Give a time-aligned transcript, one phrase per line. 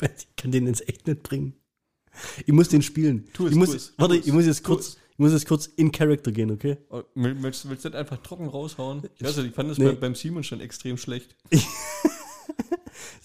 [0.18, 1.54] Ich kann den ins echt nicht bringen.
[2.46, 3.28] Ich muss den spielen.
[3.34, 5.32] Tu es, ich muss, tu es, warte, tu es, ich muss jetzt kurz, ich muss
[5.32, 6.78] jetzt kurz in Character gehen, okay?
[6.90, 9.02] Oh, will- Willst du nicht einfach trocken raushauen?
[9.16, 9.92] Ich weiß nicht, ich fand das Nee.
[9.92, 11.36] beim, Simon schon extrem schlecht.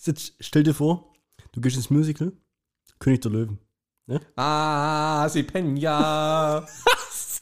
[0.04, 1.13] Jetzt stell dir vor,
[1.52, 2.31] du gehst ins Musical,
[2.99, 3.60] König der Löwen.
[4.35, 6.65] Ah, sie Penja.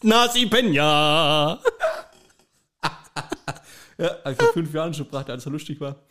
[0.04, 1.59] Nasi Penya!
[3.98, 6.04] ja, hab ich vor fünf Jahren schon gebracht, als er lustig war.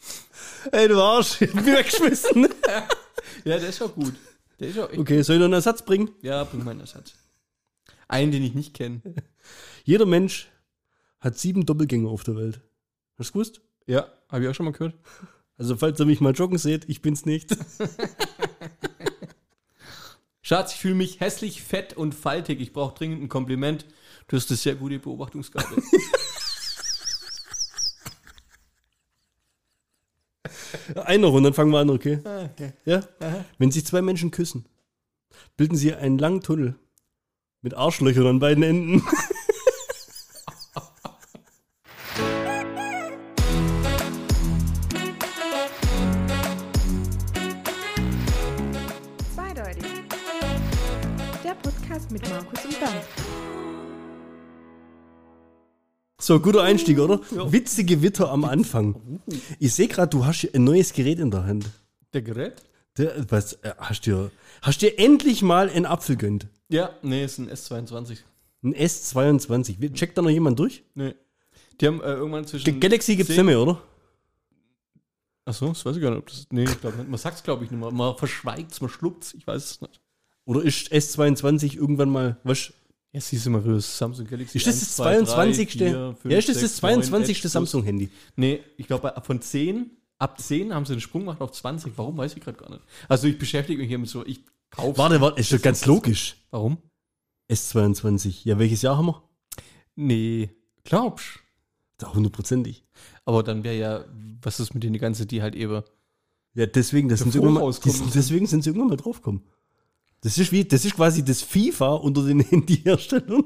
[0.72, 2.48] Ey, du Arsch, ich mich weggeschmissen.
[3.44, 4.14] Ja, der ist auch gut.
[4.60, 4.98] Der ist auch echt.
[4.98, 6.10] Okay, soll ich noch einen Ersatz bringen?
[6.22, 7.14] Ja, bring mal einen Ersatz.
[8.08, 9.00] Einen, den ich nicht kenne.
[9.84, 10.48] Jeder Mensch
[11.20, 12.60] hat sieben Doppelgänger auf der Welt.
[13.18, 13.60] Hast du gewusst?
[13.86, 14.94] Ja, habe ich auch schon mal gehört.
[15.56, 17.56] Also, falls ihr mich mal joggen seht, ich bin's nicht.
[20.42, 22.60] Schatz, ich fühle mich hässlich, fett und faltig.
[22.60, 23.84] Ich brauche dringend ein Kompliment.
[24.28, 25.82] Du hast eine sehr gute Beobachtungsgabe.
[31.04, 32.20] Ein noch und dann fangen wir an, okay?
[32.24, 32.72] Ah, okay.
[32.84, 33.02] Ja?
[33.58, 34.66] Wenn sich zwei Menschen küssen,
[35.56, 36.76] bilden sie einen langen Tunnel
[37.62, 39.02] mit Arschlöchern an beiden Enden.
[56.28, 57.20] So, guter Einstieg, oder?
[57.30, 58.96] Witzige Witter am Anfang.
[58.96, 59.18] Uh.
[59.58, 61.70] Ich sehe gerade, du hast ein neues Gerät in der Hand.
[62.12, 62.62] Der Gerät?
[62.98, 66.48] Der, was, äh, hast dir, hast dir endlich mal einen Apfel gönnt?
[66.68, 68.18] Ja, nee, ist ein S22.
[68.62, 69.94] Ein S22.
[69.94, 70.82] Checkt da noch jemand durch?
[70.94, 71.14] Nee.
[71.80, 72.78] Die haben äh, irgendwann zwischen.
[72.78, 73.82] Galaxy gibt's 10 nicht mehr, oder?
[75.46, 76.18] Achso, das weiß ich gar nicht.
[76.18, 77.08] Ob das, nee, ich glaube nicht.
[77.08, 77.90] Man sagt es, glaube ich, nicht mehr.
[77.90, 79.32] Man verschweigt es, man schluckt es.
[79.32, 79.98] Ich weiß es nicht.
[80.44, 82.74] Oder ist S22 irgendwann mal, was?
[83.12, 84.58] Ja, siehst du mal für das Samsung Galaxy.
[84.58, 85.72] Ist das 1, das 2, 3, 22.
[85.72, 87.10] 4, 5, ja, ist das 6, das 22.
[87.10, 87.52] 9, Edge Plus.
[87.52, 88.10] Samsung-Handy?
[88.36, 91.94] Nee, ich glaube, von 10, ab 10 haben sie den Sprung gemacht auf 20.
[91.96, 92.82] Warum, weiß ich gerade gar nicht.
[93.08, 94.98] Also, ich beschäftige mich hier mit so, ich kaufe.
[94.98, 96.36] Warte, warte, ist doch ganz logisch.
[96.50, 96.78] Warum?
[97.50, 98.40] S22.
[98.44, 99.22] Ja, welches Jahr haben wir?
[99.96, 100.50] Nee,
[100.84, 101.40] glaubst
[101.96, 102.84] Da hundertprozentig.
[103.24, 104.04] Aber dann wäre ja,
[104.42, 105.82] was ist mit denen die ganze, die halt eben.
[106.54, 109.42] Ja, deswegen, das sind sie irgendwann mal, die, deswegen sind sie irgendwann mal draufgekommen.
[110.20, 113.44] Das ist wie, das ist quasi das FIFA unter den Handyherstellern.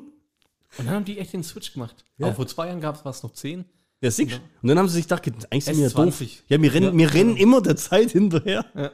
[0.78, 2.04] Und dann haben die echt den Switch gemacht.
[2.18, 2.26] Ja.
[2.28, 3.64] Aber vor zwei Jahren gab es was noch 10.
[4.00, 4.36] Ja, siehst du?
[4.62, 6.20] Und dann haben sie sich gedacht, eigentlich sind wir ja doof.
[6.20, 6.38] S20.
[6.48, 6.98] Ja, wir rennen, Ja.
[6.98, 8.64] wir rennen immer der Zeit hinterher.
[8.74, 8.90] Ja.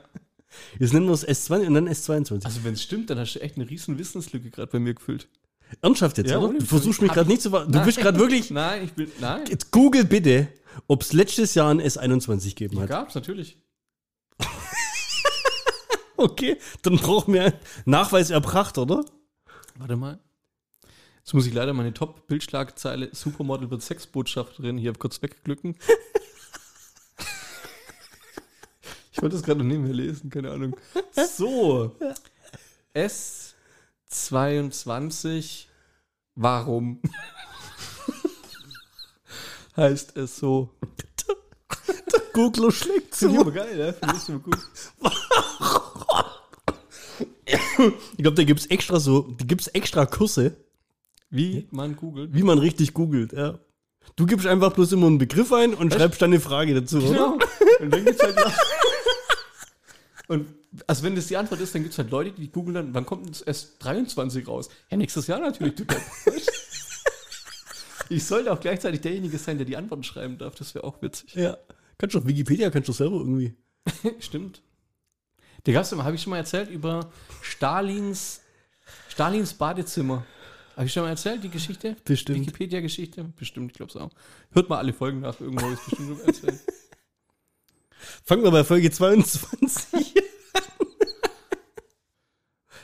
[0.78, 2.44] Jetzt nennen wir es S20 und dann S22.
[2.44, 5.28] Also, wenn es stimmt, dann hast du echt eine riesen Wissenslücke gerade bei mir gefüllt.
[5.82, 6.58] Ernsthaft jetzt, Ja, oder?
[6.58, 7.84] Du versuchst mich gerade ich- nicht zu Du Nein.
[7.86, 8.50] bist gerade wirklich.
[8.50, 9.10] Nein, ich will.
[9.20, 9.42] Nein.
[9.48, 10.48] Jetzt google bitte,
[10.88, 12.88] ob es letztes Jahr ein S21 gegeben hat.
[12.88, 13.58] Gab's natürlich.
[16.20, 19.04] Okay, dann brauchen wir einen Nachweis erbracht, oder?
[19.76, 20.18] Warte mal.
[21.18, 25.76] Jetzt muss ich leider meine Top-Bildschlagzeile Supermodel wird Sexbotschafterin hier kurz wegglücken.
[29.12, 30.74] ich wollte das gerade noch neben mir lesen, keine Ahnung.
[31.36, 31.94] So.
[34.10, 35.66] S22.
[36.34, 37.00] Warum?
[39.76, 40.74] heißt es so.
[42.32, 43.46] Googler schlägt Finde ich zu.
[43.46, 43.92] aber geil, ne?
[43.92, 44.58] Finde ich immer gut.
[48.16, 50.56] Ich glaube, da gibt's extra so, da gibt's extra Kurse,
[51.30, 52.34] Wie man googelt.
[52.34, 53.58] wie man richtig googelt, ja.
[54.16, 57.08] Du gibst einfach bloß immer einen Begriff ein und schreibst dann eine Frage dazu, oder?
[57.08, 57.38] Genau.
[57.80, 58.36] Und dann gibt's halt
[60.26, 60.46] Und
[60.86, 63.30] also wenn das die Antwort ist, dann gibt's halt Leute, die googeln dann, wann kommt
[63.30, 64.68] das S23 raus?
[64.90, 65.84] Ja, nächstes Jahr natürlich, du.
[68.10, 70.54] Ich sollte auch gleichzeitig derjenige sein, der die Antworten schreiben darf.
[70.54, 71.34] Das wäre auch witzig.
[71.34, 71.58] Ja.
[71.98, 73.54] Kannst du auf Wikipedia, kannst du selber irgendwie.
[74.20, 74.62] Stimmt.
[75.68, 77.10] Der gab's immer, habe ich schon mal erzählt, über
[77.42, 78.40] Stalins,
[79.10, 80.24] Stalins Badezimmer.
[80.74, 81.94] Habe ich schon mal erzählt, die Geschichte?
[82.06, 82.38] Bestimmt.
[82.40, 83.24] Wikipedia-Geschichte?
[83.36, 84.10] Bestimmt, ich glaube es auch.
[84.52, 86.58] Hört mal alle Folgen nach, irgendwo habe ich bestimmt mal erzählt.
[88.24, 90.16] Fangen wir bei Folge 22
[90.54, 90.62] an.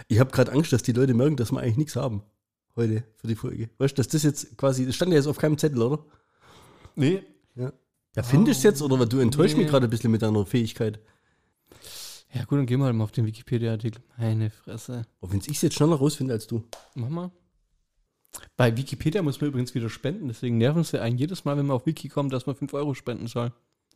[0.08, 2.22] Ich habe gerade Angst, dass die Leute merken, dass wir eigentlich nichts haben
[2.76, 3.70] heute für die Folge.
[3.78, 6.04] Weißt du, dass das jetzt quasi, das stand ja jetzt auf keinem Zettel, oder?
[6.96, 7.22] Nee,
[7.54, 7.72] Ja.
[8.16, 9.70] Ja, findest du jetzt, oder du enttäuschst mich Nee.
[9.70, 11.00] gerade ein bisschen mit deiner Fähigkeit.
[12.34, 14.02] Ja, gut, dann gehen wir halt mal auf den Wikipedia-Artikel.
[14.18, 15.06] Meine Fresse.
[15.20, 16.64] Auch wenn ich es jetzt schneller rausfinde als du.
[16.94, 17.30] Mach mal.
[18.56, 21.76] Bei Wikipedia muss man übrigens wieder spenden, deswegen nerven sie einen jedes Mal, wenn man
[21.76, 23.52] auf Wiki kommt, dass man 5 Euro spenden soll.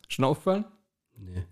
[0.07, 0.63] Schon aufgefallen?
[1.17, 1.43] Nee.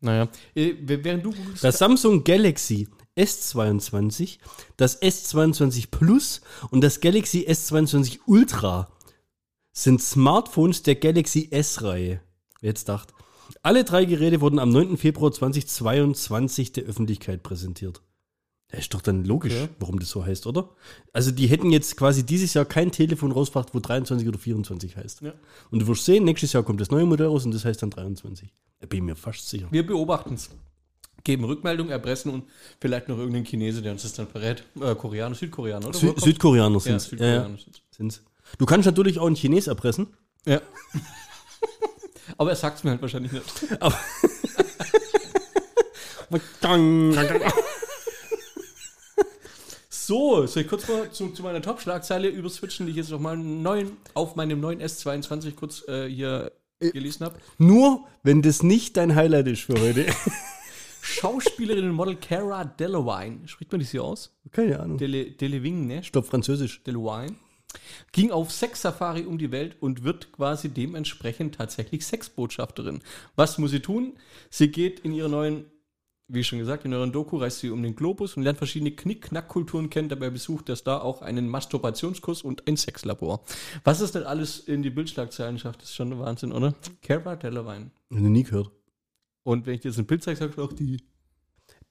[0.00, 0.28] Naja.
[0.54, 1.62] Äh, während du googelst.
[1.62, 2.88] Das Samsung Galaxy
[3.18, 4.38] S22,
[4.78, 8.90] das S22 Plus und das Galaxy S22 Ultra
[9.72, 12.22] sind Smartphones der Galaxy S-Reihe.
[12.60, 13.12] Wer jetzt dacht.
[13.62, 14.96] Alle drei Geräte wurden am 9.
[14.96, 18.02] Februar 2022 der Öffentlichkeit präsentiert.
[18.68, 19.68] Das ist doch dann logisch, Okay.
[19.80, 20.68] warum das so heißt, oder?
[21.12, 25.22] Also die hätten jetzt quasi dieses Jahr kein Telefon rausgebracht, wo 23 oder 24 heißt.
[25.22, 25.32] Ja.
[25.72, 27.90] Und du wirst sehen, nächstes Jahr kommt das neue Modell raus und das heißt dann
[27.90, 28.52] 23.
[28.78, 29.66] Da bin ich mir fast sicher.
[29.72, 30.50] Wir beobachten es.
[31.24, 32.44] geben Rückmeldung, erpressen und
[32.80, 34.62] vielleicht noch irgendeinen Chinese, der uns das dann verrät.
[34.80, 35.98] Äh, Koreaner, Südkoreaner, oder?
[35.98, 37.04] Sü Südkoreaner ja, sind's.
[37.06, 37.48] Ja, Südkoreaner.
[37.56, 38.22] ja, sind's.
[38.56, 40.06] Du kannst natürlich auch einen Chines erpressen.
[40.46, 40.60] Ja.
[42.36, 43.44] Aber er sagt es mir halt wahrscheinlich nicht.
[50.10, 53.36] So, soll ich kurz mal zu, zu meiner Top-Schlagzeile überswitchen, die ich jetzt noch mal
[53.36, 56.50] neuen, auf meinem neuen S22 kurz äh, hier
[56.80, 57.38] gelesen habe.
[57.58, 60.06] Nur, wenn das nicht dein Highlight ist für heute.
[61.00, 64.36] Schauspielerin und Model Cara Delevingne, spricht man das hier aus?
[64.50, 64.98] Keine Ahnung.
[64.98, 66.02] Dele, Delevingne, ne?
[66.10, 66.82] Glaube Französisch.
[66.82, 67.36] Delevingne.
[68.12, 73.00] Ging auf Sex-Safari um die Welt und wird quasi dementsprechend tatsächlich Sexbotschafterin.
[73.36, 74.14] Was muss sie tun?
[74.50, 75.64] Sie geht in ihrer neuen,
[76.26, 79.90] wie schon gesagt, in euren Doku reist sie um den Globus und lernt verschiedene Knick-Knack-Kulturen
[79.90, 80.08] kennen.
[80.08, 83.44] Dabei besucht das da auch einen Masturbationskurs und ein Sexlabor.
[83.84, 86.74] Was es denn alles in die Bildschlagzeilen schafft, ist schon Wahnsinn, oder?
[87.02, 87.90] Cara Delevingne.
[88.10, 88.70] Ich noch nie gehört.
[89.44, 91.02] Und wenn ich dir jetzt ein Bild zeige, sagst du auch die.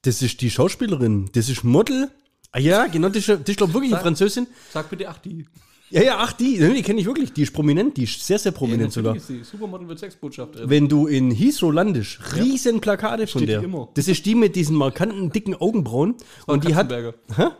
[0.02, 1.30] Das ist die Schauspielerin.
[1.32, 2.10] Das ist Model.
[2.52, 4.46] Ah ja, genau, das ist, das ist glaube wirklich eine Sag- Französin.
[4.72, 5.46] Sag bitte, ach, die.
[5.90, 6.58] Ja, ja, ach, die.
[6.58, 7.32] Die kenne ich wirklich.
[7.32, 7.96] Die ist prominent.
[7.96, 9.16] Die ist sehr, sehr prominent sogar.
[9.16, 9.42] ist sie.
[9.42, 10.70] Supermodel wird Sexbotschafterin.
[10.70, 13.58] Wenn du in Heathrow landest, riesen Plakate von Steht der.
[13.58, 13.88] die immer.
[13.94, 16.14] Das ist die mit diesen markanten, dicken Augenbrauen.
[16.46, 16.88] Und die hat.
[16.88, 17.14] Katzenberger.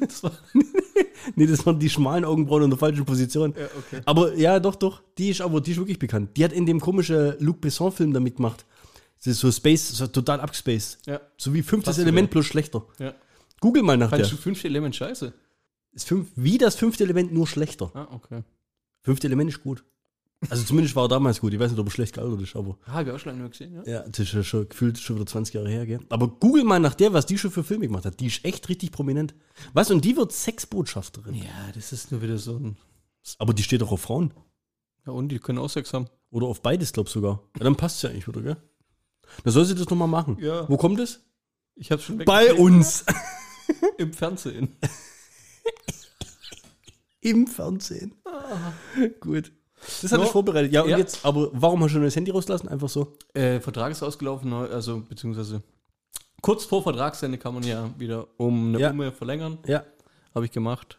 [0.00, 0.32] das war,
[1.36, 3.54] Nee, das waren die schmalen Augenbrauen in der falschen Position.
[3.56, 4.02] ja, okay.
[4.04, 5.02] Aber ja, doch, doch.
[5.16, 6.36] Die ist aber, die ist wirklich bekannt.
[6.36, 8.64] Die hat in dem komischen Luc Besson-Film da mitgemacht.
[9.18, 10.98] Das ist so Space, so total abgespaced.
[11.06, 11.20] Ja.
[11.36, 12.84] So wie fünftes Element plus schlechter.
[12.98, 13.14] ja.
[13.60, 14.20] Google mal nach der.
[14.20, 15.32] du fünfte Element scheiße?
[15.92, 17.90] Ist fünf, wie das fünfte Element nur schlechter.
[17.94, 18.42] Ah, okay.
[19.02, 19.84] Fünfte Element ist gut.
[20.50, 21.52] Also zumindest war er damals gut.
[21.52, 22.78] Ich weiß nicht, ob er schlecht gealtert ist, aber.
[22.86, 23.82] Ah, hab ich auch schon lange gesehen, ja.
[23.84, 25.98] Ja, das ist ja schon gefühlt schon wieder 20 Jahre her, gell?
[26.10, 28.20] Aber google mal nach der, was die schon für Filme gemacht hat.
[28.20, 29.34] Die ist echt richtig prominent.
[29.72, 29.90] Was?
[29.90, 31.34] Und die wird Sexbotschafterin.
[31.34, 32.76] Ja, das ist nur wieder so ein.
[33.38, 34.32] Aber die steht doch auf Frauen.
[35.06, 36.06] Ja, und die können auch Sex haben.
[36.30, 37.42] Oder auf beides, glaub sogar.
[37.56, 38.56] Ja, dann passt ja eigentlich wieder, gell?
[39.42, 40.38] Dann soll sie das nochmal machen.
[40.40, 40.68] Ja.
[40.68, 41.20] Wo kommt es?
[41.74, 43.04] Ich hab's schon Bei uns.
[43.98, 44.76] Im Fernsehen.
[47.20, 48.14] Im Fernsehen.
[49.20, 49.52] Gut.
[50.02, 50.22] Das Ja.
[50.22, 50.72] ich vorbereitet.
[50.72, 50.98] Ja, und Ja.
[50.98, 52.68] jetzt, aber warum hast du das Handy rausgelassen?
[52.68, 53.16] Einfach so.
[53.34, 55.62] Äh, Vertrag ist ausgelaufen, neu- also beziehungsweise
[56.42, 58.90] kurz vor Vertragsende kann man ja wieder um eine Ja.
[58.90, 59.58] Umme verlängern.
[59.66, 59.84] Ja.
[60.34, 60.98] Habe ich gemacht.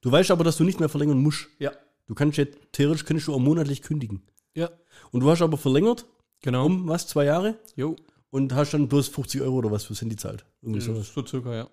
[0.00, 1.48] Du weißt aber, dass du nicht mehr verlängern musst.
[1.58, 1.72] Ja.
[2.06, 4.22] Du kannst jetzt, theoretisch könntest du auch monatlich kündigen.
[4.54, 4.70] Ja.
[5.10, 6.06] Und du hast aber verlängert,
[6.42, 6.66] Genau.
[6.66, 7.58] um was, zwei Jahre?
[7.76, 7.96] Jo.
[8.30, 10.44] Und hast dann bloß 50 Euro oder was fürs Handy zahlt.
[10.62, 11.12] Irgendwie sowas.
[11.14, 11.68] So circa, ja.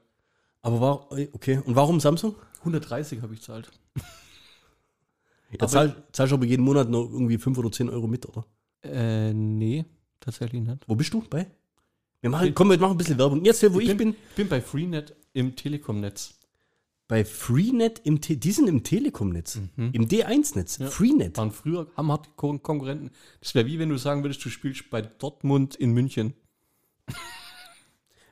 [0.65, 1.62] Aber war, okay.
[1.63, 2.35] Und warum Samsung?
[2.62, 3.69] 130 habe ich zahlt.
[5.51, 8.45] Ja, zahl, zahlst aber jeden Monat noch irgendwie 5 oder 10 Euro mit, oder?
[8.81, 9.85] Äh, nee,
[10.19, 10.79] tatsächlich nicht.
[10.88, 11.21] Wo bist du?
[11.29, 11.45] Bei?
[12.21, 13.45] Wir machen, komm, wir machen ein bisschen Werbung.
[13.45, 16.33] Jetzt, wo ich, bin, Ich bin bei Freenet im Telekom-Netz.
[17.07, 19.59] bei Freenet im Te die sind im Telekom-Netz.
[19.77, 20.79] Im D1-Netz.
[20.79, 20.88] Ja.
[20.88, 21.38] Freenet.
[21.38, 23.12] Waren früher hammerharte Kon Konkurrenten.
[23.39, 26.33] Das wäre wie wenn du sagen würdest, du spielst bei Dortmund in München.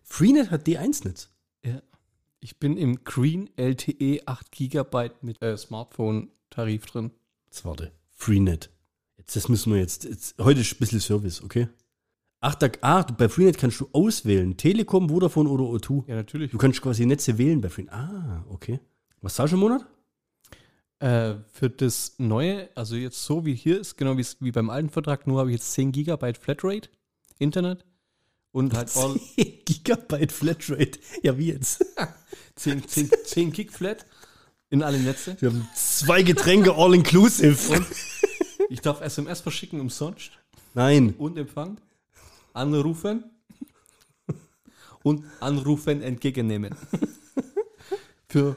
[0.03, 1.30] Freenet hat D1-Netz.
[2.44, 7.12] Ich bin im Green LTE 8 GB mit äh, Smartphone-Tarif drin.
[7.45, 7.94] Jetzt warte.
[8.10, 8.69] Freenet.
[9.16, 10.36] Jetzt, das müssen wir jetzt, jetzt.
[10.40, 11.69] Heute ist ein bisschen Service, okay?
[12.42, 14.57] Ach, da, ah, bei Freenet kannst du auswählen.
[14.57, 16.10] Telekom, Vodafone oder O2.
[16.10, 16.51] Ja, natürlich.
[16.51, 17.94] Du kannst quasi Netze wählen bei Freenet.
[17.94, 18.81] Ah, okay.
[19.22, 19.86] Was zahlst du im Monat?
[21.00, 25.28] Äh, für das neue, also jetzt so wie hier ist, genau wie beim alten Vertrag,
[25.28, 26.90] nur habe ich jetzt 10 GB Flatrate
[27.40, 27.86] Internet
[28.53, 31.00] und halt all 10 Gigabyte Flatrate.
[31.21, 31.85] Ja, wie jetzt?
[32.56, 34.06] 10, 10, 10 Gig Flat
[34.69, 35.35] in alle Netze.
[35.42, 37.85] Wir haben zwei Getränke all inclusive.
[38.69, 40.31] Ich darf SMS verschicken umsonst
[40.73, 41.13] Nein.
[41.19, 41.80] und empfangen,
[42.54, 43.25] anrufen
[45.04, 46.75] und anrufen entgegennehmen.
[48.30, 48.56] Für,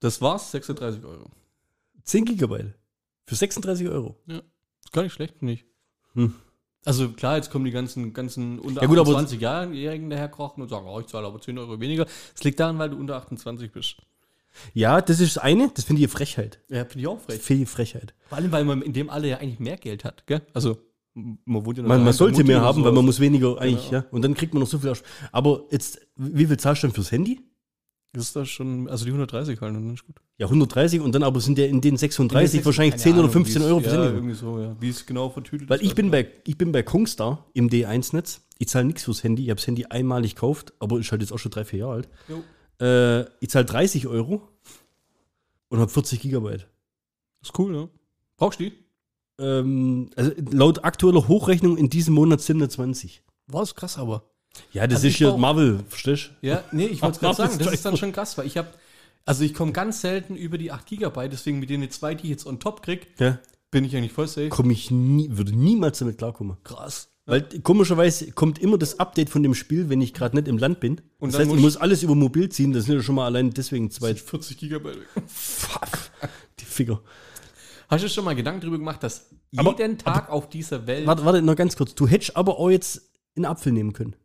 [0.00, 1.30] das war's, 36 Euro.
[2.02, 2.74] 10 Gigabyte.
[3.26, 4.16] Für 36 Euro.
[4.26, 5.64] Ist gar nicht schlecht, ich.
[6.14, 6.34] Hm.
[6.84, 10.86] Also klar, jetzt kommen die ganzen, ganzen unter Ja gut, aber- 28-Jährigen daherkrochen und sagen,
[10.88, 12.04] oh, ich zahle aber 10 Euro weniger.
[12.34, 13.96] Das liegt daran, weil du unter 28 bist.
[14.72, 15.70] Ja, das ist das eine.
[15.74, 16.60] Das finde ich eine Frechheit.
[16.68, 17.40] Ja, finde ich auch frech.
[17.40, 18.14] Viel Frechheit.
[18.28, 20.42] Vor allem, weil man in dem Alter ja eigentlich mehr Geld hat, gell?
[20.52, 20.78] Also,
[21.14, 22.84] man wohnt ja noch Man, man sollte mehr haben, so.
[22.84, 24.02] weil man muss weniger eigentlich, Genau.
[24.02, 24.08] ja.
[24.10, 24.90] Und dann kriegt man noch so viel.
[24.90, 25.02] Aus.
[25.32, 27.40] Aber jetzt, wie viel zahlst du denn fürs Handy?
[28.14, 30.16] Das ist das schon, also die 130 halt, dann ist gut.
[30.38, 33.32] Ja, 130 und dann aber sind ja in den 36 wahrscheinlich Keine 10 oder Ahnung,
[33.32, 34.76] 15 wie's- Euro fürs Ja, irgendwie so, ja.
[34.80, 37.68] Wie es genau vertütet Weil ist, ich bin weiß bei, ich bin bei Kongstar im
[37.68, 38.40] D1-Netz.
[38.58, 39.42] Ich zahle nichts fürs Handy.
[39.42, 41.92] Ich habe das Handy einmalig gekauft, aber ist halt jetzt auch schon drei, vier Jahre
[41.92, 42.08] alt.
[42.80, 44.48] Äh, ich zahle 30 Euro
[45.68, 46.68] und habe 40 Gigabyte.
[47.40, 47.88] Das ist cool, ne?
[48.36, 48.72] Brauchst du die?
[49.40, 53.22] Ähm, also laut aktueller Hochrechnung in diesem Monat 27.
[53.48, 54.24] War das krass, aber.
[54.72, 56.46] Ja, das Also ist ja brauch- Marvel, verstehst du?
[56.48, 58.68] Ja, nee, ich wollte Ach, gerade sagen, das ist dann schon krass, weil ich habe,
[59.24, 62.30] also ich komme ganz selten über die 8 GB, deswegen mit denen zwei, die ich
[62.30, 63.38] jetzt on top krieg, Ja.
[63.70, 64.48] bin ich eigentlich voll safe.
[64.50, 66.56] Komme ich nie, würde niemals damit klarkommen.
[66.64, 67.08] Krass.
[67.26, 70.78] Weil komischerweise kommt immer das Update von dem Spiel, wenn ich gerade nicht im Land
[70.80, 71.00] bin.
[71.18, 72.72] Und das heißt, ich muss- alles über mobil ziehen.
[72.74, 74.98] Das sind ja schon mal allein deswegen zwei 40 Gigabyte.
[76.60, 77.00] die Finger.
[77.88, 81.24] Hast du schon mal Gedanken darüber gemacht, dass Aber- jeden Tag auf dieser Welt Warte,
[81.24, 81.94] warte, noch ganz kurz.
[81.94, 83.02] Du hättest aber auch jetzt
[83.36, 84.16] einen Apfel nehmen können.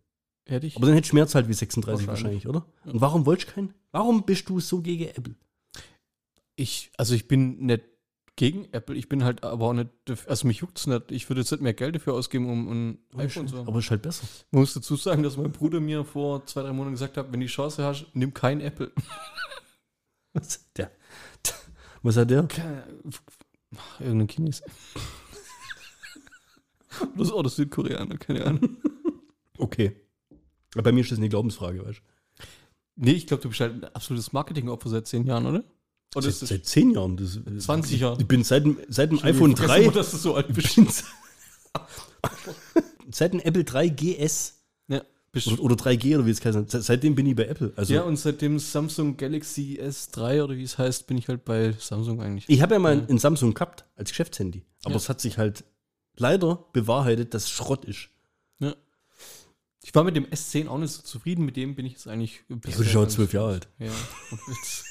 [0.49, 2.45] Hätte ich Aber dann hättest du mehr Zeit wie 36 Wahrscheinlich.
[2.45, 2.65] wahrscheinlich, oder?
[2.85, 3.73] Und warum wolltest du keinen?
[3.91, 5.35] Warum bist du so gegen Apple?
[6.55, 7.83] Ich, also ich bin nicht
[8.35, 9.89] gegen Apple, ich bin halt aber auch nicht,
[10.27, 11.11] also mich juckt's nicht.
[11.11, 13.67] Ich würde jetzt nicht mehr Geld dafür ausgeben, um ein iPhone zu haben.
[13.67, 14.25] Aber ist halt besser.
[14.51, 17.39] Man muss dazu sagen, dass mein Bruder mir vor zwei, drei Monaten gesagt hat, wenn
[17.41, 18.91] du die Chance hast, nimm kein Apple.
[20.33, 20.91] Was, der,
[22.03, 22.47] was hat der?
[23.75, 24.61] Ach, Irgendein Chines.
[27.15, 28.77] Das ist auch das Südkoreaner, keine Ahnung.
[29.57, 29.95] Okay.
[30.75, 32.43] Aber bei mir ist das eine Glaubensfrage, weißt du?
[33.01, 35.63] Nee, ich glaube, du bist halt ein absolutes Marketingopfer seit zehn Jahren, oder?
[36.15, 37.17] Oder Seit, seit zehn Jahren.
[37.17, 38.19] Das, 20 Jahren.
[38.19, 39.83] Ich bin seit, dem- seit dem Ich iPhone vergesse 3.
[39.83, 40.77] immer, dass du so alt bist.
[43.11, 44.55] seit dem Apple 3 GS.
[44.87, 45.01] Ja,
[45.45, 46.69] Oder, oder 3G oder wie es heißt.
[46.71, 47.71] Se- Seitdem bin ich bei Apple.
[47.75, 51.45] Also ja, und seit dem Samsung Galaxy S3 oder wie es heißt, bin ich halt
[51.45, 52.45] bei Samsung eigentlich.
[52.47, 54.63] ich habe ja mal ein Samsung gehabt als Geschäftshandy.
[54.83, 54.97] Aber Ja.
[54.97, 55.63] es hat sich halt
[56.17, 58.09] leider bewahrheitet, dass es Schrott ist.
[59.89, 62.43] Ich war mit dem S10 auch nicht so zufrieden, mit dem bin ich jetzt eigentlich.
[62.47, 63.67] Ich bin schon zwölf Jahre alt.
[63.79, 63.87] Ja.
[64.47, 64.85] Jetzt-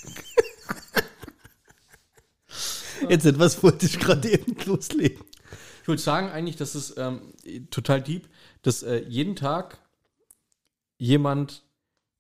[3.09, 5.23] Jetzt etwas wollte ich gerade eben loslegen.
[5.83, 7.33] Ich würde sagen eigentlich, dass es ähm,
[7.71, 8.29] total deep,
[8.63, 9.79] dass äh, jeden Tag
[10.99, 11.63] jemand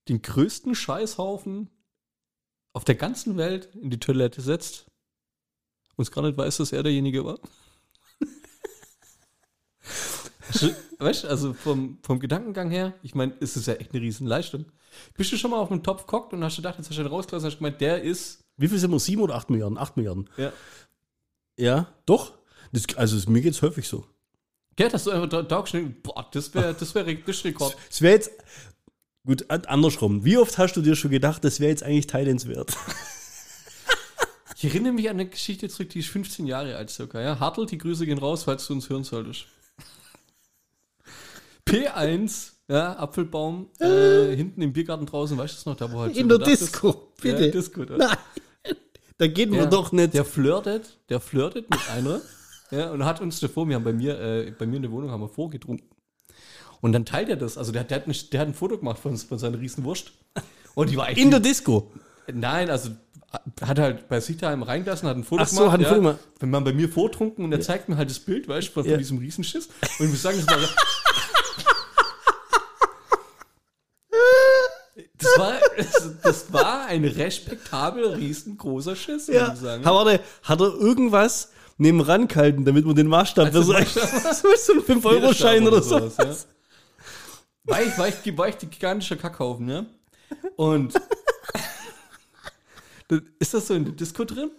[0.06, 1.68] den größten Scheißhaufen
[2.74, 4.86] auf der ganzen Welt in die Toilette setzt
[5.96, 7.40] und es gar nicht weiß, dass er derjenige war.
[10.98, 14.66] Weißt du, also vom, vom Gedankengang her, ich meine, ist es ja echt eine Riesenleistung.
[15.16, 17.10] Bist du schon mal auf einen Topf geguckt und hast gedacht, jetzt hast du den
[17.12, 18.40] rausgelassen hast gemeint, der ist.
[18.56, 18.98] Wie viel sind wir?
[18.98, 19.78] Sieben oder acht Milliarden?
[19.78, 20.28] Acht Milliarden.
[20.36, 20.52] Ja.
[21.58, 22.32] Ja, doch.
[22.72, 24.06] Das, also mir geht es häufig so.
[24.78, 25.64] Ja, dass du einfach da, da
[26.02, 27.76] boah, das wäre das wär, das ist Rekord.
[27.90, 28.30] Es wäre jetzt.
[29.26, 30.24] Gut, an- andersrum.
[30.24, 32.76] Wie oft hast du dir schon gedacht, das wäre jetzt eigentlich teilenswert?
[34.56, 37.20] Ich erinnere mich an eine Geschichte zurück, die ist 15 Jahre alt circa.
[37.20, 37.38] Ja?
[37.38, 39.46] Hartl, die Grüße gehen raus, falls du uns hören solltest.
[41.68, 46.14] P1, ja, Apfelbaum, äh, hinten im Biergarten draußen, weißt du das noch, da wo halt
[46.14, 46.82] so überdacht ist?
[47.22, 47.96] Ja, Disco, da.
[47.96, 48.16] Nein.
[49.18, 50.14] Da geht man Ja, doch nicht.
[50.14, 52.20] Der flirtet, der flirtet mit einer,
[52.70, 55.10] ja, und hat uns davor, wir haben bei mir, äh, bei mir in der Wohnung
[55.10, 55.88] haben wir vorgetrunken.
[56.80, 59.00] Und dann teilt er das, also der, der, hat, ein, der hat ein Foto gemacht
[59.00, 60.12] von, von seiner Riesenwurst.
[60.74, 61.90] Und die war echt In der Disco.
[62.32, 62.90] Nein, also
[63.60, 66.18] hat halt bei sich daheim reingelassen, hat ein Foto Ach so, hat ein Foto gemacht.
[66.38, 68.84] Wenn man bei mir vortrunken und er zeigt mir halt das Bild, weißt du, von,
[68.86, 68.96] Ja.
[68.96, 69.68] diesem Riesenschiss.
[69.98, 70.58] Und ich muss sagen, das war.
[75.38, 79.40] Das war, das, das war ein respektabel riesengroßer Schiss, Ja.
[79.42, 79.84] würde ich sagen.
[79.84, 83.62] Ha, warte, hat er irgendwas neben rangehalten, damit man den Maßstab Also.
[83.62, 85.98] So ist ein 5-Euro-Schein oder so.
[86.10, 86.34] sowas, ja.
[87.72, 89.86] War ich, war, ich, war ich die gigantische Kackhaufen, ja?
[90.56, 90.94] Und
[93.38, 94.50] ist das so in der Disco drin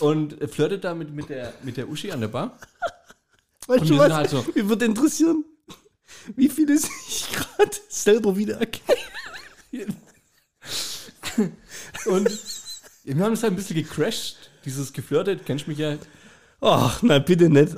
[0.00, 2.58] und flirtet da mit, mit, der, mit der Uschi an der Bar.
[3.66, 4.12] Weißt Und du was?
[4.12, 5.44] halt so- Mich würde interessieren,
[6.36, 9.02] wie viele sich gerade selber wiedererkennen.
[12.06, 12.30] Und
[13.04, 15.96] wir haben es halt ein bisschen gecrashed, dieses geflirtet, kennst du mich ja.
[16.60, 17.76] Ach, na bitte nicht.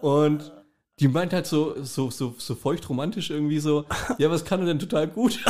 [0.00, 0.52] Und
[0.98, 3.84] die meint halt so, so, so, so feucht romantisch irgendwie so,
[4.18, 5.38] ja, was kann er denn total gut?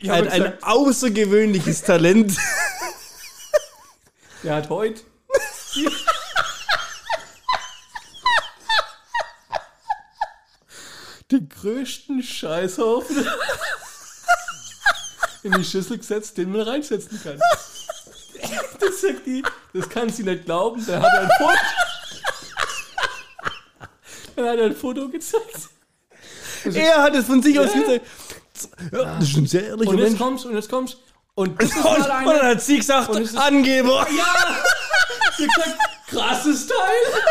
[0.00, 2.36] Ich habe Ein, außergewöhnliches Talent.
[4.44, 5.02] er hat heute
[11.30, 13.16] den größten Scheißhaufen
[15.42, 17.38] in die Schüssel gesetzt, den man reinsetzen kann.
[18.80, 19.42] Das sagt die,
[19.74, 21.58] das kann sie nicht glauben, der hat ein Foto.
[24.36, 25.68] Er hat ein Foto gezeigt.
[26.64, 27.80] er hat es von sich aus Ja.
[27.80, 28.06] gezeigt.
[28.92, 30.18] Ja, das ist ein sehr ehrlicher Und jetzt Mensch.
[30.20, 30.96] kommst und jetzt kommst
[31.34, 34.06] und das ist Und, mal und dann hat sie gesagt, Angeber.
[34.16, 34.56] ja,
[35.36, 35.76] sie gesagt,
[36.08, 37.22] krasses Teil.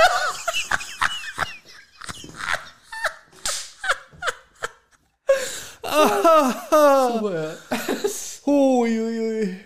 [5.97, 7.55] Super, ja.
[8.45, 9.59] Hui, hui, hui.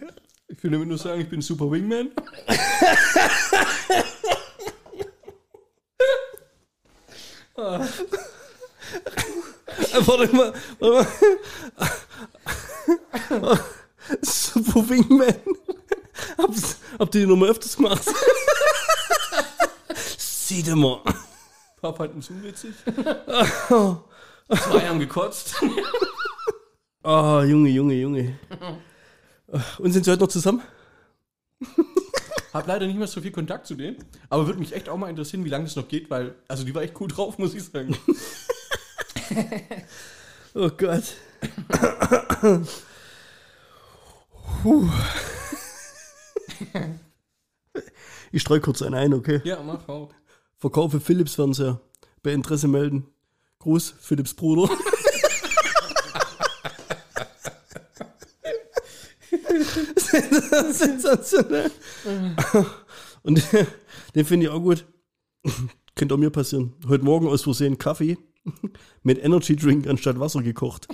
[0.47, 2.11] Ich will damit nur sagen, ich bin super Wingman.
[7.57, 7.79] Äh,
[10.05, 11.07] Warte mal, warte
[13.39, 13.59] mal.
[14.21, 15.35] Super Wingman.
[16.99, 18.03] Habt ihr die Nummer öfters gemacht?
[20.17, 20.99] Sieh dir mal.
[21.81, 22.73] Papa hat ihn zu witzig.
[22.85, 25.55] Zwei haben gekotzt.
[27.13, 28.39] Oh, Junge, Junge, Junge.
[29.79, 30.61] Und sind sie heute noch zusammen?
[32.53, 33.97] Hab leider nicht mehr so viel Kontakt zu denen.
[34.29, 36.73] Aber würde mich echt auch mal interessieren, wie lange das noch geht, weil, also die
[36.73, 37.97] war echt cool drauf, muss ich sagen.
[40.53, 41.03] Oh Gott.
[44.61, 44.89] Puh.
[48.31, 49.41] Ich streue kurz einen ein, okay?
[49.43, 50.13] ja, mach auch.
[50.57, 51.81] Verkaufe Philips Fernseher.
[52.23, 53.07] Bei Interesse melden.
[53.59, 54.69] Gruß, Philips Bruder.
[60.71, 61.71] Sensationell.
[63.23, 63.43] Und
[64.15, 64.85] den finde ich auch gut.
[65.95, 66.73] Könnte auch mir passieren.
[66.87, 68.17] Heute Morgen aus Versehen Kaffee
[69.03, 70.87] mit Energy Drink anstatt Wasser gekocht.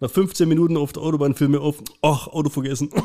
[0.00, 2.90] Nach 15 Minuten auf der Autobahn fiel mir auf, ach, Auto vergessen.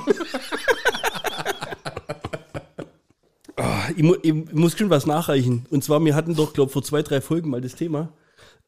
[3.61, 5.65] Ah, ich, mu ich muss schon was nachreichen.
[5.69, 8.13] Und zwar, wir hatten doch, glaube vor zwei, drei Folgen mal das Thema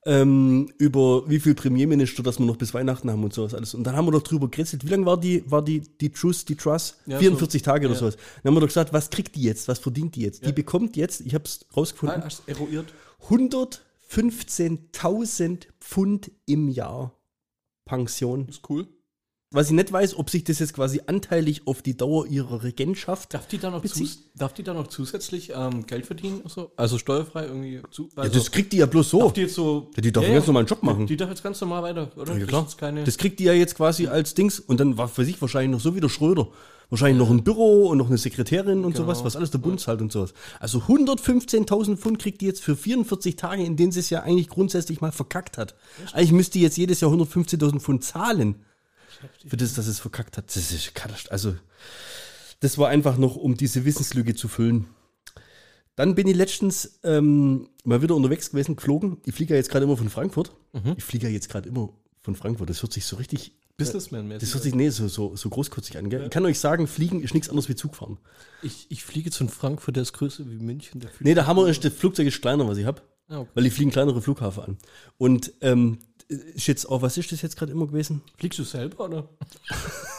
[0.06, 3.76] ähm, über wie viel Premierminister, dass wir noch bis Weihnachten haben und sowas alles.
[3.76, 4.84] Und dann haben wir doch drüber gerätselt.
[4.84, 6.98] Wie lange war die, war die, die Truss, die Truss?
[7.06, 8.00] Ja, 44 so- Tage oder ja.
[8.00, 8.16] sowas.
[8.16, 9.68] Dann haben wir doch gesagt, was kriegt die jetzt?
[9.68, 10.42] Was verdient die jetzt?
[10.42, 10.52] Die Ja.
[10.54, 12.92] bekommt jetzt, ich habe es rausgefunden, Ah, hast du eruiert?
[13.30, 17.14] 115.000 Pfund im Jahr
[17.86, 18.48] Pension.
[18.48, 18.88] Ist cool.
[19.54, 23.34] Was ich nicht weiß, ob sich das jetzt quasi anteilig auf die Dauer ihrer Regentschaft.
[23.34, 26.42] Darf die da noch, zus darf die da noch zusätzlich ähm, Geld verdienen?
[26.48, 26.72] So?
[26.78, 27.82] Also steuerfrei irgendwie?
[27.92, 29.20] Zu Ja, also, das kriegt die ja bloß so.
[29.20, 29.90] darf die jetzt so.
[29.94, 31.06] Ja, die darf ganz normal einen Job machen.
[31.06, 32.32] Die darf jetzt ganz normal weiter, oder?
[32.34, 32.68] Ja, Das klar.
[32.78, 35.72] keine, Das kriegt die ja jetzt quasi als Dings und dann war für sich wahrscheinlich
[35.72, 36.48] noch so wie der Schröder.
[36.90, 39.04] Wahrscheinlich noch ein Büro und noch eine Sekretärin und Genau.
[39.06, 40.34] sowas, was alles der Bund zahlt und sowas.
[40.62, 44.48] Also 115.000 Pfund kriegt die jetzt für 44 Tage, in denen sie es ja eigentlich
[44.50, 45.76] grundsätzlich mal verkackt hat.
[46.14, 48.56] Eigentlich müsste die jetzt jedes Jahr 115.000 Pfund zahlen.
[49.48, 50.56] Für das, dass es verkackt hat.
[50.56, 51.32] Das ist Katastrophe.
[51.32, 51.56] Also,
[52.60, 54.88] das war einfach noch, um diese Wissenslücke zu füllen.
[55.96, 59.18] Dann bin ich letztens ähm, mal wieder unterwegs gewesen, geflogen.
[59.26, 60.52] Ich fliege ja jetzt gerade immer von Frankfurt.
[60.96, 61.90] Ich fliege ja jetzt gerade immer
[62.22, 62.70] von Frankfurt.
[62.70, 64.40] Das hört sich so richtig Businessman-mäßig.
[64.40, 66.10] das hört sich nee, so, so, so großkotzig an.
[66.10, 66.24] Gell?
[66.24, 68.18] Ich kann euch sagen, Fliegen ist nichts anderes wie Zugfahren.
[68.62, 71.02] ich, ich fliege zu Frankfurt, der ist größer wie München.
[71.02, 73.02] Der Nee, der Hammer ist, das Flugzeug ist kleiner, was ich habe.
[73.28, 73.50] Ah, okay.
[73.54, 74.78] Weil ich fliegen kleinere Flughafen an.
[75.18, 76.00] Und ähm,
[76.32, 78.22] ist jetzt auch, was ist das jetzt gerade immer gewesen?
[78.38, 79.30] Fliegst du selber, oder?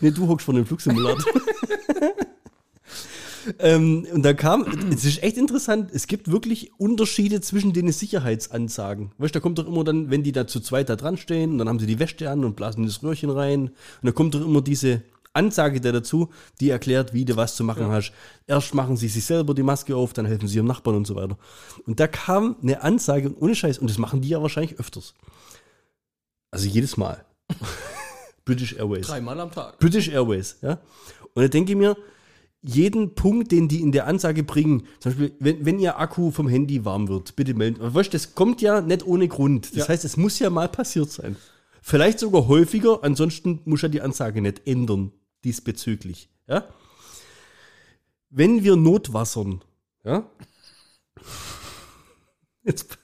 [0.00, 1.24] Nee, du hockst von dem Flugsimulator.
[3.58, 9.12] ähm, und da kam, es ist echt interessant, es gibt wirklich Unterschiede zwischen den Sicherheitsansagen.
[9.18, 11.52] Weißt du, da kommt doch immer dann, wenn die da zu zweit da dran stehen,
[11.52, 13.68] und dann haben sie die Wäsche an und blasen das Röhrchen rein.
[13.68, 15.02] Und da kommt doch immer diese
[15.34, 18.12] Ansage da dazu, die erklärt, wie du was zu machen hast.
[18.46, 21.16] Erst machen sie sich selber die Maske auf, dann helfen sie ihrem Nachbarn und so
[21.16, 21.36] weiter.
[21.86, 25.14] Und da kam eine Ansage, und ohne Scheiß, und das machen die ja wahrscheinlich öfters.
[26.50, 27.24] Also jedes Mal.
[28.44, 29.06] British Airways.
[29.08, 29.78] Dreimal am Tag.
[29.78, 30.78] British Airways, ja.
[31.34, 31.96] Und da denke ich mir,
[32.62, 36.48] jeden Punkt, den die in der Ansage bringen, zum Beispiel, wenn, wenn ihr Akku vom
[36.48, 37.78] Handy warm wird, bitte melden.
[37.94, 39.70] Weißt, das kommt ja nicht ohne Grund.
[39.70, 39.88] Das Ja.
[39.88, 41.36] heißt, es muss ja mal passiert sein.
[41.82, 45.12] Vielleicht sogar häufiger, ansonsten muss ja die Ansage nicht ändern
[45.44, 46.28] diesbezüglich.
[46.48, 46.66] Ja?
[48.30, 49.62] Wenn wir notwassern,
[50.04, 50.28] ja,
[52.64, 52.98] jetzt,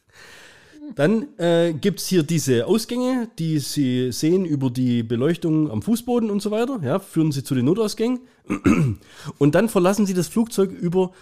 [0.97, 6.31] dann äh, gibt es hier diese Ausgänge, die Sie sehen über die Beleuchtung am Fußboden
[6.31, 6.81] und so weiter.
[6.83, 8.21] Ja, führen Sie zu den Notausgängen.
[9.39, 11.13] Und dann verlassen Sie das Flugzeug über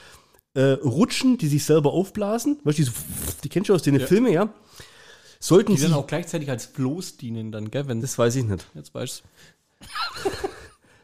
[0.54, 2.58] äh, Rutschen, die sich selber aufblasen.
[2.64, 2.92] Weißt du, die, so,
[3.44, 4.52] die kennst du aus den Filmen, ja?
[5.38, 5.84] Sollten Die Sie.
[5.84, 7.86] dann auch gleichzeitig als Floß dienen, dann, gell?
[7.86, 8.66] Wenn Das weiß ich nicht.
[8.74, 9.22] jetzt weißt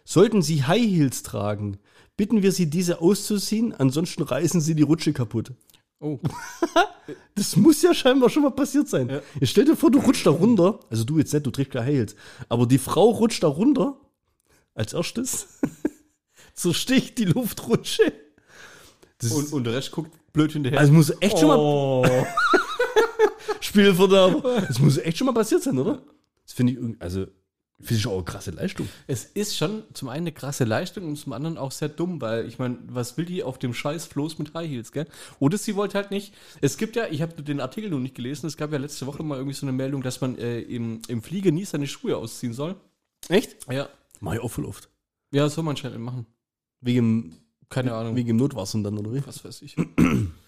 [0.04, 1.78] Sollten Sie High Heels tragen,
[2.16, 5.52] bitten wir Sie, diese auszuziehen, ansonsten reißen Sie die Rutsche kaputt.
[6.00, 6.18] Oh,
[7.34, 9.08] Das muss ja scheinbar schon mal passiert sein.
[9.08, 9.20] Ja.
[9.40, 10.80] Jetzt stell dir vor, du rutschst da runter.
[10.90, 12.16] Also du jetzt nicht, du trägst keine High Heels.
[12.48, 13.98] Aber die Frau rutscht da runter.
[14.74, 15.60] Als erstes.
[16.54, 18.12] Zersticht die Luftrutsche.
[19.18, 20.80] Das und, und der Rest guckt blöd hinterher.
[20.80, 22.04] also muss echt schon mal oh.
[23.60, 24.62] Spielverderber.
[24.62, 26.02] Das muss echt schon mal passiert sein, oder?
[26.44, 27.26] Das finde ich irgendwie, also
[27.84, 28.88] finde ich auch eine krasse Leistung.
[29.06, 32.46] Es ist schon zum einen eine krasse Leistung und zum anderen auch sehr dumm, weil
[32.46, 35.06] ich meine, was will die auf dem scheiß Floß mit High Heels, gell?
[35.38, 36.34] Oder sie wollte halt nicht.
[36.60, 39.22] Es gibt ja, ich habe den Artikel noch nicht gelesen, es gab ja letzte Woche
[39.22, 42.52] mal irgendwie so eine Meldung, dass man äh, im, im Flieger nie seine Schuhe ausziehen
[42.52, 42.76] soll.
[43.28, 43.56] Echt?
[43.70, 43.88] Ja.
[44.20, 44.88] Mach ich auch voll oft.
[45.32, 46.26] Ja, soll man schnell machen.
[46.80, 47.36] Wegen,
[47.68, 48.16] Keine Ahnung.
[48.16, 49.26] wegen dem Notwasser dann, oder wie?
[49.26, 49.76] was weiß ich.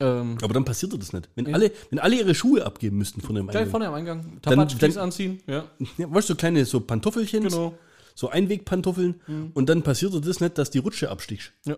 [0.00, 1.28] ähm, Aber dann passiert das nicht.
[1.34, 1.54] Wenn, Ja.
[1.54, 3.70] alle, wenn alle ihre Schuhe abgeben müssten von dem gleich Eingang.
[3.70, 4.38] vorne am Eingang.
[4.42, 4.58] Dann-
[4.98, 5.40] anziehen.
[5.46, 5.64] Ja,
[5.98, 7.74] Ja, weißt du, so kleine so Pantoffelchen, genau.
[8.14, 9.20] so Einwegpantoffeln
[9.54, 11.52] und dann passiert dir das nicht, dass die Rutsche abstichst.
[11.66, 11.76] Ja.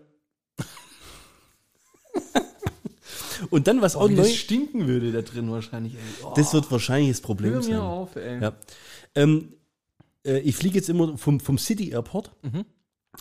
[3.51, 5.93] Und dann, was auch Oh, wie neu, das stinken würde da drin wahrscheinlich.
[5.93, 5.99] Ey.
[6.25, 7.73] Oh, das wird wahrscheinlich das Problem hör sein.
[7.73, 8.41] mir auf, ey.
[8.41, 8.53] Ja.
[9.13, 9.53] Ähm,
[10.25, 12.65] äh, ich fliege jetzt immer vom, vom City Airport Mhm.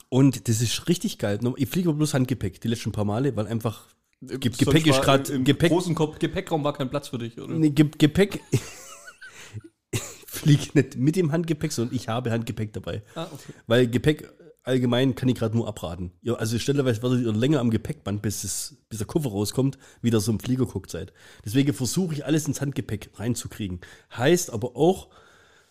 [0.09, 1.39] und das ist richtig geil.
[1.57, 3.89] Ich fliege aber bloß Handgepäck, die letzten paar Male, weil einfach
[4.21, 7.39] Ge Sonst Gepäck ist gerade Im Gepäck, großen Kopf, Gepäckraum war kein Platz für dich,
[7.39, 7.55] oder?
[7.55, 8.41] nee, Ge Gepäck.
[9.91, 13.03] ich fliege nicht mit dem Handgepäck, sondern ich habe Handgepäck dabei.
[13.15, 13.53] Ah, okay.
[13.67, 14.33] Weil Gepäck
[14.67, 16.13] allgemein kann ich gerade nur abraten.
[16.23, 20.21] Ihr, also stellenweise werdet ihr länger am Gepäckband, bis, es, bis der Koffer rauskommt, wieder
[20.21, 21.13] so im Flieger guckt seid.
[21.45, 23.81] Deswegen versuche ich alles ins Handgepäck reinzukriegen.
[24.17, 25.09] Heißt aber auch,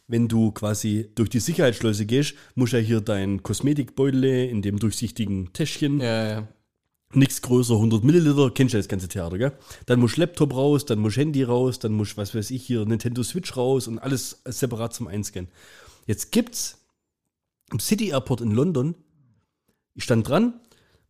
[0.08, 4.80] wenn du quasi durch die Sicherheitsschleuse gehst, musst du ja hier dein Kosmetikbeutel in dem
[4.80, 6.48] durchsichtigen Täschchen Ja, ja.
[7.14, 9.52] Nichts größer, 100 Milliliter, kennst du ja das ganze Theater, gell?
[9.86, 13.24] Dann muss Laptop raus, dann muss Handy raus, dann muss, was weiß ich, hier Nintendo
[13.24, 15.50] Switch raus und alles separat zum Einscannen.
[16.08, 16.86] Jetzt gibt's
[17.72, 18.96] im City Airport in London,
[19.94, 20.54] ich stand dran,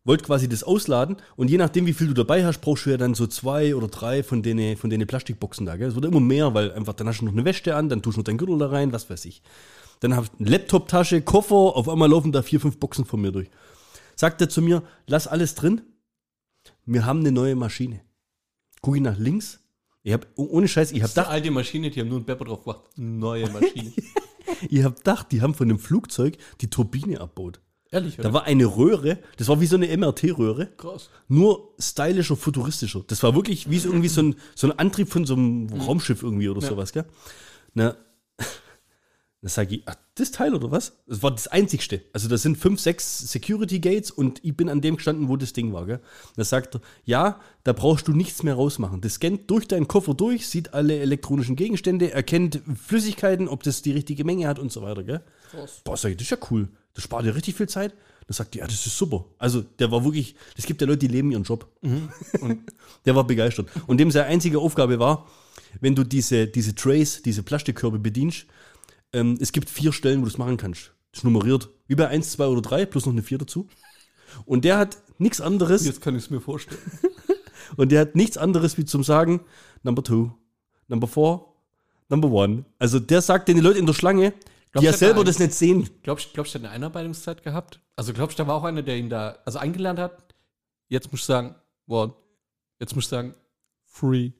[0.04, 2.96] wollte quasi das ausladen und je nachdem, wie viel du dabei hast, brauchst du ja
[2.96, 5.88] dann so zwei oder drei von denen, von denen Plastikboxen da, gell?
[5.88, 8.16] Es wird immer mehr, weil einfach, dann hast du noch eine Wäsche an, dann tust
[8.16, 9.42] du noch deinen Gürtel da rein, was weiß ich.
[10.00, 13.32] Dann hab ich eine Laptop-Tasche, Koffer, auf einmal laufen da vier, fünf Boxen von mir
[13.32, 13.50] durch.
[14.16, 15.82] Sagt er zu mir, lass alles drin,
[16.84, 18.00] wir haben eine neue Maschine.
[18.80, 19.60] Guck ich nach links.
[20.02, 22.08] Ich hab, oh- ohne Scheiß, ich hab Das ist eine gedacht, alte Maschine, die haben
[22.08, 22.82] nur einen Pepper drauf gemacht.
[22.96, 23.92] Neue Maschine.
[24.70, 27.60] ich hab gedacht, die haben von dem Flugzeug die Turbine abbaut.
[27.90, 31.08] Ehrlich, Da war eine Röhre, das war wie so eine MRT-Röhre, krass.
[31.28, 33.04] nur stylischer, futuristischer.
[33.06, 36.22] Das war wirklich wie so irgendwie so ein, so ein Antrieb von so einem Raumschiff
[36.22, 36.68] irgendwie oder Ja.
[36.68, 37.04] sowas, gell?
[37.74, 37.96] Na,
[39.46, 40.94] da sag ich, ach, das Teil oder was?
[41.06, 42.02] Das war das einzigste.
[42.12, 45.52] Also das sind fünf, sechs Security Gates und ich bin an dem gestanden, wo das
[45.52, 46.00] Ding war, gell?
[46.34, 49.02] Da sagt er, ja, da brauchst du nichts mehr rausmachen.
[49.02, 53.92] Das scannt durch deinen Koffer durch, sieht alle elektronischen Gegenstände, erkennt Flüssigkeiten, ob das die
[53.92, 55.22] richtige Menge hat und so weiter, gell?
[55.52, 55.80] Krass.
[55.84, 56.68] Boah, sag ich, das ist ja cool.
[56.94, 57.94] Das spart dir richtig viel Zeit.
[58.26, 59.26] Da sagt er, ja, das ist super.
[59.38, 61.68] Also, der war wirklich, es gibt ja Leute, die leben ihren Job.
[62.40, 62.62] Und
[63.04, 63.68] der war begeistert.
[63.86, 65.28] Und dem seine einzige Aufgabe war,
[65.80, 68.46] wenn du diese, diese Trays, diese Plastikkörbe bedienst,
[69.12, 70.92] ähm, es gibt vier Stellen, wo du es machen kannst.
[71.12, 71.70] Das ist nummeriert.
[71.86, 73.68] Wie bei 1, 2 oder 3, plus noch eine 4 dazu.
[74.44, 76.80] Und der hat nichts anderes, Jetzt kann ich es mir vorstellen.
[77.76, 79.40] und der hat nichts anderes wie zum Sagen,
[79.82, 80.30] Number 2,
[80.88, 81.44] Number 4,
[82.08, 82.64] Number 1.
[82.78, 84.34] Also der sagt den Leuten in der Schlange,
[84.74, 85.88] die ja der selber das nicht sehen.
[86.02, 87.80] Glaubst glaubst du, der hat eine Einarbeitungszeit gehabt?
[87.96, 90.34] Also glaubst du, da war auch einer, der ihn da also eingelernt hat?
[90.88, 91.54] Jetzt musst du sagen,
[91.86, 92.12] one.
[92.78, 93.34] Jetzt musst du sagen,
[93.98, 94.32] three,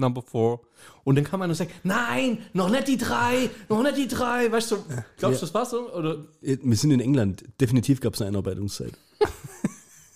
[0.00, 0.62] number four.
[1.04, 4.50] Und dann kam einer und sagt, nein, noch nicht die drei, noch nicht die drei.
[4.50, 4.76] Weißt du,
[5.18, 5.92] glaubst du, das war so?
[5.92, 6.24] Oder?
[6.40, 7.44] Wir sind in England.
[7.60, 8.92] Definitiv gab es eine Einarbeitungszeit.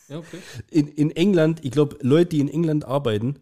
[0.08, 0.38] Ja, okay.
[0.70, 3.36] In, in England, ich glaube, Leute, die in England arbeiten,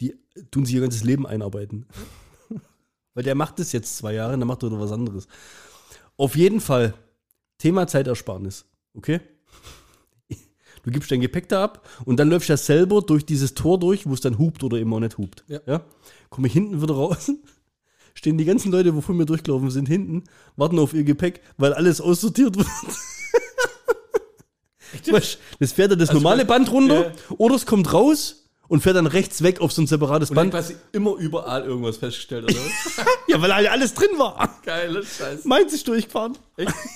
[0.00, 0.18] die
[0.50, 1.86] tun sich ihr ganzes Leben einarbeiten.
[3.14, 5.28] Weil der macht das jetzt zwei Jahre, dann macht er was anderes.
[6.16, 6.94] Auf jeden Fall,
[7.58, 8.64] Thema Zeitersparnis.
[8.94, 9.20] Okay?
[10.82, 13.78] Du gibst dein Gepäck da ab und dann läufst du ja selber durch dieses Tor
[13.78, 15.44] durch, wo es dann hupt oder eben auch nicht hupt.
[15.48, 15.82] Ja.
[16.30, 17.30] Komme ich hinten wieder raus,
[18.14, 20.24] stehen die ganzen Leute, wo vor mir durchgelaufen sind, hinten,
[20.56, 22.66] warten auf ihr Gepäck, weil alles aussortiert wird.
[25.10, 27.12] Weißt, das fährt dann das Also normale Band runter Ja.
[27.38, 30.50] oder es kommt raus und fährt dann rechts weg auf so ein separates Und Band.
[30.52, 32.54] quasi immer überall irgendwas festgestellt, oder?
[32.54, 33.06] was?
[33.28, 34.58] Ja, weil alles drin war.
[34.64, 35.46] Geile Scheiße.
[35.46, 36.36] Meins ist durchgefahren.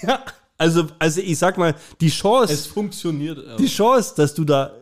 [0.03, 0.25] Ja.
[0.59, 3.39] Also, also ich sag mal, die Chance, Es funktioniert.
[3.39, 4.73] aber- die Chance, dass du da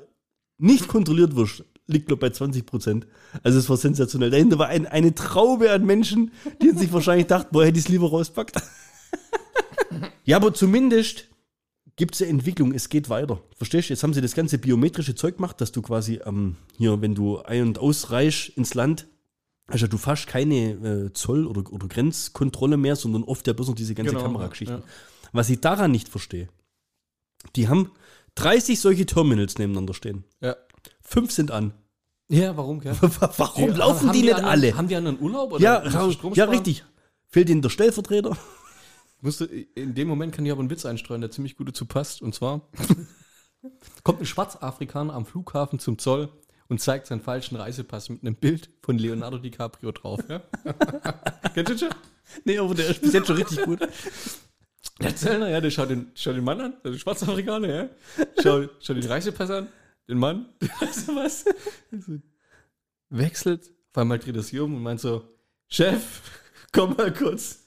[0.58, 3.06] nicht kontrolliert wirst, liegt, glaube bei 20 Prozent.
[3.42, 4.30] Also es war sensationell.
[4.30, 6.30] Dahinter war ein, eine Traube an Menschen,
[6.62, 8.56] die sich wahrscheinlich dachten, boah, hätte ich es lieber rauspackt.
[10.24, 11.26] ja, aber zumindest
[11.96, 13.42] gibt es ja Entwicklung, es geht weiter.
[13.56, 13.92] Verstehst du?
[13.94, 17.38] Jetzt haben sie das ganze biometrische Zeug gemacht, dass du quasi ähm, hier, wenn du
[17.42, 19.06] ein- und ausreichst ins Land,
[19.66, 20.54] also du fast keine
[21.08, 24.78] äh, Zoll- oder, oder Grenzkontrolle mehr, sondern oft ja bloß noch diese ganze Genau, Kamerageschichten.
[24.78, 24.85] ja.
[25.33, 26.49] Was ich daran nicht verstehe,
[27.57, 27.90] die haben
[28.37, 30.25] 30 solche Terminals nebeneinander stehen.
[30.40, 30.57] Ja.
[31.01, 31.75] Fünf sind an.
[32.29, 32.97] ja, warum, gell?
[33.01, 34.77] Warum laufen Haben die nicht anderen, alle?
[34.77, 35.53] Haben die anderen Urlaub?
[35.53, 36.51] Oder Ja, ja, sparen?
[36.51, 36.85] richtig.
[37.29, 38.37] Fehlt ihnen der Stellvertreter?
[39.21, 41.87] Musst du, in dem Moment kann ich aber einen Witz einstreuen, der ziemlich gut dazu
[41.87, 42.23] passt.
[42.23, 42.68] Und zwar
[44.03, 46.29] kommt ein Schwarzafrikaner am Flughafen zum Zoll
[46.68, 50.21] und zeigt seinen falschen Reisepass mit einem Bild von Leonardo DiCaprio drauf.
[50.29, 50.42] Ja?
[51.55, 51.88] Kennst du schon?
[52.45, 53.81] Nee, aber der ist bis jetzt schon richtig gut.
[55.00, 57.88] Der Zellner, ja, der schaut den, schaut den Mann an, der Schwarzafrikaner, ja.
[58.42, 59.68] Schaut, schaut den Reisepass an,
[60.09, 61.44] den Mann, den Reisepass.
[61.90, 62.18] So,
[63.11, 65.28] wechselt, auf einmal dreht er sich um und meint so,
[65.68, 66.20] Chef,
[66.72, 67.66] komm mal kurz.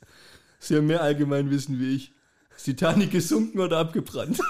[0.59, 2.11] Sie haben mehr Allgemeinwissen wie ich.
[2.55, 4.39] Ist Titanic gesunken oder abgebrannt?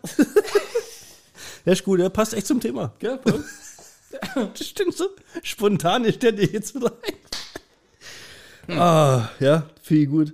[1.66, 2.94] Der ist gut, der passt echt zum Thema.
[3.00, 3.44] Gell, voll?
[4.34, 5.10] Das stimmt so.
[5.44, 6.94] Spontan ist der dir jetzt wieder
[8.68, 8.80] ein.
[8.80, 10.34] Ah, ja, viel gut.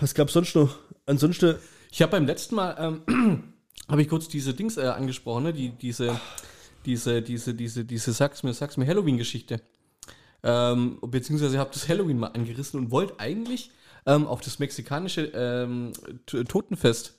[0.00, 0.78] Was gab's sonst noch?
[1.06, 1.56] Ansonsten,
[1.90, 3.54] Ich habe beim letzten Mal, ähm,
[3.88, 5.52] habe ich kurz diese Dings äh, angesprochen, ne?
[5.52, 6.20] die, diese,
[6.86, 9.60] diese, diese, diese, diese, sag's mir, sag's mir Halloween-Geschichte.
[10.44, 13.72] Ähm, beziehungsweise habe das Halloween mal angerissen und wollte eigentlich
[14.06, 15.92] ähm, auf das mexikanische ähm,
[16.26, 17.18] Totenfest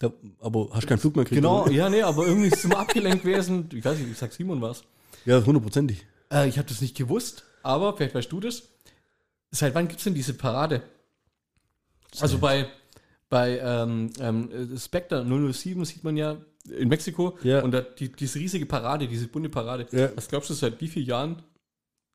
[0.00, 0.10] Da,
[0.40, 1.42] aber hast keinen Flug mehr gekriegt?
[1.42, 1.72] Genau, oder?
[1.72, 3.68] ja, nee, aber irgendwie ist es immer abgelenkt gewesen.
[3.72, 4.82] Ich weiß nicht, ich sag Simon was.
[5.26, 6.06] Ja, hundertprozentig.
[6.32, 8.62] Äh, ich habe das nicht gewusst, aber vielleicht weißt du das.
[9.50, 10.82] Seit wann gibt es denn diese Parade?
[12.18, 12.66] Also bei,
[13.28, 17.62] bei ähm, ähm, Spectre 007 sieht man ja in Mexiko Ja.
[17.62, 19.86] und da, die, diese riesige Parade, diese bunte Parade.
[19.92, 20.10] Ja.
[20.16, 21.42] Was glaubst du, seit wie vielen Jahren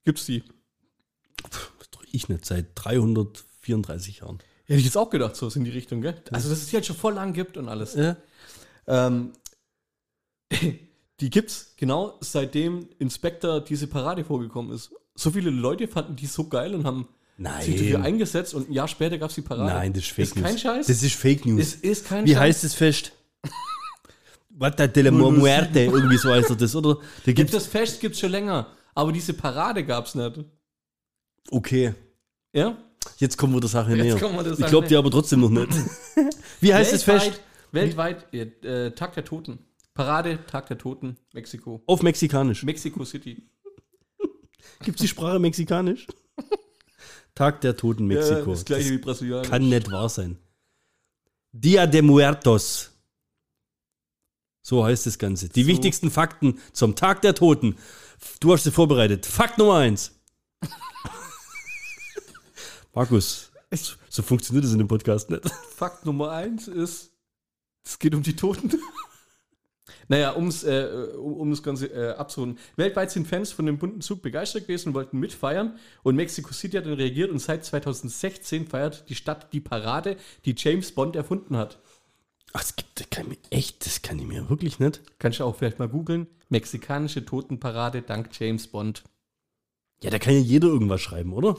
[0.05, 0.43] gibt es die?
[2.11, 4.39] Ich nicht, seit 334 Jahren.
[4.67, 6.15] Hätte ich jetzt auch gedacht, so in die Richtung, gell?
[6.31, 7.93] Also, dass es die halt schon voll lang gibt und alles.
[7.95, 8.15] Ja.
[8.87, 9.31] Ähm,
[11.19, 14.91] die gibt's genau seitdem Inspector diese Parade vorgekommen ist.
[15.15, 17.07] So viele Leute fanden die so geil und haben
[17.61, 18.07] sich dafür Nein.
[18.07, 19.71] eingesetzt und ein Jahr später gab's die Parade.
[19.73, 20.45] Nein, das ist Fake Ist News.
[20.45, 20.87] kein Scheiß?
[20.87, 21.61] Das ist Fake News.
[21.61, 22.39] Es ist kein Wie Scheiß.
[22.41, 23.11] heißt das Fest?
[24.49, 26.95] Vata de la Muerte, irgendwie so heißt das, oder?
[26.95, 30.45] Da Gibt gibt's, das Fest gibt's schon länger, aber diese Parade gab's nicht.
[31.51, 31.93] okay,
[32.53, 32.77] Ja?
[33.17, 34.15] Jetzt kommen wir der Sache näher.
[34.15, 35.69] der ich glaube dir aber trotzdem noch nicht.
[36.61, 37.41] Wie heißt das Fest?
[37.71, 39.59] Weltweit, äh, Tag der Toten.
[39.93, 41.81] Parade, Tag der Toten, Mexiko.
[41.87, 42.63] Auf Mexikanisch.
[42.63, 43.43] Mexico City.
[44.83, 46.07] Gibt es die Sprache Mexikanisch?
[47.35, 48.51] Tag der Toten Mexiko.
[48.51, 49.49] das gleiche wie Brasilianisch.
[49.49, 50.37] Kann nicht wahr sein.
[51.51, 52.91] Dia de Muertos.
[54.61, 55.47] So heißt das Ganze.
[55.49, 55.67] Die So.
[55.69, 57.77] wichtigsten Fakten zum Tag der Toten.
[58.39, 59.25] Du hast sie vorbereitet.
[59.25, 60.11] Fakt Nummer eins.
[62.95, 63.51] Markus,
[64.09, 65.49] so funktioniert das in dem Podcast nicht.
[65.75, 67.11] Fakt Nummer eins ist,
[67.83, 68.71] es geht um die Toten.
[70.07, 72.57] naja, um's, äh, um, um das Ganze äh, abzurunden.
[72.77, 75.77] Weltweit sind Fans von dem bunten Zug begeistert gewesen und wollten mitfeiern.
[76.03, 80.55] Und Mexico City hat dann reagiert und seit 2016 feiert die Stadt die Parade, die
[80.57, 81.79] James Bond erfunden hat.
[82.53, 85.01] Ach, das gibt das kann ich mir echt, das kann ich mir wirklich nicht.
[85.19, 86.27] Kannst du auch vielleicht mal googeln.
[86.47, 89.03] Mexikanische Totenparade dank James Bond.
[90.01, 91.57] Ja, da kann ja jeder irgendwas schreiben, oder?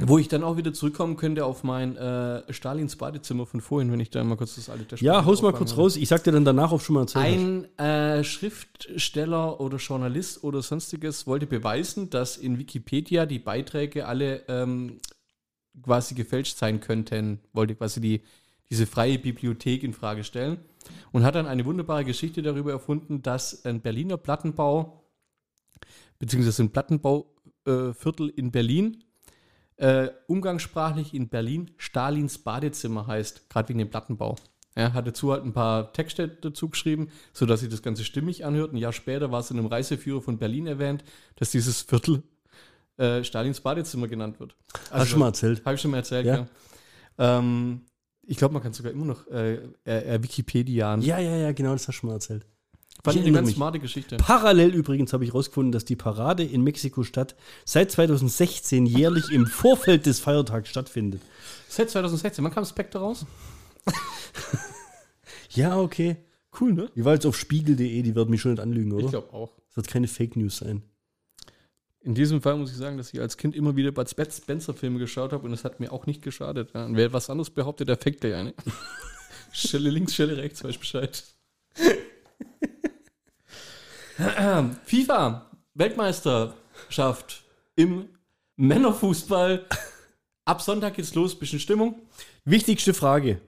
[0.00, 4.00] Wo ich dann auch wieder zurückkommen könnte auf mein äh, Stalins Badezimmer von vorhin, wenn
[4.00, 5.96] ich da mal kurz das alte Taschentuch Ja, haus mal kurz raus.
[5.96, 7.32] Ich sag dir dann danach, ob schon mal erzählt hast.
[7.34, 14.44] Ein äh, Schriftsteller oder Journalist oder sonstiges wollte beweisen, dass in Wikipedia die Beiträge alle
[14.48, 14.98] ähm,
[15.82, 18.22] quasi gefälscht sein könnten, wollte quasi die,
[18.70, 20.58] diese freie Bibliothek in Frage stellen
[21.12, 25.04] und hat dann eine wunderbare Geschichte darüber erfunden, dass ein Berliner Plattenbau,
[26.18, 29.04] beziehungsweise ein Plattenbauviertel äh, in Berlin,
[29.82, 34.36] äh, umgangssprachlich in Berlin Stalins Badezimmer heißt, gerade wegen dem Plattenbau.
[34.76, 38.72] Er hat dazu halt ein paar Texte dazu geschrieben, sodass sich das Ganze stimmig anhört.
[38.72, 41.02] Ein Jahr später war es in einem Reiseführer von Berlin erwähnt,
[41.34, 42.22] dass dieses Viertel
[42.96, 44.54] äh, Stalins Badezimmer genannt wird.
[44.90, 45.64] Hast du schon mal erzählt?
[45.64, 46.36] Habe ich schon mal erzählt, Ja.
[46.36, 47.38] ja.
[47.38, 47.82] Ähm,
[48.24, 51.02] ich glaube, man kann sogar immer noch äh, äh, Wikipedian.
[51.02, 52.46] Ja, ja, ja, genau, das hast du schon mal erzählt.
[53.04, 53.56] Fand ich eine ganz mich.
[53.56, 54.16] smarte Geschichte.
[54.16, 57.34] Parallel übrigens habe ich herausgefunden, dass die Parade in Mexiko-Stadt
[57.64, 61.20] seit 2016 jährlich im Vorfeld des Feiertags stattfindet.
[61.68, 62.44] Seit 2016.
[62.44, 63.26] Wann kam Spectre raus?
[65.54, 66.16] Ja, okay.
[66.60, 66.90] Cool, ne?
[66.94, 69.04] Wie war jetzt auf spiegel.de, die werden mich schon nicht anlügen, oder?
[69.04, 69.50] Ich glaube auch.
[69.68, 70.82] Das wird keine Fake News sein.
[72.00, 74.98] In diesem Fall muss ich sagen, dass ich als Kind immer wieder Bud Spen- Spencer-Filme
[74.98, 76.70] geschaut habe und es hat mir auch nicht geschadet.
[76.74, 76.86] Ja.
[76.86, 78.54] Und wer was anderes behauptet, der fängt gleich eine.
[79.52, 81.22] Stelle links, Stelle rechts, weiß Bescheid.
[84.84, 87.44] FIFA, Weltmeisterschaft
[87.76, 88.08] im
[88.56, 89.66] Männerfußball.
[90.44, 92.02] Ab Sonntag geht's los, bisschen Stimmung.
[92.44, 93.40] Wichtigste Frage.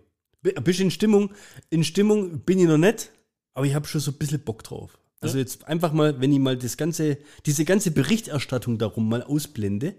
[0.43, 1.33] B- Bist du in Stimmung?
[1.71, 3.11] In Stimmung bin ich noch nicht,
[3.53, 4.99] aber ich habe schon so ein bisschen Bock drauf.
[5.21, 9.95] Also jetzt einfach mal, wenn ich mal das ganze, diese ganze Berichterstattung darum mal ausblende,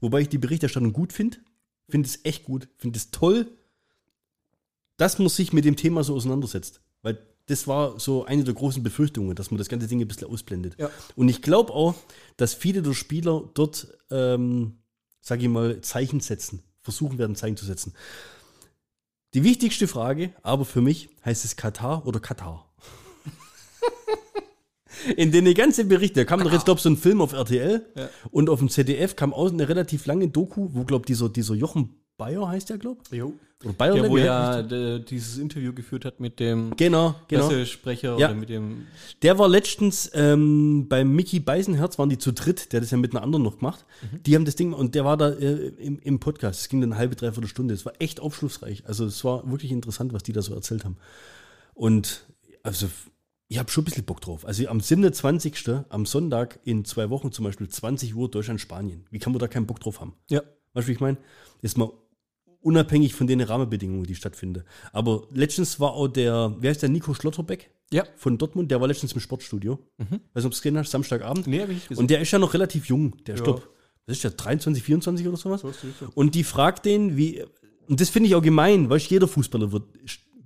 [0.00, 1.38] wobei ich die Berichterstattung gut finde,
[1.88, 3.50] finde es echt gut, finde es toll,
[4.96, 6.80] dass man sich mit dem Thema so auseinandersetzt.
[7.02, 10.28] Weil das war so eine der großen Befürchtungen, dass man das ganze Ding ein bisschen
[10.28, 10.76] ausblendet.
[10.78, 10.90] Ja.
[11.16, 11.94] Und ich glaube auch,
[12.36, 14.78] dass viele der Spieler dort, ähm,
[15.20, 17.92] sage ich mal, Zeichen setzen, versuchen werden, Zeichen zu setzen.
[19.34, 22.70] Die wichtigste Frage, aber für mich, heißt es Katar oder Katar?
[25.16, 27.84] In den ganzen Berichten, da kam doch jetzt, glaube ich, so ein Film auf RTL
[27.96, 28.08] Ja.
[28.30, 31.54] und auf dem ZDF kam auch eine relativ lange Doku, wo, glaube ich, dieser, dieser
[31.54, 33.22] Jochen Bayer heißt der, glaube ich.
[33.22, 36.76] Oder Bayer, Der, wo ja der, dieses Interview geführt hat mit dem?
[36.76, 37.48] Genau, genau.
[37.48, 38.28] Pressesprecher Ja.
[38.28, 38.86] oder mit dem.
[39.22, 42.98] Der war letztens ähm, beim Mickey Beisenherz, waren die zu dritt, der hat das ja
[42.98, 43.84] mit einer anderen noch gemacht.
[44.26, 46.60] Die haben das Ding, und der war da äh, im, im Podcast.
[46.60, 47.72] Es ging dann eine halbe, dreiviertel Stunde.
[47.74, 48.86] Es war echt aufschlussreich.
[48.86, 50.96] Also es war wirklich interessant, was die da so erzählt haben.
[51.72, 52.26] Und
[52.62, 52.88] also
[53.48, 54.46] ich habe schon ein bisschen Bock drauf.
[54.46, 55.68] Also am 27.
[55.88, 59.06] am Sonntag in zwei Wochen zum Beispiel 20 Uhr Deutschland-Spanien.
[59.10, 60.14] Wie kann man da keinen Bock drauf haben?
[60.28, 60.42] Ja.
[60.74, 61.18] Weißt du, wie ich meine?
[61.62, 61.90] Jetzt mal
[62.64, 64.64] unabhängig von den Rahmenbedingungen, die stattfinden.
[64.92, 68.04] Aber letztens war auch der, wer ist der, Nico Schlotterbeck Ja.
[68.16, 69.78] von Dortmund, der war letztens im Sportstudio.
[69.98, 71.46] Weißt du, ob es gesehen hast, Samstagabend.
[71.46, 72.00] Nee, hab ich nicht gesehen.
[72.02, 73.42] Und der ist ja noch relativ jung, der Ja.
[73.42, 73.68] Stopp.
[74.06, 75.60] Was ist der, 23, 24 oder sowas?
[75.62, 75.72] So.
[76.14, 77.42] Und die fragt den, wie,
[77.86, 79.84] und das finde ich auch gemein, du, jeder Fußballer wird,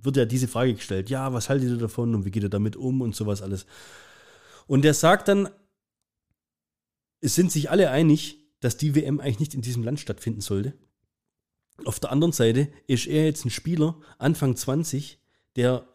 [0.01, 2.75] wird ja diese Frage gestellt, ja, was haltet ihr davon und wie geht ihr damit
[2.77, 3.65] um und sowas alles.
[4.67, 5.49] Und der sagt dann,
[7.21, 10.73] es sind sich alle einig, dass die WM eigentlich nicht in diesem Land stattfinden sollte.
[11.85, 15.19] Auf der anderen Seite ist er jetzt ein Spieler, Anfang 20,
[15.55, 15.87] der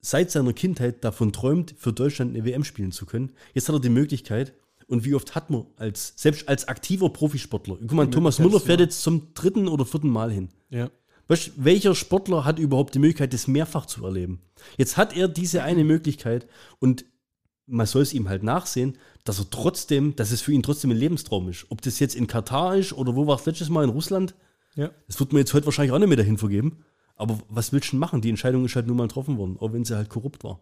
[0.00, 3.32] seit seiner Kindheit davon träumt, für Deutschland eine WM spielen zu können.
[3.54, 4.54] Jetzt hat er die Möglichkeit.
[4.86, 8.80] Und wie oft hat man als, selbst als aktiver Profisportler, guck mal, Thomas Müller fährt
[8.80, 8.86] ja.
[8.86, 10.48] jetzt zum dritten oder vierten Mal hin.
[10.70, 10.90] Ja.
[11.26, 14.40] Weißt, welcher Sportler hat überhaupt die Möglichkeit, das mehrfach zu erleben?
[14.78, 17.04] Jetzt hat er diese eine Möglichkeit und
[17.66, 20.96] man soll es ihm halt nachsehen, dass er trotzdem, dass es für ihn trotzdem ein
[20.96, 21.66] Lebenstraum ist.
[21.68, 24.34] Ob das jetzt in Katar ist oder wo war es letztes Mal in Russland,
[24.78, 24.90] Ja.
[25.08, 26.84] das wird man jetzt heute wahrscheinlich auch nicht mehr dahin vergeben.
[27.16, 28.20] Aber was willst du denn machen?
[28.20, 30.60] Die Entscheidung ist halt nur mal getroffen worden, auch wenn sie halt korrupt war.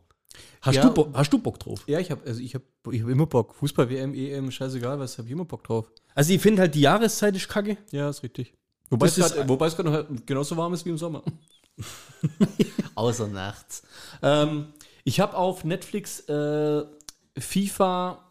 [0.63, 0.83] Hast, Ja.
[0.87, 1.85] du, Bock, hast du Bock drauf?
[1.87, 3.55] Ja, ich habe also ich hab, ich hab immer Bock.
[3.55, 5.91] Fußball, WM, EM, scheißegal, was habe ich immer Bock drauf.
[6.15, 7.77] Also ich finde halt die Jahreszeit ist kacke.
[7.91, 8.55] Ja, ist richtig.
[8.91, 11.23] Wobei Das es ist- grad- wobei es gerade noch genauso warm ist wie im Sommer.
[12.95, 13.83] Außer nachts.
[14.23, 14.69] Ähm,
[15.05, 16.85] ich habe auf Netflix äh,
[17.39, 18.26] FIFA,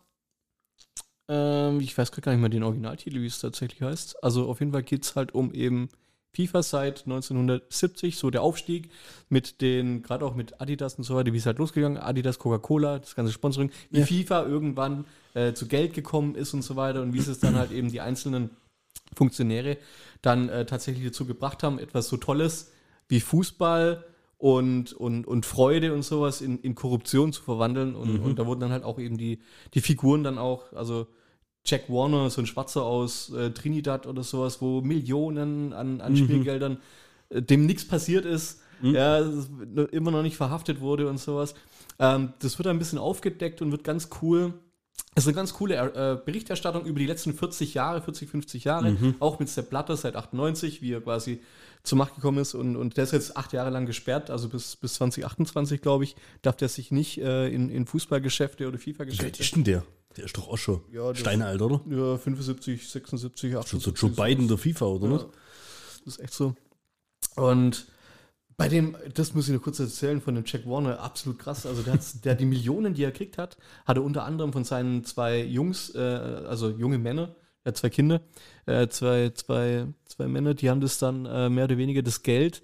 [1.28, 4.24] ähm, ich weiß gar nicht mehr den Originaltitel, wie es tatsächlich heißt.
[4.24, 5.90] Also auf jeden Fall geht es halt um eben
[6.36, 8.90] FIFA seit 1970, so der Aufstieg
[9.30, 13.00] mit den, gerade auch mit Adidas und so weiter, wie es halt losgegangen, Adidas, Coca-Cola,
[13.00, 14.06] das ganze Sponsoring, wie Ja.
[14.06, 17.56] FIFA irgendwann äh, zu Geld gekommen ist und so weiter und wie es es dann
[17.56, 18.50] halt eben die einzelnen
[19.16, 19.78] Funktionäre
[20.22, 22.72] dann äh, tatsächlich dazu gebracht haben, etwas so Tolles
[23.08, 24.04] wie Fußball
[24.38, 27.96] und, und, und Freude und sowas in, in Korruption zu verwandeln.
[27.96, 29.40] Und, und da wurden dann halt auch eben die,
[29.74, 31.08] die Figuren dann auch, also
[31.66, 36.78] Jack Warner, so ein Schwarzer aus äh, Trinidad oder sowas, wo Millionen an, an Spielgeldern
[37.30, 41.56] äh, dem nichts passiert ist, ja, ist noch- immer noch nicht verhaftet wurde und sowas.
[41.98, 44.54] Ähm, das wird ein bisschen aufgedeckt und wird ganz cool.
[45.16, 48.96] Es ist eine ganz coole äh, Berichterstattung über die letzten 40 Jahre, 40, 50 Jahre,
[49.22, 51.40] auch mit Sepp Blatter seit 98, wie er quasi
[51.86, 54.76] zur Macht gekommen ist und, und der ist jetzt acht Jahre lang gesperrt, also bis,
[54.76, 58.84] bis 2028, glaube ich, darf der sich nicht äh, in, in Fußballgeschäfte oder Wie alt
[58.98, 59.42] FIFA-Geschäfte.
[59.44, 59.84] ist denn der?
[60.18, 61.82] Der ist doch auch schon Ja, Steinealt, oder?
[61.90, 63.84] Ja, 75, 76, Schon 78.
[64.00, 65.28] so Joe Biden der FIFA, oder Ja, nicht?
[66.06, 66.56] das ist echt so.
[67.36, 67.88] Und
[68.58, 71.66] bei dem, das muss ich noch kurz erzählen, von dem Jack Warner, absolut krass.
[71.66, 75.04] Also der, der die Millionen, die er gekriegt hat, hat er unter anderem von seinen
[75.04, 78.22] zwei Jungs, äh, also junge Männer, er hat zwei Kinder,
[78.68, 82.62] äh, zwei, zwei, zwei Männer, die haben das dann äh, mehr oder weniger das Geld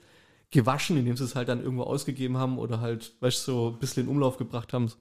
[0.52, 3.80] gewaschen, indem sie es halt dann irgendwo ausgegeben haben oder halt, weißt du, so ein
[3.80, 4.92] bisschen in Umlauf gebracht haben.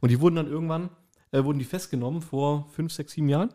[0.00, 0.90] Und die wurden dann irgendwann,
[1.32, 3.48] äh, wurden die festgenommen vor fünf, sechs, sieben Jahren,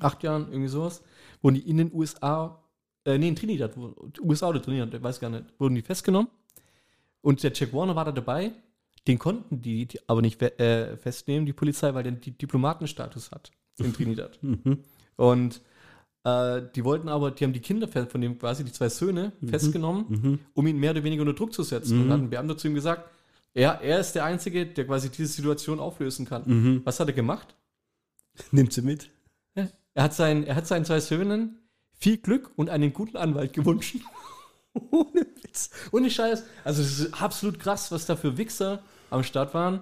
[0.00, 1.02] acht Jahren, irgendwie sowas,
[1.42, 2.58] wurden die in den USA
[3.04, 3.76] äh, nee, in Trinidad,
[4.20, 6.28] USA oder Trinidad, ich weiß gar nicht, wurden die festgenommen.
[7.20, 8.52] Und der Jack Warner war da dabei.
[9.06, 13.92] Den konnten die, die aber nicht äh, festnehmen, die Polizei, weil der Diplomatenstatus hat in
[13.94, 14.38] Trinidad.
[14.42, 14.78] Mhm.
[15.16, 15.60] Und
[16.24, 20.04] äh, die wollten aber, die haben die Kinder von dem quasi die zwei Söhne festgenommen,
[20.08, 20.38] Mhm.
[20.54, 22.00] um ihn mehr oder weniger unter Druck zu setzen.
[22.02, 23.08] Und dann hat ein Beamter zu ihm gesagt,
[23.54, 26.42] ja, er ist der Einzige, der quasi diese Situation auflösen kann.
[26.46, 26.80] Mhm.
[26.84, 27.54] Was hat er gemacht?
[28.50, 29.10] Nimmt sie mit.
[29.94, 31.58] Er hat, seinen, er hat seinen zwei Söhnen
[31.92, 33.96] viel Glück und einen guten Anwalt gewünscht.
[34.90, 35.68] Ohne Witz.
[35.92, 36.44] Ohne Scheiß.
[36.64, 39.80] Also, es ist absolut krass, was da für Wichser am Start waren.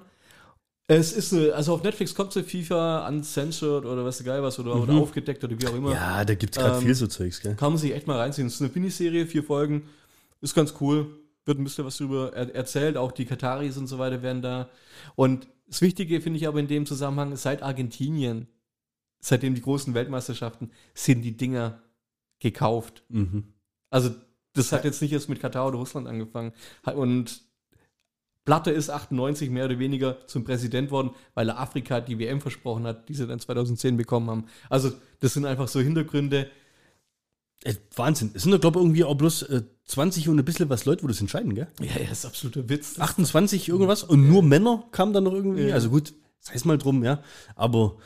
[0.92, 4.74] Es ist eine, also auf Netflix kommt so FIFA uncensored oder was geil was oder,
[4.74, 5.92] oder aufgedeckt oder wie auch immer.
[5.92, 7.55] Ja, da gibt es gerade Ähm, viel so Zeugs, gell?
[7.55, 8.48] Kann man sich echt mal reinziehen.
[8.48, 9.88] Es ist eine Miniserie, vier Folgen.
[10.40, 11.07] Ist ganz cool.
[11.44, 12.96] Wird ein bisschen was drüber er erzählt.
[12.96, 14.68] Auch die Kataris und so weiter werden da.
[15.14, 18.48] Und das Wichtige finde ich aber in dem Zusammenhang, seit Argentinien,
[19.20, 21.81] seitdem die großen Weltmeisterschaften, sind die Dinger
[22.40, 23.05] gekauft.
[23.11, 23.44] Mhm.
[23.90, 24.11] Also,
[24.55, 26.53] das hat jetzt nicht erst mit Katar oder Russland angefangen.
[26.83, 27.42] Und
[28.44, 32.85] Blatter ist 98 mehr oder weniger zum Präsident worden, weil er Afrika die WM versprochen
[32.87, 34.44] hat, die sie dann 2010 bekommen haben.
[34.68, 36.50] Also, das sind einfach so Hintergründe.
[37.62, 38.31] Äh, Wahnsinn.
[38.33, 41.03] Es sind doch, glaube ich, irgendwie auch bloß äh, 20 und ein bisschen was Leute,
[41.03, 41.68] wo das entscheiden, gell?
[41.81, 42.94] Ja, ja, ist absoluter Witz.
[42.94, 45.68] Das 28 irgendwas und nur Männer kamen dann noch irgendwie.
[45.68, 45.74] Ja.
[45.74, 47.22] Also gut, sei es mal drum, ja.
[47.57, 47.98] Aber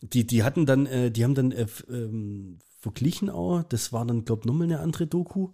[0.00, 4.24] die, die hatten dann, äh, die haben dann äh, ähm, verglichen auch, das war dann,
[4.24, 5.50] glaube ich, nochmal eine andere Doku.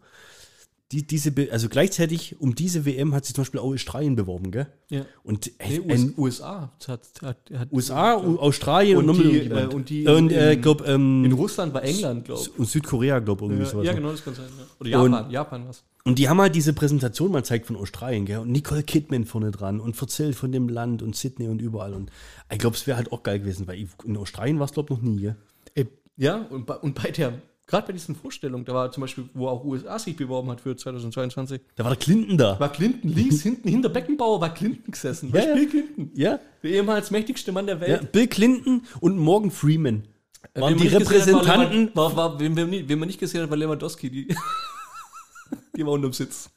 [0.93, 4.67] Die, diese, also gleichzeitig um diese WM hat sich zum Beispiel auch Australien beworben, gell?
[4.91, 5.07] Ja.
[5.25, 6.71] Und Nee, äh, ein, USA.
[6.87, 10.61] Hat, hat, hat, USA, U- Australien und, Und die, äh, und die und äh, in-
[10.61, 12.59] glaube in ähm, Russland war England, glaube ich.
[12.59, 13.87] und Südkorea, glaube irgendwie Ja, sowas.
[13.87, 13.99] ja, noch.
[13.99, 14.45] genau, das kann sein.
[14.85, 15.01] Ja.
[15.01, 15.83] Oder Japan, Japan was.
[16.05, 18.39] Und die haben halt diese Präsentation mal gezeigt von Australien, gell?
[18.41, 21.95] Und Nicole Kidman vorne dran und erzählt von dem Land und Sydney und überall.
[21.95, 22.11] Und
[22.53, 24.93] ich glaube, es wäre halt auch geil gewesen, weil ich- in Australien war es, glaube
[24.93, 25.37] ich, noch nie, gell?
[25.75, 25.87] Ey,
[26.19, 27.41] ja, und bei, und bei der,
[27.73, 30.77] gerade bei diesen Vorstellungen, da war zum Beispiel, wo auch USA sich beworben hat für
[30.77, 32.61] 2022, Da war der Clinton da.
[32.61, 35.31] war Clinton links, hinten, hinter Beckenbauer war Clinton gesessen.
[35.33, 35.55] Ja, Ja, ja.
[35.55, 36.11] Bill Clinton.
[36.15, 37.81] Ja, Der ehemals mächtigste Mann der ja.
[37.81, 38.13] Welt.
[38.13, 40.07] Bill Clinton und Morgan Freeman
[40.55, 41.91] waren Wen die gesehen hat, war Repräsentanten.
[41.97, 44.11] War, war, wen, wen, wen man nicht gesehen hat, war Lewandowski.
[44.11, 44.29] Die,
[45.77, 46.51] die war unterm Sitz.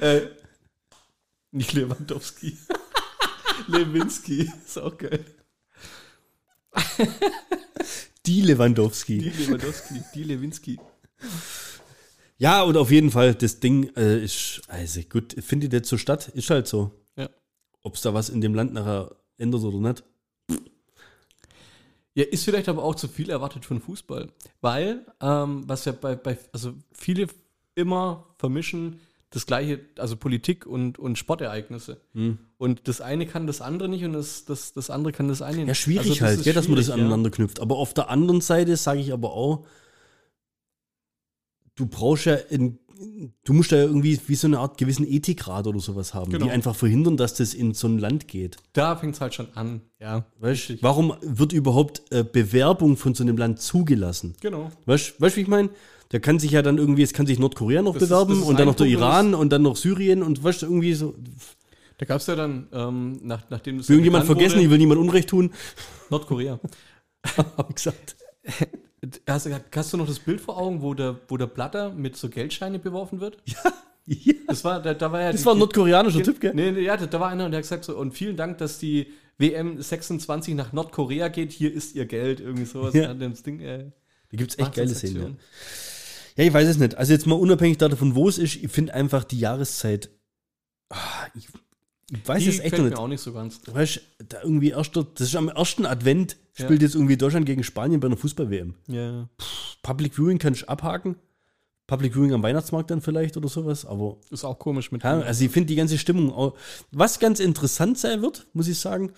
[0.00, 0.22] Äh,
[1.50, 2.56] nicht Lewandowski.
[3.66, 4.50] Lewinski.
[4.64, 5.24] Ist auch geil.
[8.26, 9.18] Die Lewandowski.
[9.18, 10.02] Die Lewandowski.
[10.14, 10.78] Die Lewinski.
[12.38, 16.28] Ja, und auf jeden Fall, das Ding äh, ist, also gut, findet jetzt so statt,
[16.28, 16.90] ist halt so.
[17.16, 17.28] Ja.
[17.82, 20.04] Ob es da was in dem Land nachher ändert oder nicht.
[22.14, 24.28] Ja, ist vielleicht aber auch zu viel erwartet von Fußball.
[24.60, 27.26] Weil, ähm, was ja bei, bei, also viele
[27.74, 29.00] immer vermischen
[29.30, 32.00] das gleiche, also Politik und, und Sportereignisse.
[32.14, 32.38] Hm.
[32.58, 35.58] Und das eine kann das andere nicht und das, das, das andere kann das eine
[35.58, 35.68] nicht.
[35.68, 37.04] Ja, schwierig Also das halt, ja, dass man das schwierig, ja.
[37.04, 37.60] aneinander knüpft.
[37.60, 39.64] Aber auf der anderen Seite sage ich aber auch,
[41.76, 42.80] du brauchst ja, in,
[43.44, 46.46] du musst ja irgendwie wie so eine Art gewissen Ethikrat oder sowas haben, Genau.
[46.46, 48.56] die einfach verhindern, dass das in so ein Land geht.
[48.72, 49.80] Da fängt es halt schon an.
[50.00, 54.34] Ja, Weißt, warum wird überhaupt äh, Bewerbung von so einem Land zugelassen?
[54.40, 54.72] Genau.
[54.86, 55.70] Weißt du, wie ich meine?
[56.12, 58.58] Der kann sich ja dann irgendwie, es kann sich Nordkorea noch Das bewerben ist und
[58.58, 61.14] dann noch der Punkt, Iran und dann noch Syrien und weißt du, irgendwie so.
[61.98, 64.78] Da gab es ja dann, ähm, nach, nachdem das Will irgendjemand vergessen, ich wurde, will
[64.78, 65.52] niemand Unrecht tun.
[66.10, 66.58] Nordkorea.
[67.36, 68.16] Hab ich gesagt.
[69.26, 72.16] Hast, du- hast du noch das Bild vor Augen, wo der, wo der Blatter mit
[72.16, 73.38] so Geldscheine beworfen wird?
[73.46, 76.52] Ja, Das war, da, da war ja das die- war ein nordkoreanischer Typ, gell?
[76.54, 78.78] Nee, nee, ja, da war einer und der hat gesagt so, und vielen Dank, dass
[78.78, 79.06] die
[79.38, 82.92] WM 26 nach Nordkorea geht, hier ist ihr Geld, irgendwie sowas.
[82.92, 83.04] Ja.
[83.04, 83.14] Ja.
[83.14, 83.90] Das Ding, äh,
[84.30, 85.16] Da gibt es echt geile Szenen.
[85.22, 85.28] Ja.
[86.40, 86.94] Ja, ich weiß es nicht.
[86.96, 90.10] Also jetzt mal unabhängig davon, wo es ist, ich finde einfach die Jahreszeit.
[90.88, 90.96] ah,
[91.34, 91.48] Ich,
[92.10, 92.98] ich weiß es echt noch mir nicht.
[92.98, 93.60] auch nicht so ganz.
[93.66, 96.64] Weißt du, da irgendwie erster, das ist am ersten Advent, Ja.
[96.64, 98.74] spielt jetzt irgendwie Deutschland gegen Spanien bei einer Fußball-WM.
[98.88, 99.28] Ja.
[99.82, 101.16] Public Viewing kannst du abhaken.
[101.86, 105.02] Public Viewing am Weihnachtsmarkt dann vielleicht oder sowas, aber Ist auch komisch mit.
[105.02, 106.56] Ja, also ich finde die ganze Stimmung auch.
[106.92, 109.12] Was ganz interessant sein wird, muss ich sagen,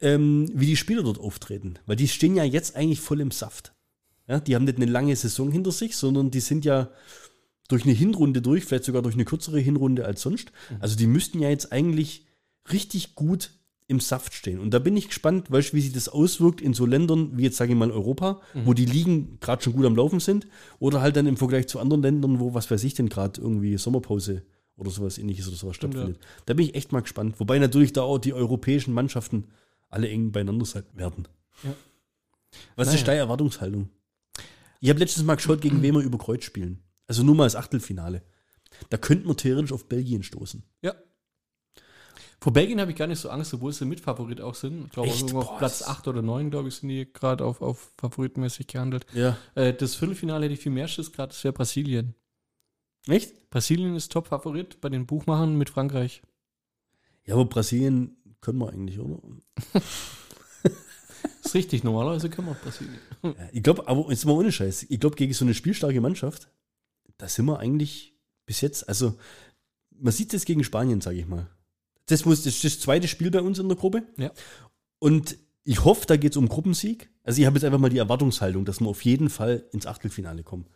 [0.00, 1.74] ähm, wie die Spieler dort auftreten.
[1.86, 3.72] Weil die stehen ja jetzt eigentlich voll im Saft.
[4.28, 6.90] Ja, die haben nicht eine lange Saison hinter sich, sondern die sind ja
[7.68, 10.52] durch eine Hinrunde durch, vielleicht sogar durch eine kürzere Hinrunde als sonst.
[10.80, 12.26] Also die müssten ja jetzt eigentlich
[12.72, 13.50] richtig gut
[13.86, 14.60] im Saft stehen.
[14.60, 17.44] Und da bin ich gespannt, weißt, du, wie sich das auswirkt in so Ländern wie
[17.44, 20.46] jetzt, sage ich mal, Europa, wo die Ligen gerade schon gut am Laufen sind,
[20.78, 23.78] oder halt dann im Vergleich zu anderen Ländern, wo, was weiß ich denn gerade, irgendwie
[23.78, 24.42] Sommerpause
[24.76, 26.18] oder sowas ähnliches oder sowas stattfindet.
[26.44, 27.40] Da bin ich echt mal gespannt.
[27.40, 29.48] Wobei natürlich da auch die europäischen Mannschaften
[29.88, 31.26] alle eng beieinander sein werden.
[31.64, 31.74] Ja.
[32.76, 32.98] Was Naja.
[32.98, 33.88] ist deine Erwartungshaltung?
[34.80, 36.82] Ich habe letztes Mal geschaut, gegen wen wir über Kreuz spielen.
[37.06, 38.22] Also nur mal das Achtelfinale.
[38.90, 40.62] Da könnten wir theoretisch auf Belgien stoßen.
[40.82, 40.94] Ja.
[42.40, 44.84] Vor Belgien habe ich gar nicht so Angst, obwohl sie Mitfavorit auch sind.
[44.86, 45.24] Ich glaube, Echt?
[45.24, 48.68] auf Boah, Platz das- 8 oder 9, glaube ich, sind die gerade auf, auf favoritenmäßig
[48.68, 49.06] gehandelt.
[49.12, 49.36] Ja.
[49.56, 52.14] Äh, das Viertelfinale hätte ich viel mehr Schiss gerade, das wäre Brasilien.
[53.08, 53.50] Echt?
[53.50, 56.22] Brasilien ist Top-Favorit bei den Buchmachern mit Frankreich.
[57.24, 59.18] Ja, aber Brasilien können wir eigentlich, oder?
[61.44, 62.98] ist richtig, normalerweise können wir auch Brasilien.
[63.22, 64.86] Ja, ich glaube, aber jetzt mal ohne Scheiß.
[64.88, 66.48] Ich glaube, gegen so eine spielstarke Mannschaft,
[67.16, 68.14] da sind wir eigentlich
[68.46, 69.14] bis jetzt, also
[69.90, 71.46] man sieht es gegen Spanien, sage ich mal.
[72.06, 74.02] Das, muss, das ist das zweite Spiel bei uns in der Gruppe.
[74.16, 74.30] Ja.
[74.98, 77.10] Und ich hoffe, da geht es um Gruppensieg.
[77.22, 80.42] Also ich habe jetzt einfach mal die Erwartungshaltung, dass wir auf jeden Fall ins Achtelfinale
[80.42, 80.66] kommen.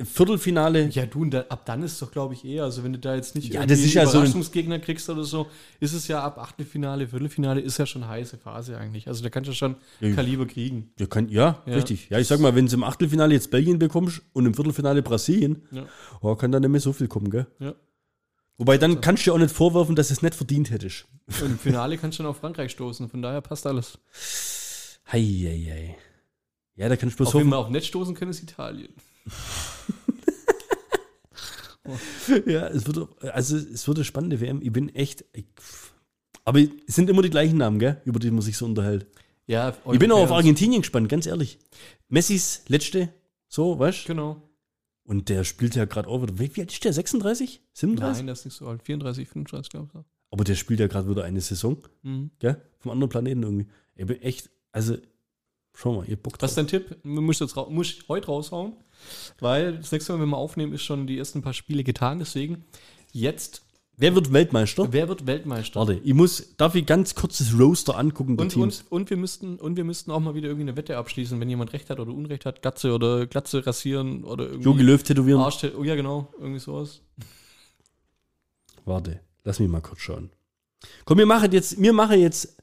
[0.00, 2.84] Im Viertelfinale, Ja, du, und da, ab dann ist es doch, glaube ich, eher, also
[2.84, 5.48] wenn du da jetzt nicht Ja, das ist ja so Überraschungsgegner kriegst oder so,
[5.80, 9.08] ist es ja ab Achtelfinale, Viertelfinale ist ja schon heiße Phase eigentlich.
[9.08, 10.14] Also da kannst du schon Ja.
[10.14, 10.92] Kaliber kriegen.
[11.00, 11.74] ja, kann, ja, Ja.
[11.74, 12.10] richtig.
[12.10, 15.62] Ja, ich sag mal, wenn du im Achtelfinale jetzt Belgien bekommst und im Viertelfinale Brasilien,
[15.72, 15.84] Ja.
[16.20, 17.48] oh, kann da nicht mehr so viel kommen, gell?
[17.58, 17.74] Ja.
[18.56, 21.06] Wobei dann kannst du dir auch nicht vorwerfen, dass du es nicht verdient hättest.
[21.42, 23.98] Und im Finale kannst du dann auf Frankreich stoßen, von daher passt alles.
[25.10, 25.96] Hei, hei, hei.
[26.76, 27.48] Ja, da kannst du bloß Auf hoffen.
[27.50, 28.92] wir auch nicht stoßen können, ist Italien.
[32.46, 34.60] Ja, es wird, also es wird eine spannende WM.
[34.60, 35.24] Ich bin echt.
[35.32, 35.46] Ich,
[36.44, 38.00] aber es sind immer die gleichen Namen, gell?
[38.04, 39.06] Über die man sich so unterhält.
[39.46, 41.58] Ja, Ich bin auch auf Argentinien gespannt, ganz ehrlich.
[42.08, 43.08] Messis letzte,
[43.48, 44.08] so, weißt du?
[44.08, 44.42] Genau.
[45.04, 46.38] Und der spielt ja gerade auch wieder.
[46.38, 46.92] Wie, wie alt ist der?
[46.92, 47.62] 36?
[47.72, 48.18] 37?
[48.18, 48.82] Nein, das ist nicht so alt.
[48.82, 50.00] 34, 35, glaube ich.
[50.30, 52.30] Aber der spielt ja gerade wieder eine Saison, Mhm.
[52.38, 52.60] gell?
[52.80, 53.66] Vom anderen Planeten irgendwie.
[53.96, 54.98] Ich bin echt, also,
[55.80, 56.96] schau mal, ihr Bock Was ist dein Tipp?
[57.04, 58.72] Muss jetzt ra- muss ich heute raushauen,
[59.40, 62.18] weil das nächste Mal, wenn wir aufnehmen, ist schon die ersten paar Spiele getan.
[62.18, 62.64] Deswegen
[63.12, 63.62] jetzt,
[64.00, 64.92] Wer wird Weltmeister?
[64.92, 65.80] wer wird Weltmeister?
[65.80, 68.82] Warte, ich muss, darf ich ganz kurz das Roster angucken der Und, Teams?
[68.82, 71.48] und, und, wir müssten, und wir müssten auch mal wieder irgendwie eine Wette abschließen, wenn
[71.48, 74.64] jemand Recht hat oder Unrecht hat, Glatze oder Glatze rasieren oder irgendwie.
[74.64, 75.40] Jogi Löw tätowieren.
[75.40, 77.00] Arsch, oh ja, genau, irgendwie sowas.
[78.84, 80.30] Warte, lass mich mal kurz schauen.
[81.04, 82.56] Komm, wir machen jetzt, wir machen jetzt,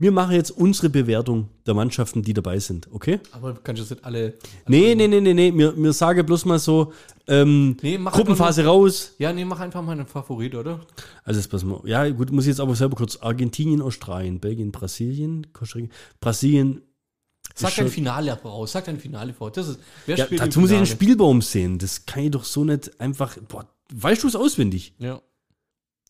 [0.00, 3.20] wir machen jetzt unsere Bewertung der Mannschaften, die dabei sind, okay?
[3.32, 4.34] Aber du kannst jetzt nicht alle.
[4.66, 6.94] Nee, nee, nee, nee, nee, mir, mir sage bloß mal so,
[7.28, 9.14] ähm, Nee, Gruppenphase raus.
[9.18, 10.80] Ja, nee, mach einfach mal einen Favorit, oder?
[11.22, 14.72] Also jetzt pass mal, ja gut, muss ich jetzt aber selber kurz, Argentinien, Australien, Belgien,
[14.72, 16.80] Brasilien, Costa Rica, Brasilien,
[17.54, 19.50] Sag dein Finale voraus, sag dein Finale vor.
[19.50, 20.86] Das ist, wer ja, spielt dazu muss ich den?
[20.86, 24.94] Spielbaum sehen, das kann ich doch so nicht einfach, boah, weißt du es auswendig?
[24.98, 25.20] Ja.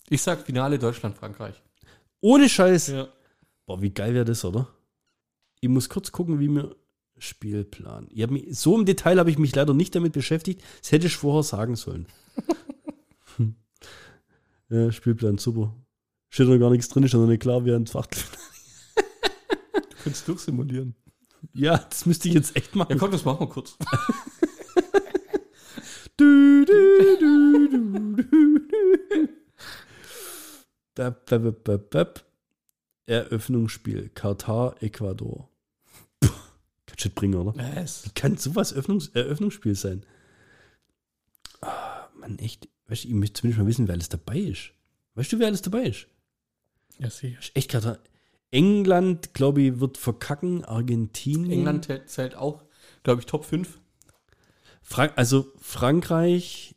[0.09, 1.61] Ich sag Finale Deutschland-Frankreich.
[2.21, 2.89] Ohne Scheiß.
[2.89, 3.09] Ja.
[3.71, 4.67] Boah, wie geil wäre das, oder?
[5.61, 6.75] Ich muss kurz gucken, wie mir
[7.19, 8.09] Spielplan.
[8.13, 10.61] Mich, so im Detail habe ich mich leider nicht damit beschäftigt.
[10.81, 12.09] Das hätte ich vorher sagen sollen.
[13.37, 13.55] Hm.
[14.71, 15.73] ja, Spielplan, super.
[16.31, 18.43] Steht noch gar nichts drin, ist noch nicht klar, wer ein Achtelfinale.
[19.73, 20.97] Du könntest durchsimulieren.
[21.53, 22.99] Ja, das müsste ich jetzt echt Ja, machen.
[22.99, 23.77] komm, das machen wir kurz.
[26.17, 29.29] Du, du, du, du, du, du.
[30.97, 32.30] Bap, bap, bap, bap.
[33.11, 34.09] Eröffnungsspiel.
[34.15, 35.49] Katar, Ecuador.
[36.21, 36.31] Puh,
[36.87, 37.55] kannst du nicht bringen, oder?
[37.75, 38.07] Was?
[38.07, 40.07] Wie kann sowas Öffnungs Eröffnungsspiel sein?
[41.61, 42.69] Ah, Mann, echt.
[42.87, 44.71] Weißt du, ich möchte zumindest mal wissen, wer alles dabei ist.
[45.15, 46.07] Weißt du, wer alles dabei ist?
[46.99, 47.39] Ja, sicher.
[47.41, 47.99] Ist echt Katar.
[48.53, 50.65] England, glaube ich, wird verkacken.
[50.65, 51.51] Argentinien.
[51.51, 52.63] England zählt, zählt auch,
[53.03, 53.81] glaube ich, Top 5.
[54.83, 56.77] Frank also Frankreich.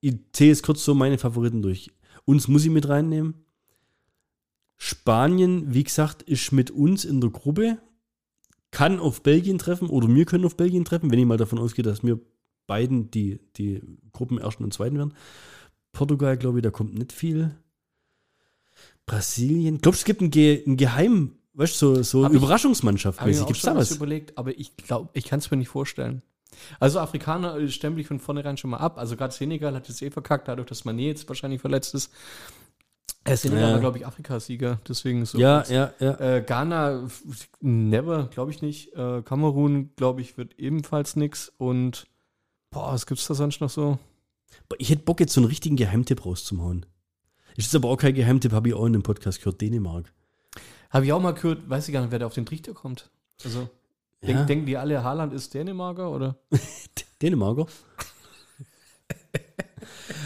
[0.00, 1.90] Ich zähle jetzt kurz so meine Favoriten durch.
[2.26, 3.43] Uns muss ich mit reinnehmen.
[4.76, 7.78] Spanien, wie gesagt, ist mit uns in der Gruppe.
[8.70, 11.84] Kann auf Belgien treffen oder wir können auf Belgien treffen, wenn ich mal davon ausgehe,
[11.84, 12.20] dass wir
[12.66, 13.80] beiden die, die
[14.12, 15.14] Gruppen ersten und zweiten werden.
[15.92, 17.54] Portugal, glaube ich, da kommt nicht viel.
[19.06, 19.78] Brasilien.
[19.80, 23.20] Glaubst du, es gibt ein, Ge ein Geheim, weißt du, so, so Hab ich- Überraschungsmannschaft
[23.20, 25.68] Habe ich mir auch schon was überlegt, aber ich glaube, ich kann es mir nicht
[25.68, 26.22] vorstellen.
[26.80, 28.98] Also Afrikaner äh, stempel ich von vornherein schon mal ab.
[28.98, 32.12] Also gerade Senegal hat es eh verkackt, dadurch, dass Mané jetzt wahrscheinlich verletzt ist.
[33.24, 33.72] Äh, Senegal Ja.
[33.74, 35.38] war, glaube ich, Afrikasieger, deswegen so.
[35.38, 36.20] Ja, ja, ja.
[36.20, 37.08] Äh, Ghana,
[37.60, 38.92] never, glaube ich nicht.
[38.94, 41.50] Äh, Kamerun, glaube ich, wird ebenfalls nix.
[41.56, 42.06] Und
[42.70, 43.98] boah, was gibt's da sonst noch so?
[44.78, 46.84] Ich hätte Bock, jetzt so einen richtigen Geheimtipp rauszuhauen.
[47.56, 50.12] Ist jetzt aber auch kein Geheimtipp, habe ich auch in dem Podcast gehört, Dänemark.
[50.90, 53.10] Habe ich auch mal gehört, weiß ich gar nicht, wer da auf den Trichter kommt.
[53.44, 53.68] Also,
[54.20, 54.28] Ja.
[54.34, 56.36] denk, denken die alle, Haaland ist Dänemarker oder?
[57.22, 57.66] Dänemarker.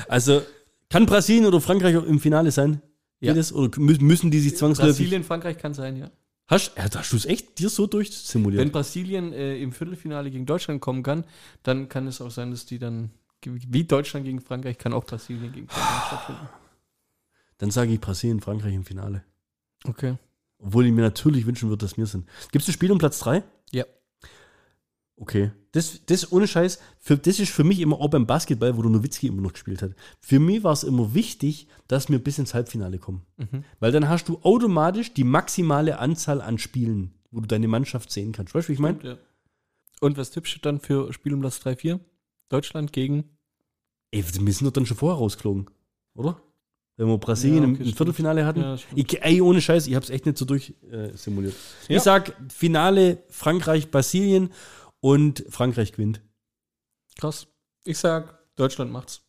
[0.08, 0.42] also,
[0.90, 2.82] kann Brasilien oder Frankreich auch im Finale sein?
[3.20, 3.32] Ja.
[3.32, 3.52] Geht das?
[3.52, 4.96] Oder mü- müssen die sich zwangsläufig.
[4.98, 6.10] Brasilien, Frankreich kann sein, ja.
[6.46, 8.60] Hast, hast du es echt dir so durchsimuliert?
[8.62, 11.24] Wenn Brasilien äh, im Viertelfinale gegen Deutschland kommen kann,
[11.62, 13.10] dann kann es auch sein, dass die dann,
[13.44, 16.48] wie Deutschland gegen Frankreich, kann auch Brasilien gegen Frankreich stattfinden.
[17.58, 19.24] Dann sage ich Brasilien, Frankreich im Finale.
[19.84, 20.16] Okay.
[20.58, 22.26] Obwohl ich mir natürlich wünschen würde, dass wir sind.
[22.50, 23.42] Gibt es ein Spiel um Platz 3?
[23.72, 23.84] Ja.
[25.20, 25.50] Okay.
[25.72, 28.90] Das, das ohne Scheiß, für, das ist für mich immer auch beim Basketball, wo der
[28.90, 29.92] Nowitzki immer noch gespielt hat.
[30.20, 33.22] Für mich war es immer wichtig, dass wir bis ins Halbfinale kommen.
[33.36, 33.64] Mhm.
[33.80, 38.32] Weil dann hast du automatisch die maximale Anzahl an Spielen, wo du deine Mannschaft sehen
[38.32, 38.54] kannst.
[38.54, 38.98] Weißt du, wie ich meine?
[39.02, 39.18] Ja.
[40.00, 41.98] Und was tippst du dann für Spiel um Platz 3-4?
[42.48, 43.24] Deutschland gegen?
[44.10, 45.68] Ey, wir sind doch dann schon vorher rausgeflogen,
[46.14, 46.40] oder?
[46.96, 47.96] Wenn wir Brasilien Ja, im- okay, im stimmt.
[47.98, 48.60] Viertelfinale hatten.
[48.60, 51.54] Ja, ich, ey, ohne Scheiß, ich hab's echt nicht so durchsimuliert.
[51.88, 51.96] Äh.
[51.96, 54.50] Ich sag Finale Frankreich, Brasilien
[55.00, 56.20] und Frankreich gewinnt.
[57.18, 57.46] Krass.
[57.84, 59.22] Ich sag, Deutschland macht's.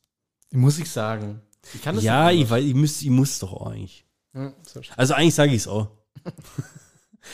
[0.51, 1.41] Muss ich sagen.
[1.74, 4.05] Ich kann das Ja, nicht ich, weiß, ich, muss, ich muss doch auch eigentlich.
[4.34, 4.53] Ja.
[4.95, 5.89] Also eigentlich sage ich es auch.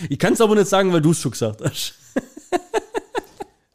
[0.10, 1.94] ich kann es aber nicht sagen, weil du es schon gesagt hast.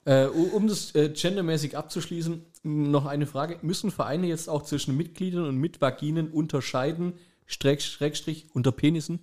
[0.07, 3.59] Äh, um das äh, gendermäßig abzuschließen, noch eine Frage.
[3.63, 7.15] Müssen Vereine jetzt auch zwischen Mitgliedern und Mitvaginen unterscheiden,
[7.47, 9.21] Streck, Schrägstrich, unter Penissen?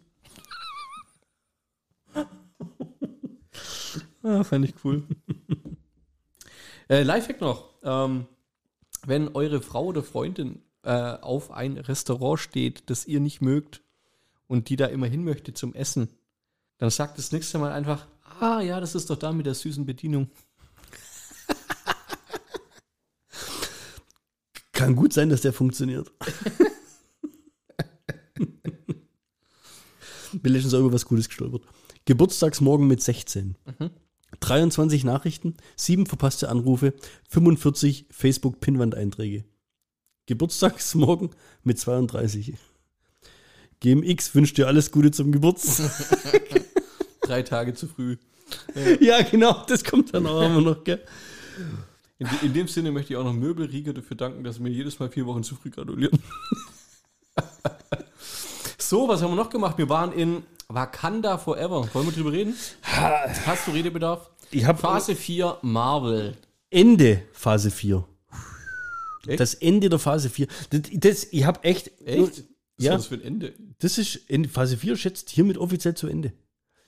[4.27, 5.03] Ah, fand ich cool.
[6.89, 7.73] äh, Lifehack noch.
[7.83, 8.27] Ähm,
[9.05, 13.81] wenn eure Frau oder Freundin äh, auf ein Restaurant steht, das ihr nicht mögt
[14.47, 16.09] und die da immer hin möchte zum Essen,
[16.77, 18.07] dann sagt das nächste Mal einfach,
[18.39, 20.29] ah ja, das ist doch da mit der süßen Bedienung.
[24.73, 26.11] Kann gut sein, dass der funktioniert.
[30.43, 31.63] Letztens auch über was Gutes gestolpert.
[32.05, 33.55] Geburtstagsmorgen mit 16.
[34.39, 36.93] 23 Nachrichten, 7 verpasste Anrufe,
[37.29, 39.45] 45 Facebook-Pinwand-Einträge.
[40.27, 41.29] Geburtstagsmorgen
[41.63, 42.53] mit 32.
[43.79, 45.91] GMX wünscht dir alles Gute zum Geburtstag.
[47.21, 48.17] Drei Tage zu früh.
[48.99, 51.01] ja, genau, das kommt dann auch immer noch, gell?
[52.19, 54.99] In, in dem Sinne möchte ich auch noch Möbelriegel dafür danken, dass sie mir jedes
[54.99, 56.19] Mal vier Wochen zu früh gratulieren.
[58.77, 59.77] so, was haben wir noch gemacht?
[59.77, 61.87] Wir waren in Wakanda Forever.
[61.93, 62.53] Wollen wir drüber reden?
[62.83, 64.29] Hast du Redebedarf?
[64.51, 66.35] Ich habe Phase 4 Marvel.
[66.69, 68.03] Ende Phase 4.
[69.27, 69.39] Echt?
[69.39, 70.47] Das Ende der Phase 4.
[70.69, 71.91] Das, das, ich habe echt.
[72.05, 72.43] Echt?
[72.77, 72.93] Was Ja.
[72.93, 73.53] das für ein Ende?
[73.79, 76.33] Das ist Ende, Phase 4 schätzt hiermit offiziell zu Ende.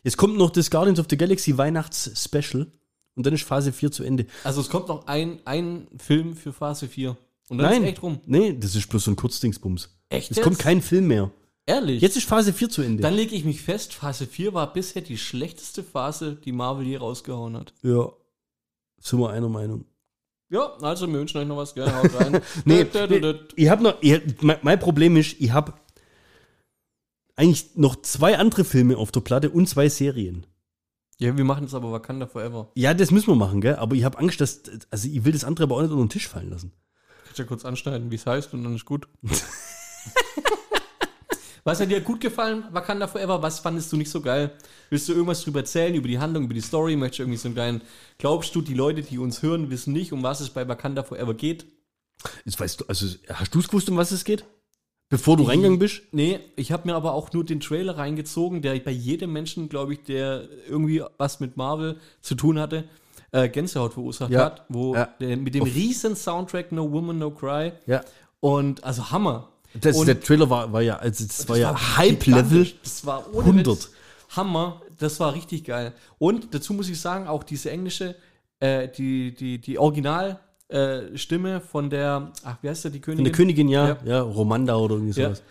[0.04, 2.68] Jetzt kommt noch das Guardians of the Galaxy Weihnachts-Special
[3.16, 4.26] und dann ist Phase 4 zu Ende.
[4.44, 7.18] Also es kommt noch ein, ein Film für Phase 4.
[7.50, 8.20] Und dann Nein, ist echt rum.
[8.26, 9.90] Nee, das ist bloß so ein Kurzdingsbums.
[10.10, 10.44] Echt Es jetzt?
[10.44, 11.32] kommt kein Film mehr.
[11.70, 12.02] Ehrlich?
[12.02, 13.04] Jetzt ist Phase 4 zu Ende.
[13.04, 16.98] Dann lege ich mich fest, Phase 4 war bisher die schlechteste Phase, die Marvel je
[16.98, 17.74] rausgehauen hat.
[17.84, 18.10] ja.
[19.02, 19.86] Sind wir einer Meinung.
[20.50, 22.42] Ja, also wir wünschen euch noch was, gerne haut rein.
[22.66, 23.40] Nee, Dö, dö, dö, dö.
[23.56, 25.74] ich habe noch, ich, mein, mein Problem ist, ich habe
[27.38, 30.46] eigentlich noch zwei andere Filme auf der Platte und zwei Serien.
[31.18, 32.72] Ja, wir machen jetzt aber Wakanda Forever.
[32.76, 33.76] Ja, das müssen wir machen, gell?
[33.76, 36.10] Aber ich habe Angst, dass, also ich will das andere aber auch nicht unter den
[36.10, 36.74] Tisch fallen lassen.
[37.26, 39.08] Kannst ja kurz anschneiden, wie es heißt und dann ist gut.
[41.64, 43.42] Was hat dir gut gefallen, Wakanda Forever?
[43.42, 44.52] Was fandest du nicht so geil?
[44.90, 46.96] Willst du irgendwas drüber erzählen, über die Handlung, über die Story?
[46.96, 47.82] Möchtest du irgendwie so einen kleinen.
[48.18, 51.34] Glaubst du, die Leute, die uns hören, wissen nicht, um was es bei Wakanda Forever
[51.34, 51.66] geht?
[52.46, 54.46] Jetzt weißt du, also hast du es gewusst, um was es geht?
[55.10, 56.02] Bevor du reingegangen bist?
[56.12, 59.94] Nee, ich habe mir aber auch nur den Trailer reingezogen, der bei jedem Menschen, glaube
[59.94, 62.84] ich, der irgendwie was mit Marvel zu tun hatte,
[63.32, 64.46] äh, Gänsehaut verursacht Ja.
[64.46, 65.06] hat, wo Ja.
[65.20, 67.72] der, mit dem riesen Soundtrack No Woman, No Cry.
[67.88, 68.02] Ja.
[68.40, 69.50] Und also Hammer.
[69.74, 72.68] Das, Und- der Trailer war, war ja, also das, war ja war Hype-Level.
[72.84, 73.68] Das war ohne 100.
[73.68, 73.92] Witz
[74.30, 74.82] Hammer.
[74.98, 75.94] Das war richtig geil.
[76.18, 78.16] Und dazu muss ich sagen, auch diese englische,
[78.60, 83.06] äh, die, die, die Original äh, Stimme von der, ach, wie heißt der, die Von
[83.06, 83.24] Königin?
[83.26, 83.98] der Königin, ja, Ja.
[84.06, 85.28] ja, Romanda oder irgendwie Ja.
[85.30, 85.44] sowas.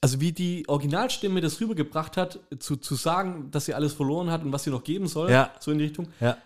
[0.00, 4.42] Also wie die Originalstimme das rübergebracht hat, zu, zu sagen, dass sie alles verloren hat
[4.42, 5.50] und was sie noch geben soll, Ja.
[5.60, 6.08] so in die Richtung.
[6.18, 6.38] Ja.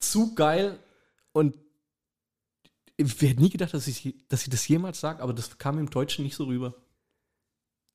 [0.00, 0.78] Zu geil.
[1.32, 1.54] Und
[2.98, 5.88] ich hätte nie gedacht, dass ich, dass ich das jemals sage, aber das kam im
[5.88, 6.74] Deutschen nicht so rüber.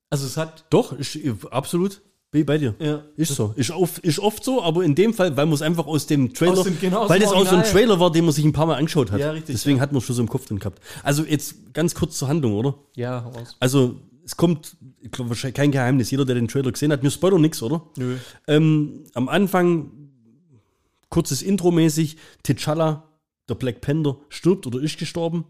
[0.09, 1.17] Also es hat, Doch, ist,
[1.51, 2.01] absolut.
[2.31, 2.73] Bin ich bei dir.
[2.79, 3.53] ja, Ist so.
[3.55, 6.33] Ist, auf, ist oft so, aber in dem Fall, weil man es einfach aus dem
[6.33, 7.63] Trailer, Aus dem- genau, weil das auch so ein.
[7.63, 9.19] Trailer war, den man sich ein paar Mal angeschaut hat.
[9.19, 9.83] Ja, richtig, Deswegen ja.
[9.83, 10.81] hat man schon so im Kopf drin gehabt.
[11.03, 12.75] Also jetzt ganz kurz zur Handlung, oder?
[12.95, 13.55] ja, raus.
[13.59, 17.11] Also es kommt, ich glaube wahrscheinlich kein Geheimnis, jeder, der den Trailer gesehen hat, mir
[17.11, 17.83] spoilert nichts, oder?
[17.97, 18.17] Nö.
[18.47, 19.91] Ähm, am Anfang,
[21.09, 23.03] kurzes Intro-mäßig, T'Challa,
[23.49, 25.45] der Black Panther, stirbt oder ist gestorben.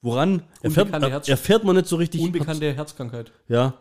[0.00, 0.42] Woran?
[0.62, 2.20] Erfährt, er, erfährt man nicht so richtig.
[2.20, 3.32] Unbekannte Herzkrankheit.
[3.48, 3.80] Ja.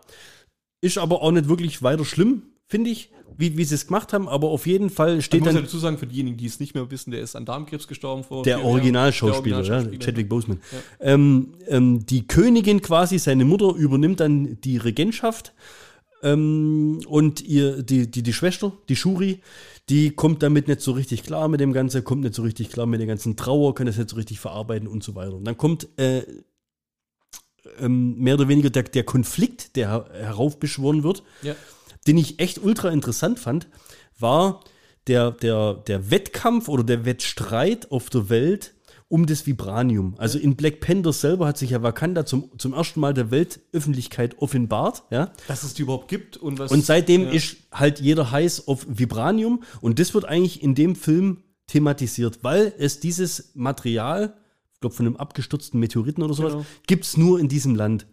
[0.80, 4.28] Ist aber auch nicht wirklich weiter schlimm, finde ich, wie, wie sie es gemacht haben.
[4.30, 6.60] Aber auf jeden Fall Ich steht muss ja dann dazu sagen, für diejenigen, die es
[6.60, 8.64] nicht mehr wissen, der ist an Darmkrebs gestorben vor der.
[8.64, 10.06] Originalschauspieler, Der ja, Originalschauspieler.
[10.06, 10.62] Chadwick Boseman.
[11.00, 15.54] Ähm, ähm, die Königin quasi, seine Mutter, übernimmt dann die Regentschaft.
[16.24, 19.42] Ähm, und ihr, die, die, die Schwester, die Shuri,
[19.92, 22.86] die kommt damit nicht so richtig klar mit dem Ganzen, kommt nicht so richtig klar
[22.88, 25.36] mit der ganzen Trauer, kann das nicht so richtig verarbeiten und so weiter.
[25.36, 26.24] Und dann kommt äh,
[27.80, 31.56] ähm, mehr oder weniger der, der Konflikt, der her- heraufbeschworen wird, Ja.
[32.08, 33.68] den ich echt ultra interessant fand,
[34.18, 34.64] war
[35.08, 38.74] der, der, der Wettkampf oder der Wettstreit auf der Welt
[39.12, 40.16] um das Vibranium.
[40.18, 44.38] Also in Black Panther selber hat sich ja Wakanda zum, zum ersten Mal der Weltöffentlichkeit
[44.40, 45.34] offenbart, ja.
[45.50, 46.72] Dass es die überhaupt gibt und was.
[46.72, 47.32] Und seitdem ja.
[47.32, 52.74] ist halt jeder heiß auf Vibranium und das wird eigentlich in dem Film thematisiert, weil
[52.78, 54.34] es dieses Material,
[54.74, 56.66] ich glaube von einem abgestürzten Meteoriten oder sowas, Genau.
[56.88, 58.08] gibt es nur in diesem Land.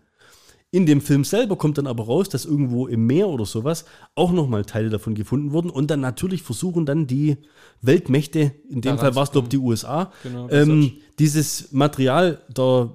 [0.70, 4.32] In dem Film selber kommt dann aber raus, dass irgendwo im Meer oder sowas auch
[4.32, 7.38] nochmal Teile davon gefunden wurden und dann natürlich versuchen dann die
[7.80, 12.42] Weltmächte, in dem Da Fall war es glaube ich die USA, Genau, ähm, dieses Material
[12.52, 12.94] da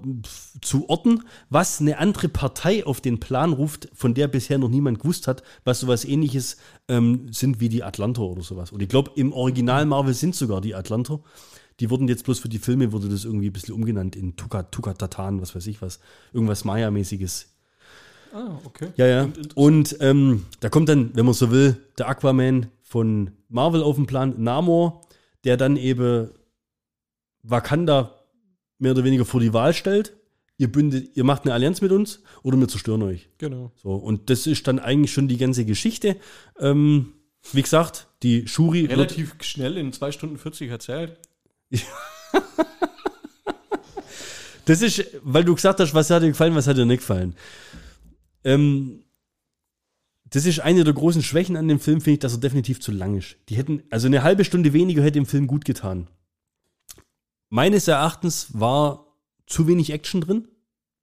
[0.61, 4.99] zu orten, was eine andere Partei auf den Plan ruft, von der bisher noch niemand
[4.99, 6.57] gewusst hat, was sowas ähnliches
[6.87, 8.71] ähm, sind wie die Atlanter oder sowas.
[8.71, 11.21] Und ich glaube, im Original Marvel sind sogar die Atlanter.
[11.79, 14.61] Die wurden jetzt bloß für die Filme, wurde das irgendwie ein bisschen umgenannt in Tuka,
[14.63, 15.99] Tukatatan, was weiß ich was.
[16.31, 17.52] Irgendwas Maya-mäßiges.
[18.33, 18.87] Ah, okay.
[18.97, 19.29] Ja, ja.
[19.55, 24.07] Und ähm, da kommt dann, wenn man so will, der Aquaman von Marvel auf den
[24.07, 25.01] Plan, Namor,
[25.43, 26.29] der dann eben
[27.43, 28.19] Wakanda
[28.79, 30.13] mehr oder weniger vor die Wahl stellt.
[30.57, 33.29] Ihr bündet, ihr macht eine Allianz mit uns oder wir zerstören euch.
[33.37, 33.71] Genau.
[33.75, 36.17] So, und das ist dann eigentlich schon die ganze Geschichte.
[36.59, 37.13] Ähm,
[37.51, 41.17] wie gesagt, die Shuri Relativ schnell in 2 Stunden 40 erzählt.
[44.65, 47.35] Das ist, weil du gesagt hast, was hat dir gefallen, was hat dir nicht gefallen.
[48.43, 49.03] Ähm,
[50.29, 52.91] das ist eine der großen Schwächen an dem Film, finde ich, dass er definitiv zu
[52.91, 53.35] lang ist.
[53.49, 56.07] Die hätten, also eine halbe Stunde weniger hätte dem Film gut getan.
[57.49, 59.05] Meines Erachtens war
[59.45, 60.47] zu wenig Action drin.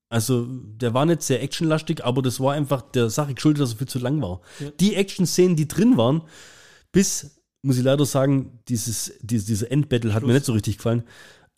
[0.09, 3.79] Also, der war nicht sehr actionlastig, aber das war einfach der Sache geschuldet, dass er
[3.79, 4.41] viel zu lang war.
[4.59, 4.71] Ja.
[4.81, 6.23] Die Action-Szenen, die drin waren,
[6.91, 10.35] bis, muss ich leider sagen, dieses, dieses, dieser Endbattle hat mir Schluss.
[10.35, 11.05] nicht so richtig gefallen.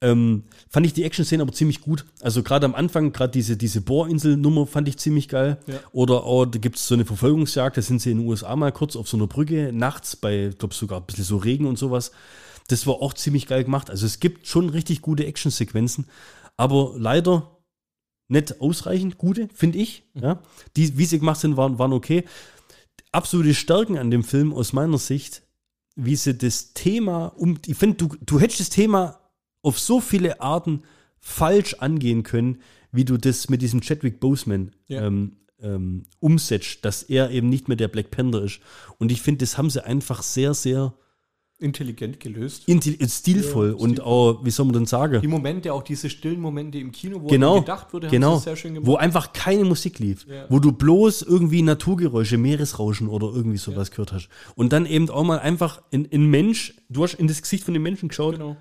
[0.02, 2.04] Ähm, fand ich die Action-Szenen aber ziemlich gut.
[2.20, 5.58] Also gerade am Anfang, gerade diese, diese Bohrinsel-Nummer fand ich ziemlich geil.
[5.68, 5.78] Ja.
[5.92, 8.72] Oder auch, da gibt es so eine Verfolgungsjagd, da sind sie in den USA mal
[8.72, 11.78] kurz auf so einer Brücke, nachts bei, ich glaube sogar ein bisschen so Regen und
[11.78, 12.10] sowas.
[12.66, 13.90] Das war auch ziemlich geil gemacht.
[13.90, 16.06] Also es gibt schon richtig gute Action-Sequenzen,
[16.56, 17.58] aber leider
[18.26, 20.04] nicht ausreichend gute, finde ich.
[20.14, 20.42] Ja.
[20.76, 22.24] Die, wie sie gemacht sind, waren, waren okay.
[23.12, 25.42] Absolute Stärken an dem Film aus meiner Sicht,
[25.94, 29.20] wie sie das Thema um, ich finde, du, du hättest das Thema
[29.62, 30.82] auf so viele Arten
[31.18, 32.58] falsch angehen können,
[32.90, 35.06] wie du das mit diesem Chadwick Boseman Ja.
[35.06, 38.58] ähm, ähm, umsetzt, dass er eben nicht mehr der Black Panther ist.
[38.98, 40.92] Und ich finde, das haben sie einfach sehr, sehr
[41.60, 42.68] Intelligent gelöst.
[42.68, 44.04] intelli- stilvoll Ja, und stilvoll.
[44.40, 45.20] auch, wie soll man denn sagen?
[45.22, 48.42] Die Momente, auch diese stillen Momente im Kino, wo genau, gedacht wurde, haben genau, sie
[48.44, 48.88] sehr schön gemacht.
[48.88, 50.46] wo einfach keine Musik lief, Ja.
[50.48, 54.28] wo du bloß irgendwie Naturgeräusche, Meeresrauschen oder irgendwie sowas gehört hast.
[54.56, 57.74] Und dann eben auch mal einfach in, in Mensch, du hast in das Gesicht von
[57.74, 58.56] dem Menschen geschaut Genau.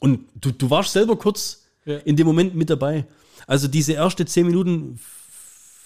[0.00, 1.96] Und du, du warst selber kurz Ja.
[1.98, 3.06] in dem Moment mit dabei.
[3.46, 4.98] Also diese erste zehn Minuten,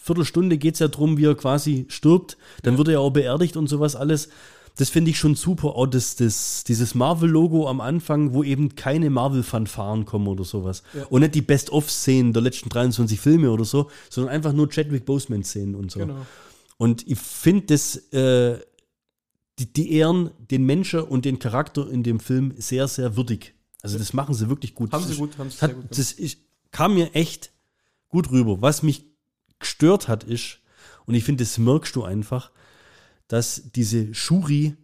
[0.02, 2.36] Viertelstunde geht es ja drum, wie er quasi stirbt.
[2.62, 4.28] Dann wird er ja auch beerdigt und sowas alles.
[4.76, 5.76] Das finde ich schon super.
[5.76, 10.82] Auch das, das, dieses Marvel-Logo am Anfang, wo eben keine Marvel-Fanfaren kommen oder sowas.
[10.94, 11.04] Ja.
[11.06, 15.74] Und nicht die Best-of-Szenen der letzten 23 Filme oder so, sondern einfach nur Chadwick Boseman-Szenen
[15.74, 16.00] und so.
[16.00, 16.26] Genau.
[16.78, 18.58] Und ich finde das, äh,
[19.58, 23.54] die, die ehren den Menschen und den Charakter in dem Film sehr, sehr würdig.
[23.82, 24.92] Also das machen sie wirklich gut.
[24.92, 26.38] Haben sie gut, haben sie hat, sehr gut das ist,
[26.70, 27.52] kam mir echt
[28.08, 28.62] gut rüber.
[28.62, 29.04] Was mich
[29.58, 30.60] gestört hat, ist,
[31.06, 32.52] und ich finde, das merkst du einfach,
[33.26, 34.76] dass diese Shuri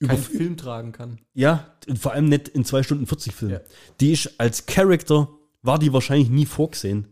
[0.00, 1.18] über, Keinen Film tragen kann.
[1.34, 3.50] ja, vor allem nicht in 2 Stunden 40 Film.
[3.52, 3.60] Ja.
[4.00, 5.28] Die ist als Charakter,
[5.62, 7.08] war die wahrscheinlich nie vorgesehen,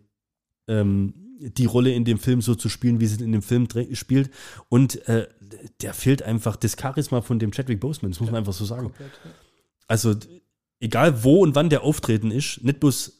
[0.68, 4.30] ähm, die Rolle in dem Film so zu spielen, wie sie in dem Film spielt.
[4.68, 5.28] Und äh,
[5.80, 8.84] der fehlt einfach das Charisma von dem Chadwick Boseman, das muss man einfach so sagen.
[8.84, 9.12] Komplett.
[9.24, 9.30] ja.
[9.88, 10.14] Also,
[10.80, 13.12] egal wo und wann der auftreten ist, nicht bloß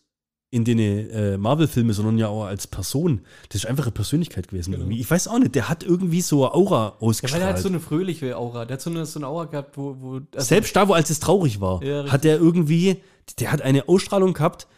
[0.51, 3.21] in den äh, Marvel-Filmen, sondern ja auch als Person.
[3.49, 4.71] Das ist einfach eine Persönlichkeit gewesen.
[4.73, 4.85] Genau.
[4.85, 5.01] Irgendwie.
[5.01, 7.43] Ich weiß auch nicht, der hat irgendwie so eine Aura Ja, weil er ausgestrahlt.
[7.45, 8.65] hat so eine fröhliche Aura.
[8.65, 9.97] Der hat so eine, so eine Aura gehabt, wo.
[10.01, 13.03] wo also, Selbst da, wo als es traurig war, Ja, hat er irgendwie,
[13.41, 14.69] der hat eine Ausstrahlung gehabt,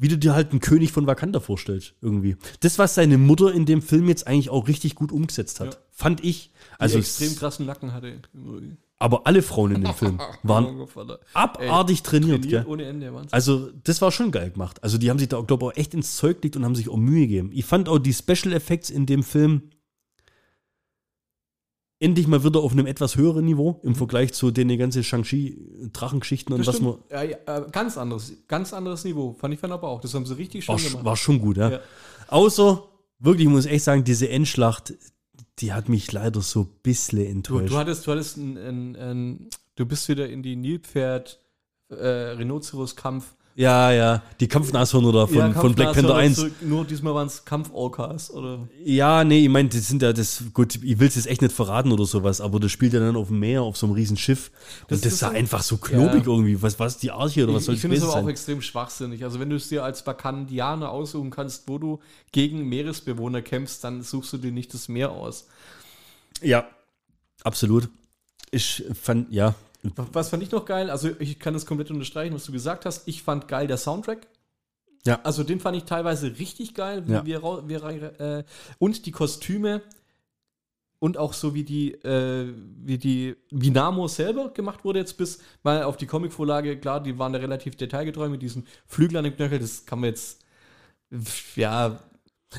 [0.00, 2.36] wie du dir halt einen König von Wakanda vorstellst, irgendwie.
[2.60, 5.80] Das, was seine Mutter in dem Film jetzt eigentlich auch richtig gut umgesetzt hat, Ja.
[5.90, 6.52] fand ich.
[6.78, 8.20] also Also, extrem krassen Nacken hatte.
[8.98, 11.20] Aber alle Frauen in dem Film waren Vater.
[11.34, 13.12] abartig trainiert, Trainiert ohne Ende.
[13.14, 13.32] Wahnsinn.
[13.32, 14.82] Also, das war schon geil gemacht.
[14.82, 16.88] Also, die haben sich da, glaube ich, auch echt ins Zeug gelegt und haben sich
[16.88, 17.50] auch Mühe gegeben.
[17.52, 19.70] Ich fand auch die Special Effects in dem Film
[22.00, 26.64] endlich mal wieder auf einem etwas höheren Niveau im Vergleich zu den ganzen Shang-Chi-Drachengeschichten und
[26.66, 26.98] was man.
[27.10, 29.34] ja, ja, äh, ganz anderes, ganz anderes Niveau.
[29.38, 30.00] Fand ich fand aber auch.
[30.00, 31.04] Das haben sie richtig schön War, gemacht.
[31.04, 31.70] war schon gut, ja.
[31.72, 31.80] Ja.
[32.28, 32.84] Außer,
[33.18, 34.94] wirklich, ich muss echt sagen, diese Endschlacht,
[35.60, 37.72] die hat mich leider so ein bisschen Du, enttäuscht.
[37.72, 41.38] du hattest, du hattest ein, ein, ein, du bist wieder in die Nilpferd
[41.88, 43.34] äh, Rhinoceros-Kampf.
[43.60, 46.34] Ja, ja, die Kampfnashörner da von, Ja, von Black Panther Kampfnashörner 1.
[46.36, 48.68] zurück, Nur diesmal waren es Kampf-Orcas, oder?
[48.84, 51.52] Ja, nee, ich meine, das sind ja das, gut, ich will es jetzt echt nicht
[51.52, 54.16] verraten oder sowas, aber das spielt ja dann auf dem Meer, auf so einem riesen
[54.16, 54.52] Schiff.
[54.86, 56.32] Das und das ist sah so- einfach so klobig Ja.
[56.32, 56.62] irgendwie.
[56.62, 59.24] Was, was die Arche oder was Ich, soll ich finde es aber auch extrem schwachsinnig.
[59.24, 61.98] Also wenn du es dir als Bakandianer aussuchen kannst, wo du
[62.30, 65.48] gegen Meeresbewohner kämpfst, dann suchst du dir nicht das Meer aus.
[66.42, 66.64] Ja,
[67.42, 67.88] absolut.
[68.52, 69.54] Ich fand, ja,
[69.94, 70.90] Was fand ich noch geil?
[70.90, 73.06] Also ich kann das komplett unterstreichen, was du gesagt hast.
[73.06, 74.26] Ich fand geil der Soundtrack.
[75.06, 75.20] Ja.
[75.22, 77.06] Also den fand ich teilweise richtig geil.
[77.06, 77.24] Wie Ja.
[77.24, 78.44] wir, wir, äh,
[78.78, 79.82] und die Kostüme
[80.98, 82.52] und auch so wie die, äh,
[82.84, 87.18] wie die, wie Namo selber gemacht wurde jetzt bis mal auf die Comicvorlage, klar, die
[87.18, 90.44] waren da relativ detailgetreu mit diesen Flügeln an den Knöchel, das kann man jetzt,
[91.54, 92.00] ja,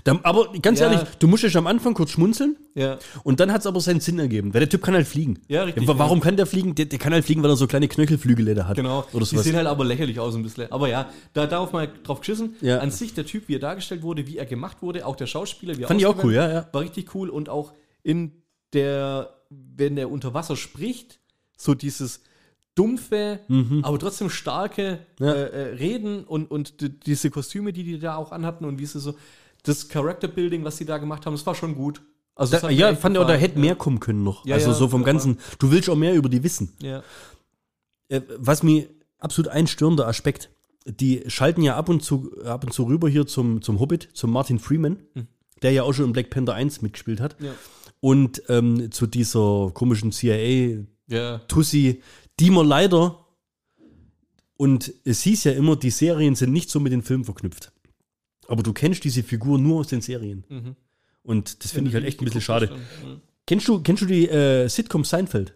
[0.04, 0.92] Da, aber ganz Ja.
[0.92, 4.02] ehrlich, du musst ja am Anfang kurz schmunzeln ja, und dann hat es aber seinen
[4.02, 5.40] Sinn ergeben, weil der Typ kann halt fliegen.
[5.48, 6.26] Ja, richtig, wa- warum ja.
[6.26, 6.76] kann der fliegen?
[6.76, 8.76] Der, der kann halt fliegen, weil er so kleine Knöchelflügel hat.
[8.76, 9.00] Genau.
[9.14, 9.44] Oder die sowas.
[9.46, 10.72] sehen halt aber lächerlich aus ein bisschen.
[10.72, 12.56] Aber ja, da darauf mal drauf geschissen.
[12.62, 12.78] Ja.
[12.80, 15.76] An sich der Typ, wie er dargestellt wurde, wie er gemacht wurde, auch der Schauspieler,
[15.76, 16.68] wie er Fand ich auch cool, ja, ja.
[16.72, 17.74] War richtig cool und auch
[18.04, 18.32] in
[18.74, 21.20] der, wenn er unter Wasser spricht,
[21.58, 22.22] so dieses
[22.76, 23.40] dumpfe,
[23.82, 25.26] aber trotzdem starke Mhm.
[25.26, 25.34] Ja.
[25.34, 28.86] äh, äh, Reden und, und die, diese Kostüme, die die da auch anhatten und wie
[28.86, 29.16] sie so,
[29.64, 32.02] das Character Building, was sie da gemacht haben, das war schon gut.
[32.36, 34.46] Also Da, ja, fand ich auch, da hätte mehr kommen können noch.
[34.46, 35.04] Ja, also ja, so vom.
[35.04, 35.40] Ganzen.
[35.60, 36.74] Du willst auch mehr über die wissen.
[36.82, 37.04] Ja.
[38.08, 38.88] Äh, was mir
[39.20, 40.50] absolut ein störender Aspekt,
[40.86, 44.32] die schalten ja ab und zu, ab und zu rüber hier zum, zum Hobbit, zum
[44.32, 45.00] Martin Freeman,
[45.62, 47.36] der ja auch schon in Black Panther 1 mitgespielt hat.
[47.42, 47.52] Ja.
[48.00, 52.02] Und ähm, zu dieser komischen CIA-Tussi,
[52.40, 53.26] die man leider,
[54.56, 57.74] und es hieß ja immer, die Serien sind nicht so mit den Filmen verknüpft.
[58.50, 60.44] Aber du kennst diese Figur nur aus den Serien.
[60.50, 60.76] Mhm.
[61.24, 62.68] Und das finde ich halt echt ein bisschen schade.
[62.72, 63.18] ja.
[63.46, 65.56] Kennst du, kennst du die äh, Sitcom Seinfeld?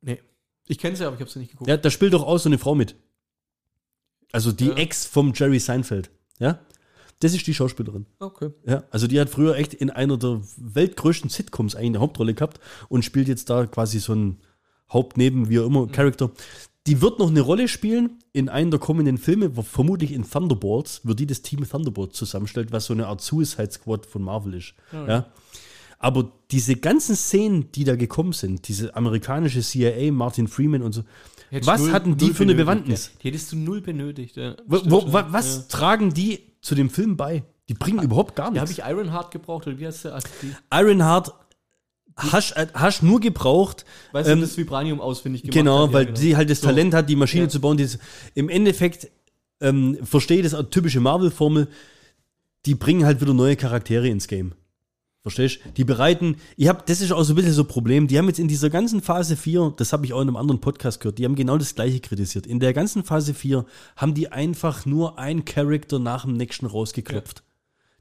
[0.00, 0.18] Nee.
[0.66, 1.68] Ich kenne sie, aber ich habe sie nicht geguckt.
[1.68, 2.94] Ja, da spielt doch auch so eine Frau mit.
[4.32, 4.74] Also die Ja.
[4.76, 6.10] Ex vom Jerry Seinfeld.
[6.38, 6.58] Ja?
[7.20, 8.06] Das ist die Schauspielerin.
[8.18, 8.50] Okay.
[8.66, 12.60] Ja, also die hat früher echt in einer der weltgrößten Sitcoms eigentlich eine Hauptrolle gehabt
[12.88, 14.38] und spielt jetzt da quasi so ein
[14.90, 16.30] Hauptneben, wie auch immer, Charakter.
[16.88, 21.02] Die wird noch eine Rolle spielen in einem der kommenden Filme, wo vermutlich in Thunderbolts,
[21.04, 24.74] wird die das Team Thunderbolts zusammenstellt, was so eine Art Suicide Squad von Marvel ist.
[24.92, 25.26] ja.
[26.00, 31.02] Aber diese ganzen Szenen, die da gekommen sind, diese amerikanische CIA, Martin Freeman und so,
[31.50, 33.10] Hättest was null- hatten die für eine Bewandtnis?
[33.14, 33.18] ja.
[33.22, 34.36] Die hättest du null benötigt.
[34.36, 34.54] Ja.
[34.66, 35.62] Wo, wo, wa, was Ja.
[35.68, 37.42] tragen die zu dem Film bei?
[37.68, 38.78] Die bringen überhaupt gar Ja, habe nichts.
[38.78, 40.14] ich Ironheart gebraucht oder wie heißt der?
[40.14, 40.28] Also
[40.72, 41.32] Ironheart
[42.18, 45.92] hast, äh, hast nur gebraucht, Weil sie das Vibranium ausfindig gemacht Genau, hat.
[45.92, 46.66] weil ja, sie halt das So.
[46.66, 47.48] Talent hat, die Maschine Ja.
[47.48, 47.76] zu bauen.
[47.76, 47.98] Die ist,
[48.34, 49.08] Im Endeffekt
[49.60, 51.68] ähm, verstehe ich das typische Marvel-Formel.
[52.66, 54.52] Die bringen halt wieder neue Charaktere ins Game.
[55.22, 55.70] Verstehst du?
[55.72, 58.06] Die bereiten, ich hab, das ist auch so ein bisschen so ein Problem.
[58.06, 60.60] Die haben jetzt in dieser ganzen Phase 4, das habe ich auch in einem anderen
[60.60, 62.46] Podcast gehört, die haben genau das gleiche kritisiert.
[62.46, 63.64] In der ganzen Phase 4
[63.96, 67.42] haben die einfach nur einen Charakter nach dem nächsten rausgeklopft.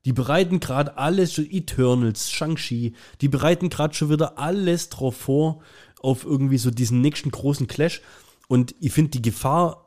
[0.07, 5.61] Die bereiten gerade alles, schon Eternals, Shang-Chi, die bereiten gerade schon wieder alles drauf vor,
[5.99, 8.01] auf irgendwie so diesen nächsten großen Clash.
[8.47, 9.85] Und ich finde, die Gefahr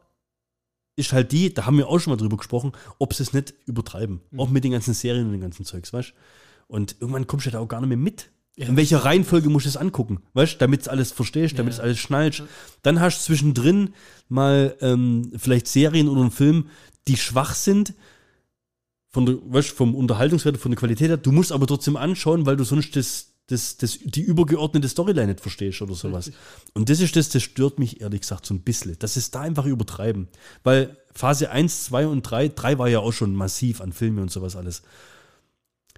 [0.94, 3.54] ist halt die, da haben wir auch schon mal drüber gesprochen, ob sie es nicht
[3.64, 4.20] übertreiben.
[4.36, 6.12] Auch mit den ganzen Serien und den ganzen Zeugs, weißt
[6.66, 8.30] Und irgendwann kommst du da auch gar nicht mehr mit.
[8.56, 11.98] In welcher Reihenfolge musst du es angucken, weißt damit du alles verstehst, damit du alles
[11.98, 12.42] schnallst.
[12.82, 13.94] Dann hast du zwischendrin
[14.28, 16.66] mal ähm, vielleicht Serien oder einen Film,
[17.08, 17.94] die schwach sind,
[19.10, 21.16] von der, weißt, vom Unterhaltungswert, von der Qualität her.
[21.16, 25.40] Du musst aber trotzdem anschauen, weil du sonst das, das, das, die übergeordnete Storyline nicht
[25.40, 26.30] verstehst oder sowas.
[26.74, 28.96] Und das ist das, das stört mich ehrlich gesagt so ein bisschen.
[29.00, 30.28] Das ist da einfach übertreiben.
[30.62, 34.30] Weil Phase 1, 2 und 3, 3 war ja auch schon massiv an Filme und
[34.30, 34.82] sowas alles.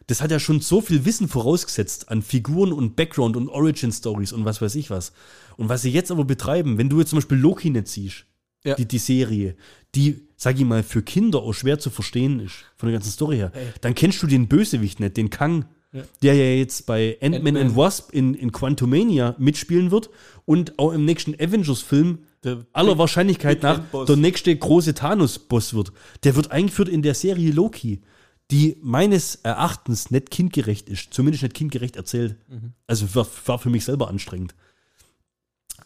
[0.06, 4.32] Das hat ja schon so viel Wissen vorausgesetzt an Figuren und Background und Origin Stories
[4.32, 5.12] und was weiß ich was.
[5.56, 8.24] Und was sie jetzt aber betreiben, wenn du jetzt zum Beispiel Loki nicht siehst,
[8.64, 8.74] Ja.
[8.74, 9.54] die, die Serie,
[9.94, 13.36] die, sag ich mal, für Kinder auch schwer zu verstehen ist, von der ganzen Story
[13.36, 16.02] her, dann kennst du den Bösewicht nicht, den Kang, Ja.
[16.22, 17.56] der ja jetzt bei Ant-Man Ant-Man.
[17.68, 20.10] and Wasp in, in Quantumania mitspielen wird
[20.44, 23.62] und auch im nächsten Avengers-Film Der aller Big- Wahrscheinlichkeit Big
[23.92, 25.92] nach der nächste große Thanos-Boss wird.
[26.24, 28.00] Der wird eingeführt in der Serie Loki,
[28.50, 32.36] die meines Erachtens nicht kindgerecht ist, zumindest nicht kindgerecht erzählt.
[32.48, 32.72] Mhm.
[32.88, 34.54] Also war, war für mich selber anstrengend.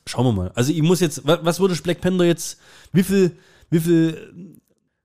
[0.07, 0.53] Schauen wir mal.
[0.55, 2.59] Also ich muss jetzt, wa- was würde Black Panther jetzt,
[2.93, 3.33] wie viel,
[3.71, 4.57] wie viel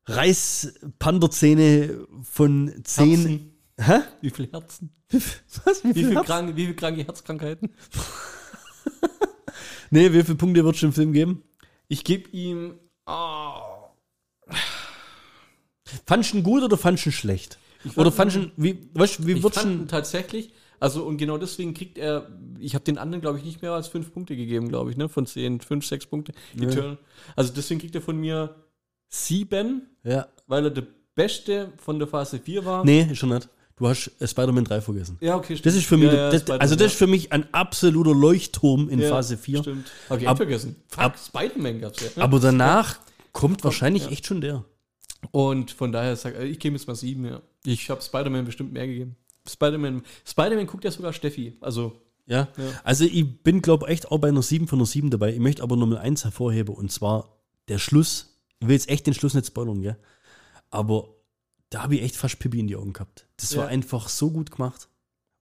[0.05, 3.80] Reißpanderzähne von zehn, Herzen.
[3.80, 3.99] hä?
[4.22, 4.91] Wie viele Herzen?
[5.66, 5.84] Was?
[5.84, 6.26] Wie Wie viel viele Herz?
[6.28, 7.70] kranke, wie viel kranke Herzkrankheiten?
[9.93, 11.43] Nee, wie viele Punkte wird es im Film geben?
[11.89, 12.76] Ich gebe ihm.
[13.05, 13.89] Oh,
[16.05, 17.59] Fandst du ihn gut oder fandst du ihn schlecht?
[17.97, 20.53] Oder fandst du ihn, wie, weißt, wie ich wird's fand ihn tatsächlich.
[20.82, 22.27] Also, und genau deswegen kriegt er.
[22.59, 25.07] Ich habe den anderen, glaube ich, nicht mehr als fünf Punkte gegeben, glaube ich, ne?
[25.07, 26.34] Von zehn, fünf, sechs Punkte.
[26.59, 26.97] Eternal.
[27.36, 28.55] Also, deswegen kriegt er von mir
[29.07, 30.27] sieben, ja.
[30.47, 32.84] weil er der Beste von der Phase 4 war.
[32.86, 33.47] Nee, schon nicht.
[33.75, 35.17] Du hast äh, Spider-Man 3 vergessen.
[35.21, 35.65] Ja, okay, stimmt.
[35.65, 36.86] Das ist für mich, Ja, ja, das, also das ja.
[36.88, 39.59] ist für mich ein absoluter Leuchtturm in Ja, Phase 4.
[39.59, 39.91] Stimmt.
[40.09, 40.75] Hab ich Ab- vergessen.
[40.88, 42.09] Fuck, Spider-Man gab's ja.
[42.15, 42.23] ne?
[42.23, 42.99] Aber danach
[43.34, 44.11] kommt wahrscheinlich ja.
[44.11, 44.65] echt schon der.
[45.32, 47.41] Und von daher sag ich gebe jetzt mal sieben, ja.
[47.65, 49.15] Ich habe Spider-Man bestimmt mehr gegeben.
[49.47, 51.57] Spider-Man Spider-Man guckt ja sogar Steffi.
[51.61, 52.47] Also, Ja.
[52.57, 52.63] Ja.
[52.83, 55.33] Also ich bin, glaube ich, echt auch bei einer 7 von einer 7 dabei.
[55.33, 57.37] Ich möchte aber Nummer 1 hervorheben und zwar
[57.67, 58.37] der Schluss.
[58.59, 59.97] Ich will jetzt echt den Schluss nicht spoilern, gell?
[60.69, 61.09] Aber
[61.69, 63.25] da habe ich echt fast Pippi in die Augen gehabt.
[63.37, 63.69] Das war Ja.
[63.69, 64.87] einfach so gut gemacht.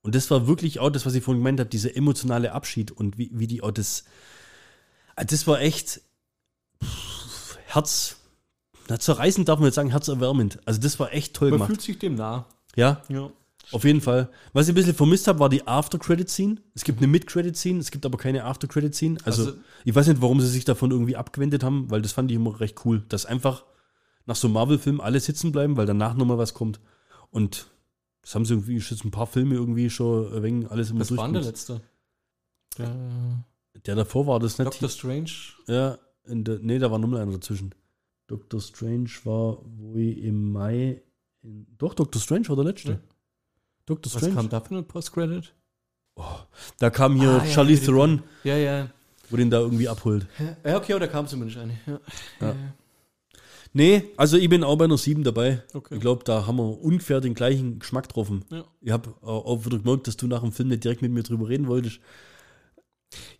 [0.02, 3.18] Und das war wirklich auch das, was ich vorhin gemeint habe, dieser emotionale Abschied und
[3.18, 4.04] wie, wie die auch das.
[5.16, 6.00] Ah, Das war echt
[6.82, 8.16] pff, Herz.
[8.88, 10.58] Na, zerreißend darf man jetzt sagen, herzerwärmend.
[10.64, 11.68] Also das war echt toll man gemacht.
[11.68, 12.46] fühlt sich dem nah.
[12.74, 13.30] Ja, Ja.
[13.72, 14.30] Auf jeden Fall.
[14.52, 16.56] Was ich ein bisschen vermisst habe, war die After-Credit-Scene.
[16.74, 19.18] Es gibt eine Mid-Credit-Scene, es gibt aber keine After-Credit-Scene.
[19.24, 22.30] Also, Also- ich weiß nicht, warum sie sich davon irgendwie abgewendet haben, weil das fand
[22.30, 23.64] ich immer recht cool, dass einfach
[24.26, 26.80] nach so einem Marvel-Film alle sitzen bleiben, weil danach nochmal was kommt.
[27.30, 27.66] Und
[28.22, 31.30] das haben sie irgendwie jetzt ein paar Filme irgendwie schon wenig alles immer Das war
[31.32, 31.80] der letzte.
[32.78, 32.94] Der
[33.86, 34.66] Der davor war das nicht.
[34.66, 35.30] Doctor Strange.
[35.66, 37.74] Ja, in der, nee, da war nochmal einer dazwischen.
[38.26, 41.02] Doctor Strange war, wo ich im Mai.
[41.42, 42.90] In, doch, Doctor Strange war der letzte.
[42.92, 42.98] Ja.
[43.90, 44.34] Doctor Was Strange.
[44.36, 45.52] kam da für ein Post-Credit?
[46.78, 48.88] Da kam hier Ah, ja, Charlize die- Theron, Ja, ja.
[49.30, 50.26] wo den da irgendwie abholt.
[50.64, 51.78] Ja, okay, da kam zumindest eine.
[51.86, 52.00] Ja.
[52.40, 52.54] Ja.
[53.72, 55.62] Nee, also ich bin auch bei einer 7 dabei.
[55.74, 55.94] Okay.
[55.94, 58.44] Ich glaube, da haben wir ungefähr den gleichen Geschmack getroffen.
[58.50, 58.64] Ja.
[58.80, 61.22] Ich habe auch auch wieder gemerkt, dass du nach dem Film nicht direkt mit mir
[61.22, 62.00] drüber reden wolltest.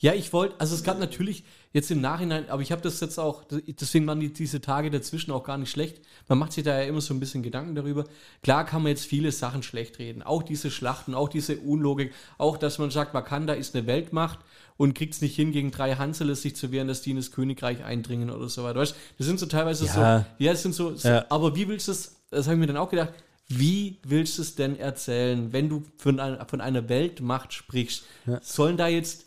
[0.01, 3.19] Ja, ich wollte, also es gab natürlich jetzt im Nachhinein, aber ich habe das jetzt
[3.19, 6.01] auch, deswegen waren die, diese Tage dazwischen auch gar nicht schlecht.
[6.27, 8.05] Man macht sich da ja immer so ein bisschen Gedanken darüber.
[8.43, 12.57] Klar kann man jetzt viele Sachen schlecht reden, auch diese Schlachten, auch diese Unlogik, auch
[12.57, 14.41] dass man sagt, Wakanda ist eine Weltmacht
[14.77, 17.31] und kriegt es nicht hin, gegen drei Hanseles sich zu wehren, dass die in das
[17.31, 18.81] Königreich eindringen oder so weiter.
[18.81, 19.93] Weißt, du, das sind so teilweise Ja.
[19.93, 21.27] so, ja, das sind so, so Ja.
[21.29, 23.13] aber wie willst du es, das habe ich mir dann auch gedacht,
[23.49, 28.05] wie willst du es denn erzählen, wenn du von einer, von einer Weltmacht sprichst?
[28.43, 29.27] Sollen da jetzt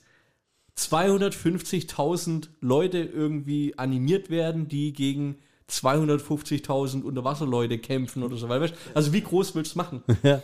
[0.77, 5.37] 250.000 Leute irgendwie animiert werden, die gegen
[5.69, 8.49] 250.000 Unterwasserleute kämpfen oder so.
[8.49, 10.03] Weil, weißt, also wie groß willst du es machen?
[10.23, 10.41] Ja.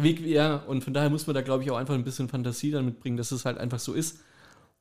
[0.00, 2.70] Wie, ja, und von daher muss man da, glaube ich, auch einfach ein bisschen Fantasie
[2.70, 4.20] dann mitbringen, dass es halt einfach so ist.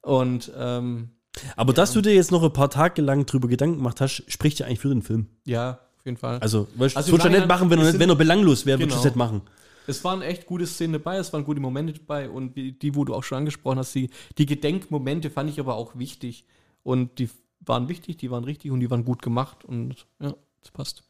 [0.02, 1.10] Und ähm,
[1.56, 4.60] Aber dass du dir jetzt noch ein paar Tage lang drüber Gedanken gemacht hast, spricht
[4.60, 5.26] ja eigentlich für den Film.
[5.46, 6.38] ja, auf jeden Fall.
[6.38, 9.08] Also, weißt, Also würdest du nicht machen, wenn er, wenn er belanglos wäre, würdest du
[9.08, 9.26] es Genau.
[9.26, 9.42] nicht machen.
[9.88, 13.16] Es waren echt gute Szenen dabei, es waren gute Momente dabei und die, wo du
[13.16, 16.46] auch schon angesprochen hast, die, die Gedenkmomente fand ich aber auch wichtig.
[16.84, 17.30] Und die
[17.62, 21.04] waren wichtig, die waren richtig und die waren gut gemacht und ja, das passt.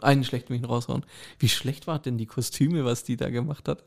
[0.00, 1.04] Einen schlechten will ich noch raushauen.
[1.38, 3.84] Wie schlecht war denn die Kostüme, was die da gemacht hat?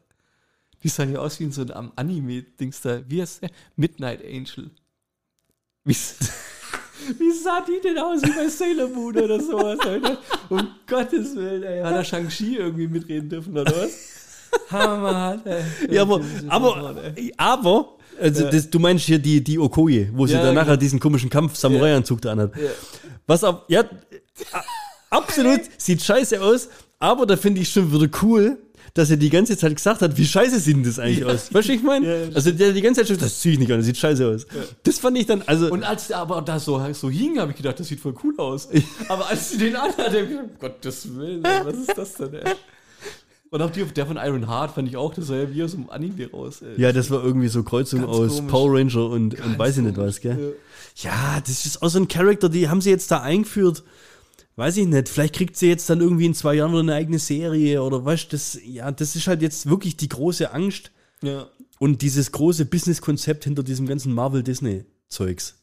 [0.84, 3.02] Die sahen ja aus wie in so einem Anime-Dings da.
[3.10, 3.50] Wie heißt der?
[3.76, 4.70] Midnight Angel.
[5.84, 5.94] Wie,
[7.20, 8.22] wie sah die denn aus?
[8.22, 10.20] Wie bei Sailor Moon oder sowas, Alter?
[10.50, 11.82] Um Gottes Willen, ey.
[11.82, 14.25] Hat er Shang-Chi irgendwie mitreden dürfen oder was?
[14.72, 15.42] Hammer.
[15.90, 16.96] Ja, aber, aber,
[17.38, 17.90] aber,
[18.20, 18.50] also Ja.
[18.50, 20.78] das, du meinst hier die, die Okoye, wo sie Ja, dann nachher genau.
[20.78, 22.56] diesen komischen Kampf-Samurai-Anzug da anhat.
[22.56, 22.70] Ja.
[23.28, 23.84] Was ab, ja,
[25.10, 28.58] absolut, sieht scheiße aus, aber da finde ich schon wieder cool,
[28.94, 31.54] dass er die ganze Zeit gesagt hat, wie scheiße sieht denn das eigentlich aus?
[31.54, 32.06] Weißt du, ich meine?
[32.08, 33.98] Ja, ja, also der die ganze Zeit schon, das zieh ich nicht an, das sieht
[33.98, 34.46] scheiße aus.
[34.84, 37.58] Das fand ich dann, also, Und als der aber da so, so hing, habe ich
[37.58, 38.70] gedacht, das sieht voll cool aus.
[39.10, 42.54] Aber als sie den anhat, habe ich gedacht, Gottes Willen, was ist das denn, ey?
[43.52, 45.72] Und auch die, der von Iron Heart fand ich auch, das sah ja wie aus
[45.72, 46.80] dem Anime raus, ey.
[46.82, 48.52] ja, das war irgendwie so Kreuzung Ganz aus komisch.
[48.52, 50.56] Power Ranger und, und weiß ich nicht was, gell?
[50.98, 53.84] Ja, das ist auch so ein Charakter, die haben sie jetzt da eingeführt.
[54.58, 57.20] Weiß ich nicht, vielleicht kriegt sie jetzt dann irgendwie in zwei Jahren wieder eine eigene
[57.20, 60.92] Serie oder weißt das, ja, das ist halt jetzt wirklich die große Angst
[61.22, 61.48] Ja.
[61.80, 65.56] und dieses große Business-Konzept hinter diesem ganzen Marvel-Disney-Zeugs.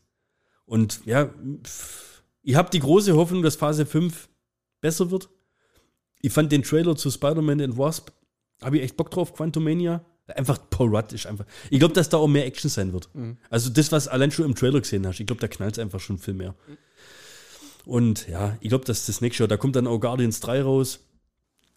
[0.66, 1.30] Und ja,
[1.64, 4.28] pff, ich habe die große Hoffnung, dass Phase 5
[4.80, 5.28] besser wird.
[6.22, 8.10] Ich fand den Trailer zu Spider-Man and Wasp,
[8.62, 10.04] habe ich echt Bock drauf, Quantumania.
[10.28, 11.44] Einfach Paul Rudd ist einfach.
[11.68, 13.10] Ich glaube, dass da auch mehr Action sein wird.
[13.50, 16.00] Also das, was allein schon im Trailer gesehen hast, ich glaube, da knallt es einfach
[16.00, 16.54] schon viel mehr.
[17.84, 21.00] Und ja, ich glaube, dass das nächste Jahr, da kommt dann auch Guardians 3 raus.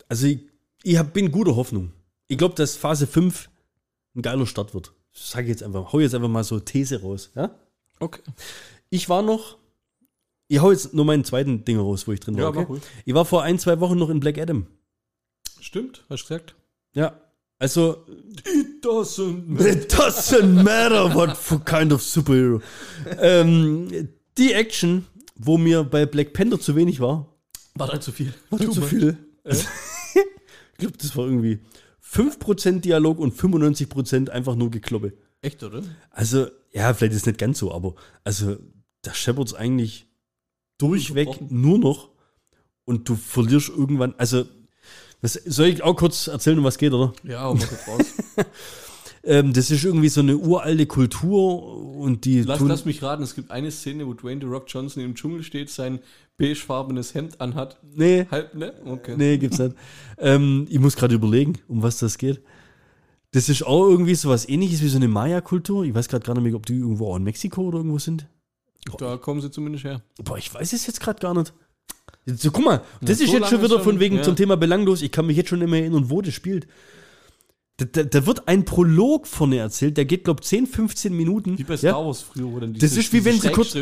[0.08, 0.40] Also ich,
[0.84, 1.92] ich hab, bin guter Hoffnung.
[2.28, 3.50] Ich glaube, dass Phase 5
[4.16, 4.94] ein geiler Start wird.
[5.12, 7.32] Sag ich jetzt einfach, hau jetzt einfach mal so These raus.
[7.36, 7.56] Ja?
[8.00, 8.22] Okay.
[8.90, 9.58] Ich war noch,
[10.48, 12.44] ich hau jetzt nur meinen zweiten Ding raus, wo ich drin war.
[12.44, 12.64] Ja, okay?
[12.64, 12.82] ruhig.
[13.06, 14.68] Ich war vor ein, zwei Wochen noch in Black Adam.
[15.60, 16.56] Stimmt, hast du gesagt?
[16.94, 17.20] Ja.
[17.58, 18.06] Also,
[18.46, 22.62] It doesn't it doesn't matter what for kind of superhero.
[23.20, 27.34] ähm, die Action, wo mir bei Black Panther zu wenig war,
[27.76, 28.34] War da zu viel.
[28.50, 29.18] war zu viel.
[29.46, 29.66] Also,
[30.74, 31.60] ich glaube, das war irgendwie
[32.04, 35.14] 5% Dialog und 95% einfach nur Gekloppe.
[35.42, 35.82] Echt, oder?
[36.12, 38.58] Also, ja, vielleicht ist es nicht ganz so, aber also,
[39.02, 40.08] da scheppert es eigentlich
[40.78, 42.10] durchweg nur noch
[42.86, 44.46] und du verlierst irgendwann, also,
[45.22, 47.14] was, soll ich auch kurz erzählen, um was geht, oder?
[47.24, 48.14] Ja, jetzt raus.
[49.28, 53.34] Ähm, das ist irgendwie so eine uralte Kultur und die Lass, lass mich raten, es
[53.34, 56.00] gibt eine Szene, wo Dwayne The Rock Johnson im Dschungel steht, sein
[56.38, 57.80] beigefarbenes Hemd anhat.
[57.96, 58.74] nee, Halb, ne?
[58.86, 59.16] Okay.
[59.18, 59.76] nee, gibt's nicht.
[60.20, 62.42] ähm, ich muss gerade überlegen, um was das geht.
[63.32, 65.86] Das ist auch irgendwie so was ähnliches wie so eine Maya-Kultur.
[65.86, 68.28] Ich weiß gerade gar nicht mehr, ob die irgendwo auch in Mexiko oder irgendwo sind.
[68.98, 70.02] Da kommen sie zumindest her.
[70.24, 71.54] Boah, ich weiß es jetzt gerade gar nicht.
[72.28, 74.24] So, guck mal, das Ja, ist so jetzt schon wieder schon, von wegen ja.
[74.24, 75.02] zum Thema belanglos.
[75.02, 76.68] Ich kann mich jetzt schon mehr erinnern, wo das spielt.
[77.78, 81.58] Da, da, da wird ein Prolog vorne erzählt, der geht, glaube ich, 10, 15 Minuten.
[81.58, 81.92] Wie bei ja?
[81.92, 83.76] Star Wars früher, wo dann Das ist wie wenn sie kurz-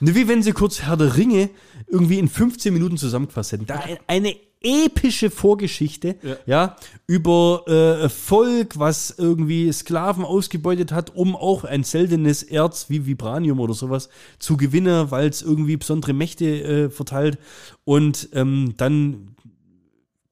[0.00, 1.50] Ne, Wie wenn sie kurz Herr der Ringe
[1.86, 3.66] irgendwie in 15 Minuten zusammengefasst hätten.
[3.66, 6.76] Da ein- eine epische Vorgeschichte, ja, Ja.
[7.06, 13.60] über äh, Volk, was irgendwie Sklaven ausgebeutet hat, um auch ein seltenes Erz wie Vibranium
[13.60, 14.08] oder sowas
[14.38, 17.38] zu gewinnen, weil es irgendwie besondere Mächte äh, verteilt.
[17.84, 19.36] Und ähm, dann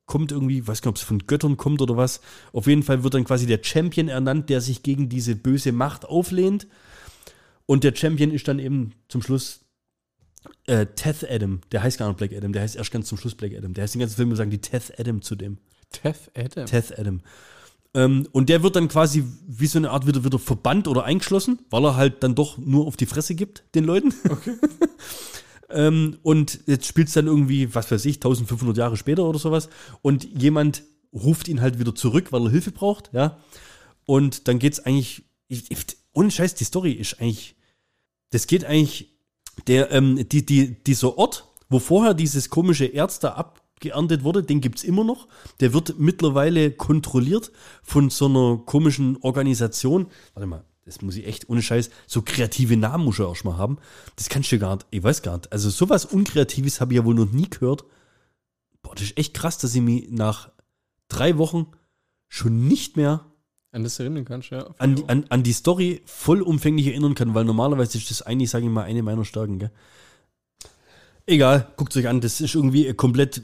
[0.06, 2.20] kommt irgendwie, weiß nicht, ob es von Göttern kommt oder was.
[2.52, 6.04] Auf jeden Fall wird dann quasi der Champion ernannt, der sich gegen diese böse Macht
[6.04, 6.66] auflehnt.
[7.66, 9.60] Und der Champion ist dann eben zum Schluss
[10.66, 11.60] äh, Teth Adam.
[11.72, 13.74] Der heißt gar nicht Black Adam, der heißt erst ganz zum Schluss Black Adam.
[13.74, 15.58] Der heißt den ganzen Film wir sagen die Teth Adam zu dem.
[15.90, 16.66] Teth Adam.
[16.66, 17.20] Teth Adam.
[17.94, 21.58] Ähm, und der wird dann quasi wie so eine Art wieder, wieder verbannt oder eingeschlossen,
[21.70, 24.14] weil er halt dann doch nur auf die Fresse gibt, den Leuten.
[24.28, 24.56] Okay.
[25.70, 29.68] ähm, und jetzt spielt es dann irgendwie, was weiß ich, 1500 Jahre später oder sowas.
[30.00, 33.38] Und jemand ruft ihn halt wieder zurück, weil er Hilfe braucht, ja.
[34.06, 35.84] Und dann geht's eigentlich, ich, ich,
[36.14, 37.56] ohne Scheiß, die Story ist eigentlich,
[38.30, 39.11] das geht eigentlich,
[39.66, 44.60] der, ähm, die, die, dieser Ort, wo vorher dieses komische Erz da abgeerntet wurde, den
[44.60, 45.28] gibt's immer noch.
[45.60, 50.06] Der wird mittlerweile kontrolliert von so einer komischen Organisation.
[50.34, 53.52] Warte mal, das muss ich echt ohne Scheiß, so kreative Namen muss ich auch schon
[53.52, 53.78] mal haben.
[54.16, 55.52] Das kannst du gar nicht, ich weiß gar nicht.
[55.52, 57.84] Also sowas Unkreatives habe ich ja wohl noch nie gehört.
[58.82, 60.50] Boah, das ist echt krass, dass ich mich nach
[61.08, 61.68] drei Wochen
[62.28, 63.31] schon nicht mehr
[63.72, 64.66] An das erinnern kannst, ja.
[64.78, 68.66] an, die- an, an die Story vollumfänglich erinnern kann, weil normalerweise ist das eigentlich, sage
[68.66, 69.58] ich mal, eine meiner Stärken.
[69.58, 69.70] Gell?
[71.26, 73.42] Egal, guckt euch an, das ist irgendwie ein komplett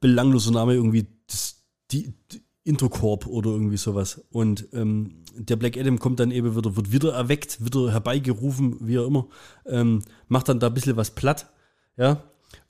[0.00, 4.22] belangloser Name, irgendwie das, die, die Intercorp oder irgendwie sowas.
[4.30, 8.98] Und ähm, der Black Adam kommt dann eben wieder, wird wieder erweckt, wieder herbeigerufen, wie
[8.98, 9.26] auch immer,
[9.66, 11.50] ähm, macht dann da ein bisschen was platt,
[11.96, 12.22] ja.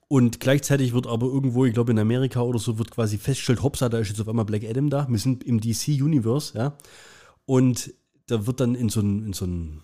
[0.09, 3.89] Und gleichzeitig wird aber irgendwo, ich glaube in Amerika oder so, wird quasi festgestellt, hoppsa,
[3.89, 5.07] da ist jetzt auf einmal Black Adam da.
[5.09, 6.77] Wir sind im DC-Universe, ja.
[7.47, 7.93] Und
[8.27, 9.81] da wird dann in so ein, in so ein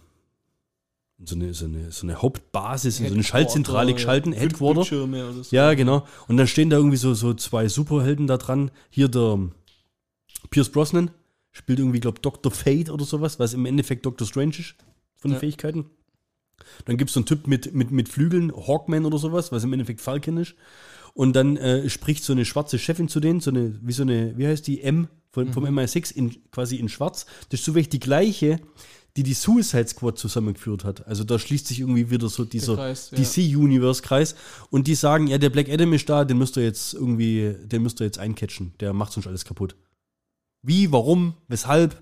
[1.18, 4.80] in so eine, so eine, so eine Hauptbasis, in so eine Schaltzentrale geschalten, Headquarter.
[4.80, 5.54] Bildschirme oder so.
[5.54, 6.06] Ja, genau.
[6.28, 8.70] Und dann stehen da irgendwie so, so zwei Superhelden da dran.
[8.88, 9.38] Hier der
[10.48, 11.10] Pierce Brosnan
[11.50, 12.50] spielt irgendwie, glaube Dr.
[12.50, 14.26] Fate oder sowas, was im Endeffekt Dr.
[14.26, 14.76] Strange ist
[15.16, 15.40] von den Ja.
[15.40, 15.90] Fähigkeiten.
[16.84, 19.72] Dann gibt es so einen Typ mit, mit, mit Flügeln, Hawkman oder sowas, was im
[19.72, 20.54] Endeffekt Falcon ist.
[21.14, 24.36] Und dann äh, spricht so eine schwarze Chefin zu denen, so eine, wie so eine,
[24.38, 27.26] wie heißt die, M von, vom MI6 in, quasi in schwarz.
[27.48, 28.60] Das ist zufällig die gleiche,
[29.16, 31.06] die die Suicide Squad zusammengeführt hat.
[31.06, 33.18] Also da schließt sich irgendwie wieder so dieser Kreis, ja.
[33.18, 34.36] DC-Universe-Kreis.
[34.70, 37.82] Und die sagen, ja, der Black Adam ist da, den müsst ihr jetzt irgendwie, den
[37.82, 38.72] müsst ihr jetzt eincatchen.
[38.80, 39.74] Der macht sonst alles kaputt.
[40.62, 42.00] Wie, warum, weshalb,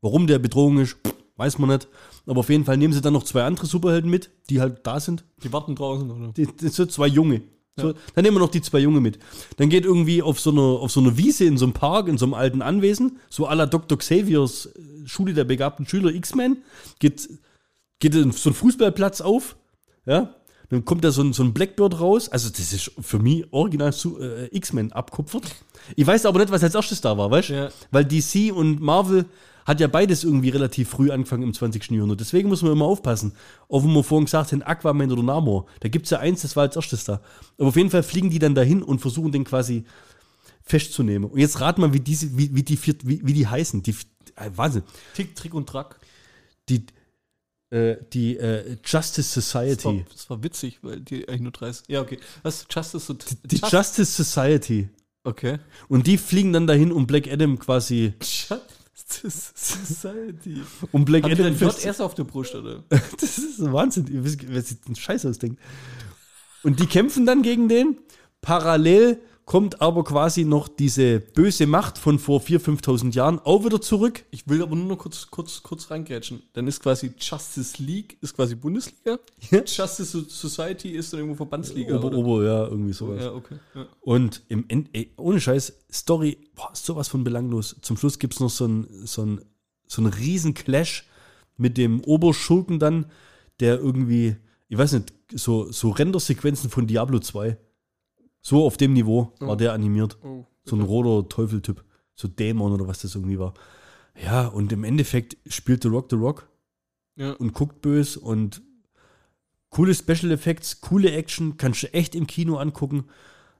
[0.00, 1.88] warum der Bedrohung ist, pff, weiß man nicht.
[2.26, 5.00] Aber auf jeden Fall nehmen sie dann noch zwei andere Superhelden mit, die halt da
[5.00, 5.24] sind.
[5.42, 6.32] Die warten draußen, oder?
[6.32, 7.42] Die, das sind zwei Junge.
[7.80, 9.18] So, dann nehmen wir noch die zwei Junge mit.
[9.56, 12.18] Dann geht irgendwie auf so, einer, auf so einer Wiese in so einem Park, in
[12.18, 13.96] so einem alten Anwesen, so à la Dr.
[13.96, 16.58] Xaviers äh, Schule der begabten Schüler X-Men,
[16.98, 17.28] geht,
[18.00, 19.56] geht in so ein Fußballplatz auf,
[20.06, 20.34] ja,
[20.70, 22.28] dann kommt da so ein, so ein Blackbird raus.
[22.28, 25.44] Also, das ist für mich original zu, äh, X-Men abkupfert.
[25.96, 27.54] Ich weiß aber nicht, was als erstes da war, weißt du?
[27.54, 27.68] Ja.
[27.90, 29.24] Weil DC und Marvel
[29.68, 31.90] hat ja beides irgendwie relativ früh angefangen im 20.
[31.90, 32.20] Jahrhundert.
[32.20, 33.32] Deswegen muss man immer aufpassen.
[33.68, 35.66] Auch wenn wir vorhin gesagt haben, Aquaman oder Namor.
[35.80, 37.20] Da gibt es ja eins, das war als erstes da.
[37.58, 39.84] Aber auf jeden Fall fliegen die dann dahin und versuchen den quasi
[40.62, 41.30] festzunehmen.
[41.30, 43.82] Und jetzt rat mal, wie, diese, wie, wie, die, vier, wie, wie die heißen.
[43.82, 43.94] Die,
[44.36, 44.84] äh, Wahnsinn.
[45.14, 46.00] Tick, Trick und Track.
[46.70, 46.86] Die,
[47.68, 50.06] äh, die äh, Justice Das war, Society.
[50.10, 51.88] das war witzig, weil die eigentlich nur 30.
[51.88, 52.18] Ja, okay.
[52.42, 52.66] Was?
[52.70, 53.14] Justice so
[53.44, 54.88] Die Justice Society.
[55.24, 55.58] Okay.
[55.88, 58.14] Und die fliegen dann dahin, um Black Adam quasi,
[59.08, 60.62] Justice Society.
[60.92, 62.84] um Black Haben Adam fest- JS auf der Brust, oder?
[62.90, 64.06] Das ist so Wahnsinn.
[64.08, 65.60] Ihr wisst, wer sich den Scheiß ausdenkt.
[66.62, 67.98] Und die kämpfen dann gegen den.
[68.40, 73.80] Parallel kommt aber quasi noch diese böse Macht von vor 4.000, 5.000 Jahren auch wieder
[73.80, 74.26] zurück.
[74.30, 76.42] Ich will aber nur noch kurz, kurz, kurz reingrätschen.
[76.52, 79.18] Dann ist quasi Justice League, ist quasi Bundesliga.
[79.50, 79.60] Ja.
[79.60, 82.18] Justice So- Society ist dann irgendwo Verbandsliga, Ober, oder?
[82.18, 83.22] Ober, ja, irgendwie sowas.
[83.22, 83.54] Ja, okay.
[83.74, 83.86] Ja.
[84.02, 87.74] Und im End, ey, ohne Scheiß, Story, boah, ist sowas von belanglos.
[87.80, 89.40] Zum Schluss gibt es noch so einen so ein,
[89.86, 91.06] so ein riesen Clash
[91.56, 93.06] mit dem Oberschurken dann,
[93.60, 94.36] der irgendwie,
[94.68, 97.56] ich weiß nicht, so, so Rendersequenzen von Diablo 2.
[98.48, 99.56] So auf dem Niveau war Oh.
[99.56, 100.16] der animiert.
[100.24, 101.84] Oh, So ein roter Teufeltyp.
[102.14, 103.52] So Dämon oder was das irgendwie war.
[104.24, 106.48] Ja, und im Endeffekt spielt The Rock The Rock
[107.16, 107.32] ja.
[107.32, 108.62] und guckt bös und
[109.68, 113.04] coole Special Effects, coole Action, kannst du echt im Kino angucken.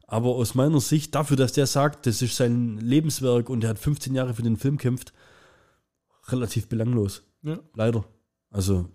[0.07, 3.79] Aber aus meiner Sicht, dafür, dass der sagt, das ist sein Lebenswerk und er hat
[3.79, 5.13] 15 Jahre für den Film kämpft,
[6.29, 7.25] relativ belanglos.
[7.43, 7.59] Ja.
[7.75, 8.07] Leider.
[8.51, 8.89] Also,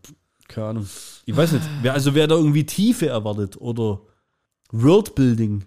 [0.48, 0.88] keine Ahnung.
[1.28, 1.70] Ich weiß nicht.
[1.84, 4.02] Wer, also, wer da irgendwie Tiefe erwartet oder
[4.72, 5.66] Worldbuilding,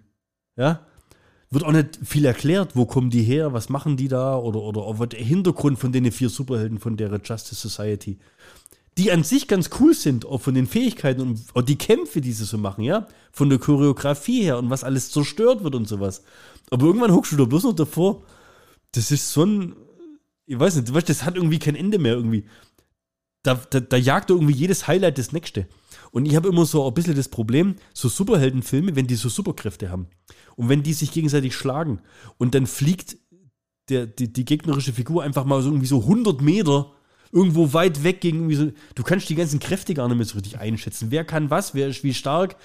[0.56, 0.86] ja,
[1.50, 4.82] wird auch nicht viel erklärt, wo kommen die her, was machen die da oder, oder
[4.82, 8.18] auch der Hintergrund von den vier Superhelden von der Justice Society,
[8.98, 12.32] die an sich ganz cool sind, auch von den Fähigkeiten und auch die Kämpfe, die
[12.32, 16.22] sie so machen, ja, von der Choreografie her und was alles zerstört wird und sowas.
[16.70, 18.22] Aber irgendwann huckst du da bloß noch davor.
[18.92, 19.76] Das ist so ein,
[20.46, 22.46] ich weiß nicht, das hat irgendwie kein Ende mehr irgendwie.
[23.42, 25.66] Da, da, da jagt irgendwie jedes Highlight das nächste.
[26.16, 29.90] Und ich habe immer so ein bisschen das Problem, so Superheldenfilme, wenn die so Superkräfte
[29.90, 30.06] haben
[30.54, 32.00] und wenn die sich gegenseitig schlagen
[32.38, 33.18] und dann fliegt
[33.90, 36.90] der, die, die gegnerische Figur einfach mal so irgendwie so 100 Meter
[37.32, 38.70] irgendwo weit weg gegen irgendwie so.
[38.94, 41.08] Du kannst die ganzen Kräfte gar nicht mehr so richtig einschätzen.
[41.10, 42.56] Wer kann was, wer ist wie stark.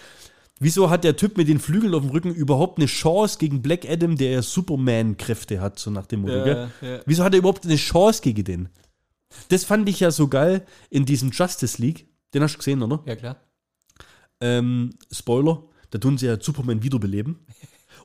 [0.62, 3.86] Wieso hat der Typ mit den Flügeln auf dem Rücken überhaupt eine Chance gegen Black
[3.86, 6.72] Adam, der ja Superman-Kräfte hat, so nach dem Motto, Ja, gell?
[6.82, 7.00] ja.
[7.06, 8.70] Wieso hat er überhaupt eine Chance gegen den?
[9.50, 12.08] Das fand ich ja so geil in diesem Justice League.
[12.34, 13.02] Den hast du gesehen, oder?
[13.06, 13.38] Ja, klar.
[14.40, 17.46] Ähm, Spoiler, da tun sie ja Superman wiederbeleben.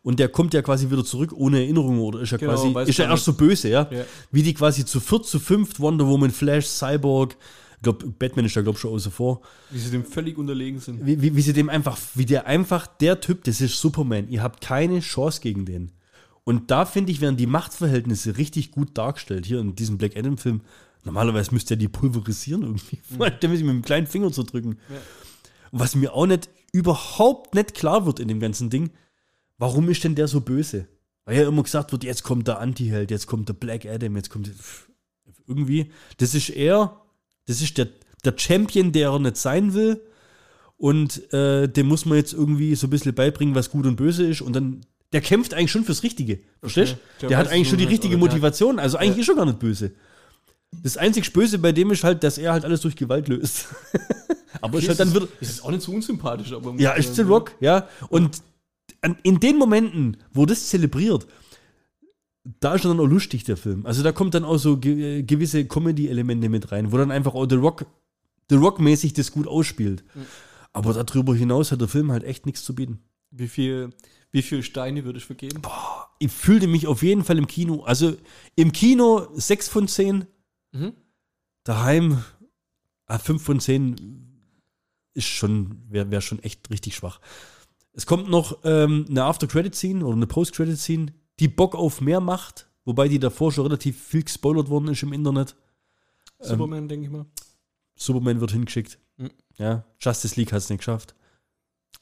[0.02, 2.98] Und der kommt ja quasi wieder zurück ohne Erinnerung oder ist ja Genau, quasi, ist
[2.98, 3.88] ja erst so böse, ja?
[3.90, 4.04] Ja.
[4.30, 7.36] Wie die quasi zu viert, zu fünft, Wonder Woman, Flash, Cyborg,
[7.76, 9.42] ich glaube, Batman ist da, glaube ich, schon außer vor.
[9.70, 11.04] Wie sie dem völlig unterlegen sind.
[11.04, 14.42] Wie, wie, wie sie dem einfach, wie der einfach, der Typ, das ist Superman, ihr
[14.42, 15.92] habt keine Chance gegen den.
[16.44, 19.46] Und da finde ich, werden die Machtverhältnisse richtig gut dargestellt.
[19.46, 20.60] Hier in diesem Black Adam-Film.
[21.06, 22.98] Normalerweise müsste er die pulverisieren irgendwie.
[23.40, 24.78] Der muss ich mit dem kleinen Finger zu drücken.
[24.90, 24.96] Ja.
[25.70, 28.90] Und was mir auch nicht, überhaupt nicht klar wird in dem ganzen Ding,
[29.56, 30.88] warum ist denn der so böse?
[31.24, 34.30] Weil ja immer gesagt wird, jetzt kommt der Anti-Held, jetzt kommt der Black Adam, jetzt
[34.30, 34.88] kommt pff,
[35.46, 35.92] irgendwie.
[36.18, 37.00] Das ist er,
[37.46, 37.88] das ist der,
[38.24, 40.02] der Champion, der er nicht sein will.
[40.76, 44.26] Und äh, dem muss man jetzt irgendwie so ein bisschen beibringen, was gut und böse
[44.26, 44.40] ist.
[44.40, 44.80] Und dann,
[45.12, 46.40] der kämpft eigentlich schon fürs Richtige.
[46.60, 47.20] Verstehst du?
[47.20, 48.80] Der Der, hat eigentlich schon die richtige Motivation.
[48.80, 49.94] Also eigentlich ist er gar nicht böse.
[50.82, 53.66] Das einzig Böse bei dem ist halt, dass er halt alles durch Gewalt löst.
[54.60, 56.74] aber ist halt dann Ist es auch nicht so unsympathisch, aber.
[56.78, 57.88] ja, ist The Rock, ja.
[58.08, 58.42] Und
[59.00, 61.26] an, in den Momenten, wo das zelebriert,
[62.60, 63.86] da ist dann auch lustig, der Film.
[63.86, 67.46] Also da kommt dann auch so ge gewisse Comedy-Elemente mit rein, wo dann einfach auch
[67.48, 67.86] The Rock,
[68.50, 70.04] The Rock-mäßig das gut ausspielt.
[70.72, 73.00] Aber darüber hinaus hat der Film halt echt nichts zu bieten.
[73.30, 73.90] Wie viel,
[74.30, 75.62] wie viel Steine würde ich vergeben?
[76.18, 78.14] Ich fühlte mich auf jeden Fall im Kino, also
[78.54, 80.26] im Kino 6 von 10,
[80.76, 80.92] Mhm.
[81.64, 82.22] daheim
[83.06, 83.96] ah, 5 von 10
[85.14, 87.20] ist schon, wäre wär schon echt richtig schwach.
[87.92, 93.08] Es kommt noch ähm, eine After-Credit-Scene oder eine Post-Credit-Scene, die Bock auf mehr macht, wobei
[93.08, 95.56] die davor schon relativ viel gespoilert worden ist im Internet.
[96.38, 97.24] Superman, denke ich mal.
[97.94, 98.98] Superman wird hingeschickt.
[99.16, 99.30] Mhm.
[99.56, 101.14] Ja, Justice League hat es nicht geschafft.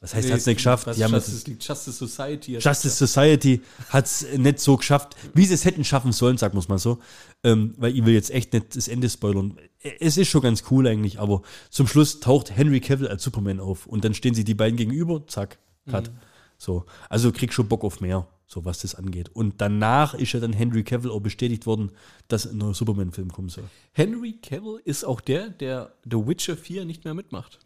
[0.01, 0.85] Das heißt, Nee, hat es nicht geschafft.
[0.87, 2.53] was Die haben Justice, League, Justice Society.
[2.53, 6.53] hat Justice Society hat es nicht so geschafft, wie sie es hätten schaffen sollen, sagen
[6.53, 6.99] wir es mal so.
[7.43, 9.57] Ähm, weil ich will jetzt echt nicht das Ende spoilern.
[9.99, 13.87] Es ist schon ganz cool eigentlich, aber zum Schluss taucht Henry Cavill als Superman auf
[13.87, 15.57] und dann stehen sie die beiden gegenüber, zack,
[15.89, 16.11] cut.
[16.57, 16.85] So.
[17.09, 19.29] Also krieg schon Bock auf mehr, so was das angeht.
[19.29, 21.91] Und danach ist ja dann Henry Cavill auch bestätigt worden,
[22.27, 23.65] dass ein neuer Superman-Film kommen soll.
[23.91, 27.59] Henry Cavill ist auch der, der The Witcher 4 nicht mehr mitmacht.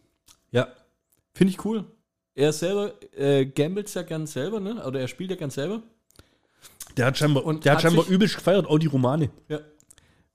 [0.52, 0.68] Ja.
[1.34, 1.86] Finde ich cool.
[2.40, 4.82] Er selber äh, gambelt ja ganz selber, ne?
[4.86, 5.84] Oder er spielt ja ganz selber.
[6.96, 9.30] Der hat scheinbar, Und der hat scheinbar übelst gefeiert, auch die Romane.
[9.50, 9.60] Ja.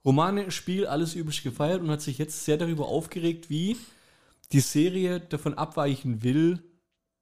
[0.05, 3.79] Romane, Spiel, alles üblich gefeiert und hat sich jetzt sehr darüber aufgeregt, wie
[4.53, 6.59] die Serie davon abweichen will.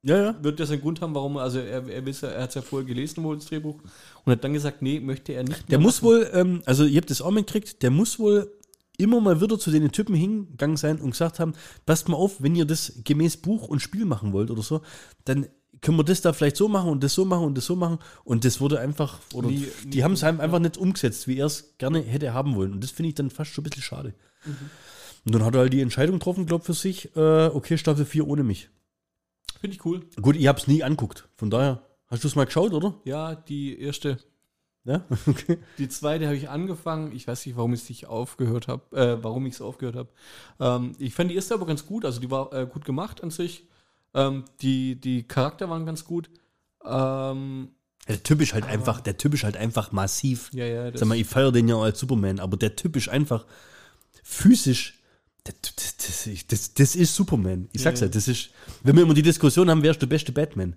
[0.01, 0.43] Ja, ja.
[0.43, 2.85] Wird das einen Grund haben, warum, also er, er, ja- er hat es ja vorher
[2.85, 3.79] gelesen, wohl das Drehbuch,
[4.25, 7.09] und hat dann gesagt, nee, möchte er nicht Der muss wohl, ähm, also ihr habt
[7.09, 8.51] das auch mitgekriegt, der muss wohl
[8.97, 11.53] immer mal wieder zu den Typen hingegangen sein und gesagt haben,
[11.85, 14.81] passt mal auf, wenn ihr das gemäß Buch und Spiel machen wollt oder so,
[15.25, 15.47] dann
[15.81, 17.99] können wir das da vielleicht so machen und das so machen und das so machen
[18.23, 21.47] und das wurde einfach, oder Nie- die nie- haben es einfach nicht umgesetzt, wie er
[21.47, 24.13] es gerne hätte haben wollen und das finde ich dann fast schon ein bisschen schade.
[24.45, 24.55] Mhm.
[25.25, 28.27] Und dann hat er halt die Entscheidung getroffen, glaube für sich, äh, okay, Staffel 4
[28.27, 28.69] ohne mich.
[29.59, 30.01] Finde ich cool.
[30.21, 32.99] Gut, ich habe es nie anguckt, von daher, hast du es mal geschaut, oder?
[33.05, 34.17] Ja, die erste.
[34.85, 35.59] Ja, okay.
[35.77, 37.15] Die zweite habe ich angefangen.
[37.15, 40.09] Ich weiß nicht, warum ich es aufgehört habe, äh, warum ich es aufgehört habe.
[40.59, 43.29] Ähm, ich fand die erste aber ganz gut, also die war äh, gut gemacht an
[43.29, 43.67] sich.
[44.13, 46.29] Ähm, die, die Charakter waren ganz gut.
[46.85, 47.69] Ähm,
[48.07, 50.49] Der Typ ist halt einfach, der Typ ist halt einfach massiv.
[50.53, 53.45] ja, ja, Sag mal, ich feiere den ja als Superman, aber der Typ ist einfach
[54.21, 54.99] physisch.
[55.45, 55.55] Das,
[55.97, 57.67] das, das, das ist Superman.
[57.73, 58.11] Ich sag's ja, ja.
[58.11, 58.51] das ist.
[58.81, 60.75] Wenn wir immer die Diskussion haben, wer ist der beste Batman?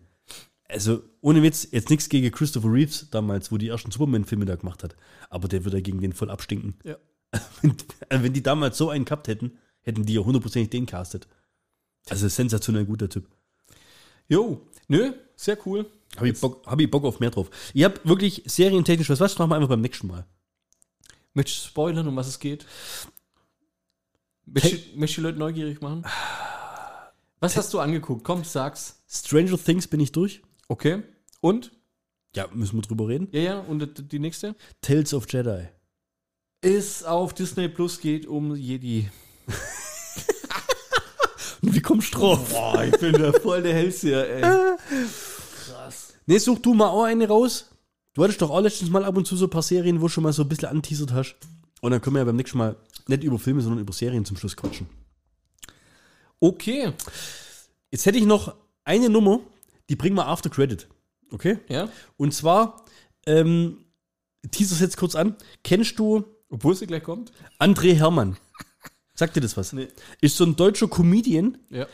[0.69, 4.83] Also, ohne Witz, jetzt nichts gegen Christopher Reeves damals, wo die ersten Superman-Filme da gemacht
[4.83, 4.97] hat.
[5.31, 6.77] Aber der würde gegen den voll abstinken.
[6.85, 6.97] Ja.
[7.63, 7.75] Wenn,
[8.09, 11.27] also wenn die damals so einen gehabt hätten, hätten die ja hundertprozentig den castet.
[12.09, 13.29] Also sensationell guter Typ.
[14.29, 15.87] Jo, nö, sehr cool.
[16.17, 17.51] Habe ich, Bock- hab ich Bock auf mehr drauf.
[17.75, 20.25] Ich habe wirklich serientechnisch was, was machen wir einfach beim nächsten Mal.
[21.35, 22.65] Möchtest du spoilern, um was es geht?
[24.47, 26.05] Möchtest du die Leute neugierig machen?
[27.41, 28.25] Was hast du angeguckt?
[28.25, 29.03] Komm, sag's.
[29.09, 30.43] Stranger Things bin ich durch.
[30.69, 31.03] Okay.
[31.41, 31.73] Und?
[32.35, 33.29] Ja, müssen wir drüber reden.
[33.33, 34.55] Ja, ja, und die nächste?
[34.81, 35.69] Tales of Jedi.
[36.61, 39.09] Ist auf Disney Plus geht um Jedi.
[41.63, 42.51] Wie kommst du drauf?
[42.51, 44.77] Boah, ich bin da voll der Hellseher, ey.
[45.65, 46.15] Krass.
[46.27, 47.71] Nee, such du mal auch eine raus.
[48.15, 50.09] Du hattest doch auch letztens mal ab und zu so ein paar Serien, wo du
[50.09, 51.37] schon mal so ein bisschen anteasert hast.
[51.81, 52.77] Und dann können wir ja beim nächsten Mal
[53.07, 54.89] nicht über Filme, sondern über Serien zum Schluss quatschen.
[56.41, 56.93] Okay.
[57.91, 59.41] Jetzt hätte ich noch eine Nummer,
[59.89, 60.89] die bringen wir after credit.
[61.31, 61.59] Okay?
[61.69, 61.89] Ja.
[62.17, 62.85] Und zwar,
[63.27, 63.85] ähm,
[64.51, 65.37] teaser jetzt kurz an.
[65.65, 67.33] Kennst du Obwohl sie gleich kommt?
[67.59, 68.37] André Hermann?
[69.15, 69.73] Sagt dir das was?
[69.73, 69.89] Nee.
[70.21, 71.87] Ist so ein deutscher Comedian, Ja.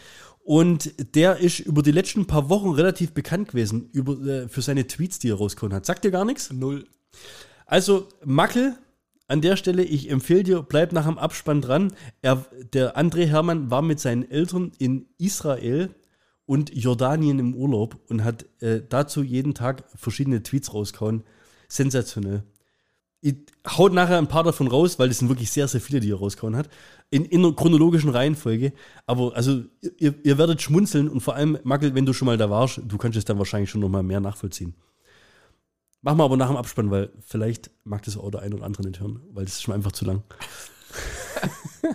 [0.45, 4.89] Und der ist über die letzten paar Wochen relativ bekannt gewesen über, äh, für seine
[4.89, 5.87] Tweets, die er rausgehauen hat.
[5.87, 6.53] Sagt dir gar nichts?
[6.53, 6.85] Null.
[7.65, 8.77] Also, Mackel,
[9.29, 11.93] an der Stelle, ich empfehle dir, bleib nach dem Abspann dran.
[12.23, 15.95] Er, der André Hermann war mit seinen Eltern in Israel
[16.47, 21.23] und Jordanien im Urlaub und hat äh, dazu jeden Tag verschiedene Tweets rausgehauen.
[21.69, 22.43] Sensationell.
[23.21, 23.37] Ich
[23.69, 26.19] haut nachher ein paar davon raus, weil das sind wirklich sehr, sehr viele, die er
[26.19, 26.69] rausgehauen hat.
[27.11, 28.73] In, in einer chronologischen Reihenfolge.
[29.07, 29.63] Aber also,
[29.99, 32.99] ihr, ihr werdet schmunzeln und vor allem, Mackel, wenn du schon mal da warst, du
[32.99, 34.75] kannst es dann wahrscheinlich schon noch mal mehr nachvollziehen.
[36.01, 38.83] Machen wir aber nach dem Abspann, weil vielleicht mag das auch der ein oder andere
[38.83, 40.25] nicht hören, weil das ist schon einfach zu lang.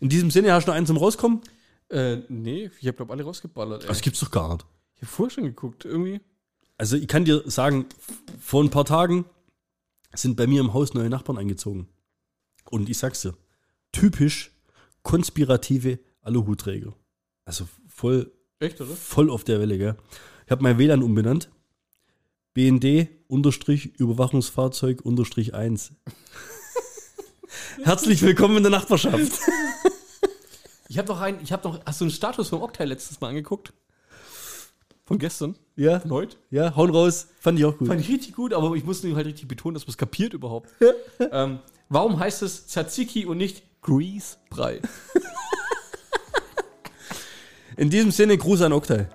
[0.00, 1.40] In diesem Sinne, hast du noch einen zum Rauskommen?
[1.90, 3.82] Äh, nee, ich habe glaube alle rausgeballert.
[3.82, 3.88] Ey.
[3.88, 4.66] Das gibt's doch gar nicht.
[4.96, 6.20] Ich habe vorher schon geguckt, irgendwie.
[6.76, 7.86] Also ich kann dir sagen,
[8.40, 9.24] vor ein paar Tagen
[10.14, 11.88] sind bei mir im Haus neue Nachbarn eingezogen.
[12.70, 13.34] Und ich sag's dir,
[13.92, 14.52] typisch
[15.02, 16.94] konspirative Aluhutträger.
[17.44, 18.94] Also voll, Echt, oder?
[18.94, 19.96] voll auf der Welle, gell?
[20.44, 21.50] Ich habe mein WLAN umbenannt.
[22.54, 25.92] BND unterstrich Überwachungsfahrzeug unterstrich 1.
[27.82, 29.40] Herzlich willkommen in der Nachbarschaft.
[30.88, 33.28] Ich habe noch einen, ich habe noch, hast du einen Status vom Octile letztes Mal
[33.28, 33.72] angeguckt?
[35.04, 35.56] Von gestern?
[35.76, 36.36] Ja, Von heute?
[36.50, 37.28] ja, hauen raus.
[37.40, 37.88] Fand ich auch gut.
[37.88, 40.68] Fand ich richtig gut, aber ich muss halt richtig betonen, dass man es kapiert überhaupt.
[41.32, 44.80] ähm, warum heißt es Tzatziki und nicht Grease-Brei?
[47.76, 49.06] In diesem Sinne, Gruß an Oktay.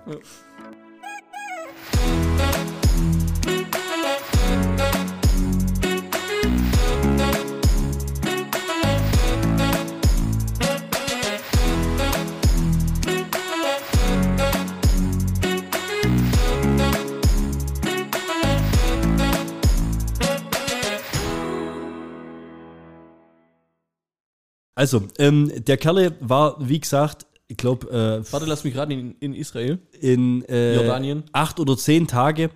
[24.74, 29.14] Also, ähm, der Kerle war, wie gesagt, ich glaube, äh, Warte, lass mich gerade in,
[29.20, 29.78] in Israel.
[30.00, 31.24] in äh, Jordanien.
[31.32, 32.50] acht oder zehn Tage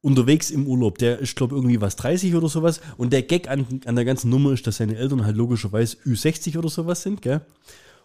[0.00, 0.98] unterwegs im Urlaub.
[0.98, 2.80] Der ist, glaube irgendwie was 30 oder sowas.
[2.96, 6.56] Und der Gag an, an der ganzen Nummer ist, dass seine Eltern halt logischerweise Ü60
[6.56, 7.42] oder sowas sind, gell?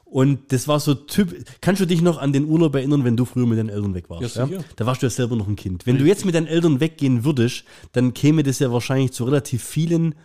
[0.04, 1.36] Und das war so Typ.
[1.62, 4.10] Kannst du dich noch an den Urlaub erinnern, wenn du früher mit deinen Eltern weg
[4.10, 4.36] warst?
[4.36, 4.64] Ja, sicher.
[4.76, 5.86] Da warst du ja selber noch ein Kind.
[5.88, 9.64] Wenn du jetzt mit deinen Eltern weggehen würdest, dann käme das ja wahrscheinlich zu relativ
[9.64, 10.16] vielen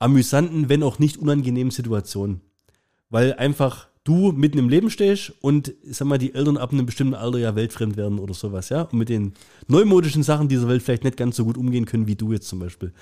[0.00, 2.40] amüsanten, wenn auch nicht unangenehmen Situationen.
[3.10, 7.14] Weil einfach du mitten im Leben stehst und, sag mal, die Eltern ab einem bestimmten
[7.14, 8.82] Alter ja weltfremd werden oder sowas, ja?
[8.82, 9.34] Und mit den
[9.68, 12.58] neumodischen Sachen dieser Welt vielleicht nicht ganz so gut umgehen können wie du jetzt zum
[12.58, 12.92] Beispiel.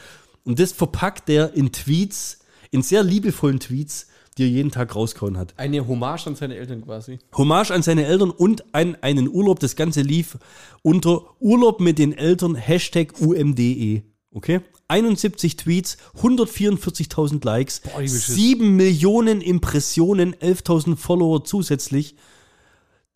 [0.45, 5.37] Und das verpackt der in Tweets, in sehr liebevollen Tweets, die er jeden Tag rausgehauen
[5.37, 5.55] hat.
[5.57, 7.19] Eine Hommage an seine Eltern quasi.
[7.37, 9.61] Hommage an seine Eltern und an einen Urlaub.
[9.61, 10.39] Das Ganze lief
[10.83, 14.03] unter Urlaub mit den Eltern, Hashtag UMDE.
[14.33, 14.61] Okay?
[14.89, 18.35] 71 Tweets, 144.000 Likes, Boah, wie beschissen.
[18.35, 22.15] 7 Millionen Impressionen, 11.000 Follower zusätzlich,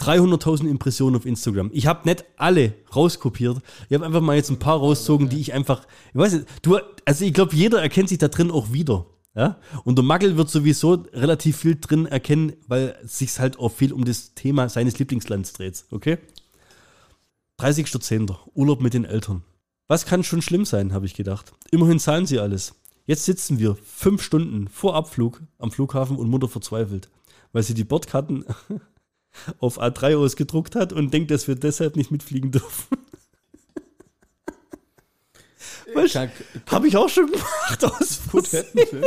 [0.00, 1.70] 300.000 Impressionen auf Instagram.
[1.72, 3.58] Ich habe nicht alle rauskopiert.
[3.88, 6.78] Ich habe einfach mal jetzt ein paar rausgezogen, die ich einfach, ich weiß nicht, du,
[7.04, 9.06] also ich glaube, jeder erkennt sich da drin auch wieder.
[9.34, 9.58] Ja?
[9.84, 13.92] Und der Magel wird sowieso relativ viel drin erkennen, weil es sich halt auch viel
[13.92, 15.84] um das Thema seines Lieblingslands dreht.
[15.90, 16.18] Okay?
[17.60, 18.34] 30.10.
[18.54, 19.44] Urlaub mit den Eltern.
[19.92, 21.52] Was kann schon schlimm sein, habe ich gedacht.
[21.70, 22.76] Immerhin zahlen sie alles.
[23.04, 27.10] Jetzt sitzen wir fünf Stunden vor Abflug am Flughafen und Mutter verzweifelt,
[27.52, 28.46] weil sie die Bordkarten
[29.58, 32.96] auf A3 ausgedruckt hat und denkt, dass wir deshalb nicht mitfliegen dürfen.
[35.92, 36.30] Weißt, Kack.
[36.70, 39.04] habe ich auch schon gemacht aus Versehen.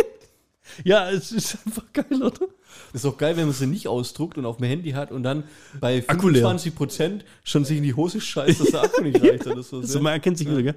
[0.84, 2.48] Ja, es ist einfach geil, oder?
[2.94, 5.44] Ist auch geil, wenn man sie nicht ausdruckt und auf dem Handy hat und dann
[5.80, 6.46] bei Akku leer.
[6.46, 9.82] 25% schon sich in die Hose scheißt, dass der Akku nicht reicht oder so.
[9.82, 10.76] So, man erkennt sich wieder, gell?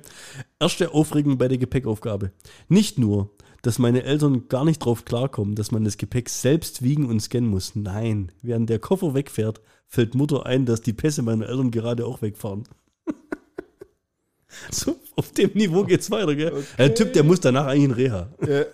[0.61, 2.33] Erste Aufregung bei der Gepäckaufgabe.
[2.69, 3.31] Nicht nur,
[3.63, 7.51] dass meine Eltern gar nicht drauf klarkommen, dass man das Gepäck selbst wiegen und scannen
[7.51, 7.75] muss.
[7.75, 12.23] Nein, während der Koffer wegfährt, fällt Mutter ein, dass die Pässe meiner Eltern gerade auch
[12.23, 12.65] wegfahren.
[14.71, 16.65] so, auf dem Niveau geht's weiter, gell?
[16.79, 18.29] Der Typ, der muss danach eigentlich in Reha.
[18.47, 18.65] Ja.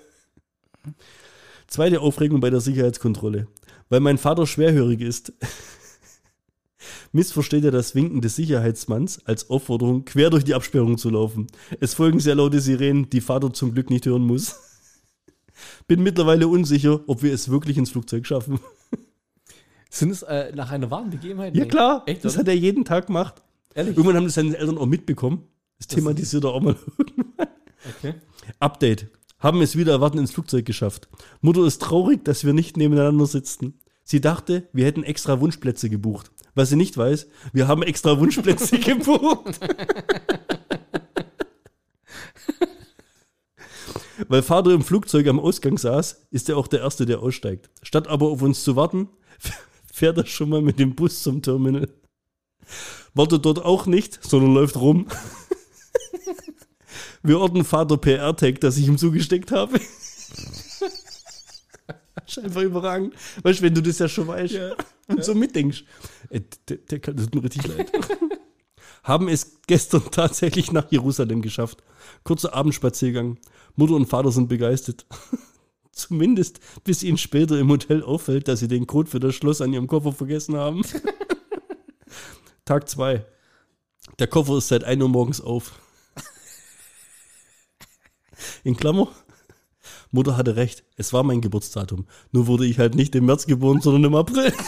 [1.67, 3.47] Zweite Aufregung bei der Sicherheitskontrolle.
[3.89, 5.33] Weil mein Vater schwerhörig ist,
[7.13, 11.47] missversteht er das Winken des Sicherheitsmanns als Aufforderung, quer durch die Absperrung zu laufen.
[11.81, 14.57] Es folgen sehr laute Sirenen, die Vater zum Glück nicht hören muss.
[15.87, 18.59] Bin mittlerweile unsicher, ob wir es wirklich ins Flugzeug schaffen.
[19.91, 21.57] Sind es äh, nach einer wahren Begebenheit?
[21.57, 22.41] Ja klar, Echt, das oder?
[22.41, 23.43] hat er jeden Tag gemacht.
[23.75, 23.97] Ehrlich?
[23.97, 25.45] Irgendwann haben das seine Eltern auch mitbekommen.
[25.79, 26.77] Das thematisiert er auch mal
[27.99, 28.15] Okay.
[28.61, 29.09] Update.
[29.45, 31.07] Haben es wieder erwarten ins Flugzeug geschafft.
[31.43, 33.79] Mutter ist traurig, dass wir nicht nebeneinander sitzen.
[34.03, 36.33] Sie dachte, wir hätten extra Wunschplätze gebucht.
[36.55, 39.61] Was sie nicht weiß, wir haben extra Wunschplätze gebucht.
[44.29, 47.69] Weil Vater im Flugzeug am Ausgang saß, ist er auch der Erste, der aussteigt.
[47.83, 49.11] Statt aber auf uns zu warten,
[49.93, 51.91] fährt er schon mal mit dem Bus zum Terminal.
[53.13, 55.07] Wartet dort auch nicht, sondern läuft rum.
[57.25, 59.81] Wir orten Vater per AirTag, das ich ihm zugesteckt habe.
[62.27, 63.15] ist einfach überragend.
[63.43, 64.59] Weißt du, wenn du das ja schon weißt
[65.09, 65.85] und so mitdenkst.
[66.29, 67.91] Äh, der, der kann, das tut mir richtig leid.
[69.03, 71.83] Haben es gestern tatsächlich nach Jerusalem geschafft.
[72.25, 73.39] Kurzer Abendspaziergang.
[73.75, 75.07] Mutter und Vater sind begeistert.
[75.93, 79.73] Zumindest bis ihnen später im Hotel auffällt, dass sie den Code für das Schloss an
[79.73, 80.83] ihrem Koffer vergessen haben.
[82.67, 83.25] Tag 2.
[84.19, 85.81] Der Koffer ist seit 1 Uhr morgens auf.
[88.63, 89.09] In Klammer.
[90.11, 90.85] Mutter hatte recht.
[90.97, 92.07] Es war mein Geburtsdatum.
[92.33, 94.53] Nur wurde ich halt nicht im März geboren, sondern im April.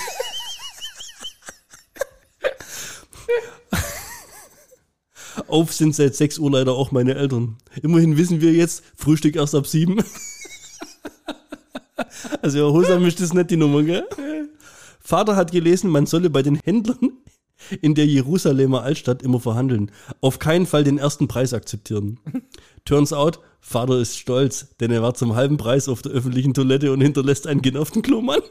[5.47, 7.59] Auf sind seit 6 Uhr leider auch meine Eltern.
[7.83, 10.03] Immerhin wissen wir jetzt, Frühstück erst ab 7.
[12.43, 14.07] Also erholsam ist das nicht die Nummer, gell?
[15.01, 17.13] Vater hat gelesen, man solle bei den Händlern
[17.81, 19.91] in der Jerusalemer Altstadt immer verhandeln.
[20.21, 22.21] Auf keinen Fall den ersten Preis akzeptieren.
[22.85, 26.93] Turns out, Vater ist stolz, denn er war zum halben Preis auf der öffentlichen Toilette
[26.93, 28.43] und hinterlässt einen genervten Klomann.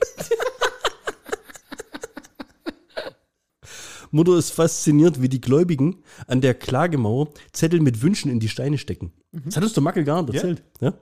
[4.12, 8.78] Mutter ist fasziniert, wie die Gläubigen an der Klagemauer Zettel mit Wünschen in die Steine
[8.78, 9.12] stecken.
[9.32, 10.64] Das hat uns der Mackel gar nicht erzählt.
[10.80, 10.94] Ja?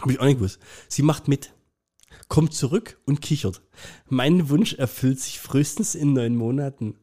[0.00, 0.58] Habe ich auch nicht gewusst.
[0.88, 1.54] Sie macht mit,
[2.28, 3.62] kommt zurück und kichert.
[4.08, 6.96] Mein Wunsch erfüllt sich frühestens in neun Monaten.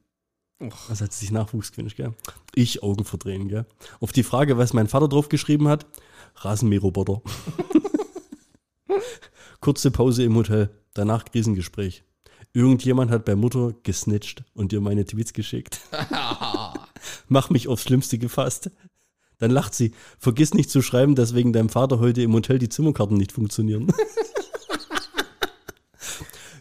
[0.60, 2.14] Was hat sie sich Nachwuchs gewünscht, gell?
[2.54, 3.66] Ich Augen verdrehen, gell?
[4.00, 5.86] Auf die Frage, was mein Vater drauf geschrieben hat,
[6.36, 7.22] Rasenmäherroboter.
[9.60, 12.04] Kurze Pause im Hotel, danach Krisengespräch.
[12.54, 15.82] Irgendjemand hat bei Mutter gesnitcht und ihr meine Tweets geschickt.
[17.28, 18.72] Mach mich aufs Schlimmste gefasst.
[19.40, 19.92] Dann lacht sie.
[20.18, 23.88] Vergiss nicht zu schreiben, dass wegen deinem Vater heute im Hotel die Zimmerkarten nicht funktionieren.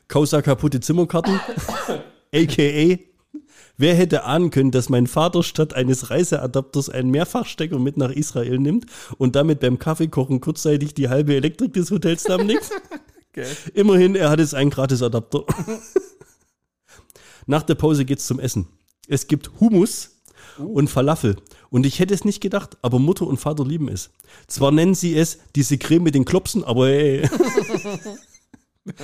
[0.08, 1.38] Causa kaputte Zimmerkarten.
[2.34, 3.13] AKA.
[3.76, 8.58] Wer hätte ahnen können, dass mein Vater statt eines Reiseadapters einen Mehrfachstecker mit nach Israel
[8.58, 8.86] nimmt
[9.18, 12.70] und damit beim Kaffeekochen kurzzeitig die halbe Elektrik des Hotels lahmlegt?
[13.74, 15.44] Immerhin, er hat jetzt einen Gratisadapter.
[17.46, 18.68] Nach der Pause geht's zum Essen.
[19.08, 20.22] Es gibt Hummus
[20.58, 21.36] und Falafel.
[21.68, 24.10] Und ich hätte es nicht gedacht, aber Mutter und Vater lieben es.
[24.46, 27.28] Zwar nennen sie es diese Creme mit den Klopsen, aber hey.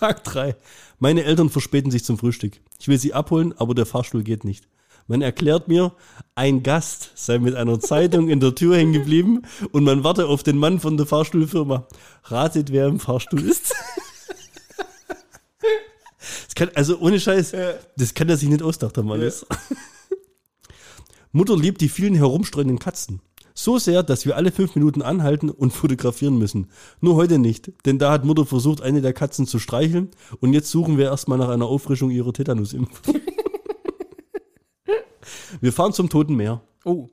[0.00, 0.56] Tag 3.
[0.98, 2.60] Meine Eltern verspäten sich zum Frühstück.
[2.78, 4.68] Ich will sie abholen, aber der Fahrstuhl geht nicht.
[5.06, 5.92] Man erklärt mir,
[6.34, 9.42] ein Gast sei mit einer Zeitung in der Tür hängen geblieben
[9.72, 11.86] und man warte auf den Mann von der Fahrstuhlfirma.
[12.24, 13.74] Ratet, wer im Fahrstuhl ist.
[16.46, 17.52] Das kann, also ohne Scheiß,
[17.96, 19.44] das kann er sich nicht ausgedacht haben alles.
[21.32, 23.20] Mutter liebt die vielen herumstreuenden Katzen.
[23.56, 26.66] So sehr, dass wir alle fünf Minuten anhalten und fotografieren müssen.
[27.00, 30.10] Nur heute nicht, denn da hat Mutter versucht, eine der Katzen zu streicheln
[30.40, 33.14] und jetzt suchen wir erstmal nach einer Auffrischung ihrer Tetanusimpfung.
[35.60, 36.62] wir fahren zum Toten Meer.
[36.84, 37.10] Oh.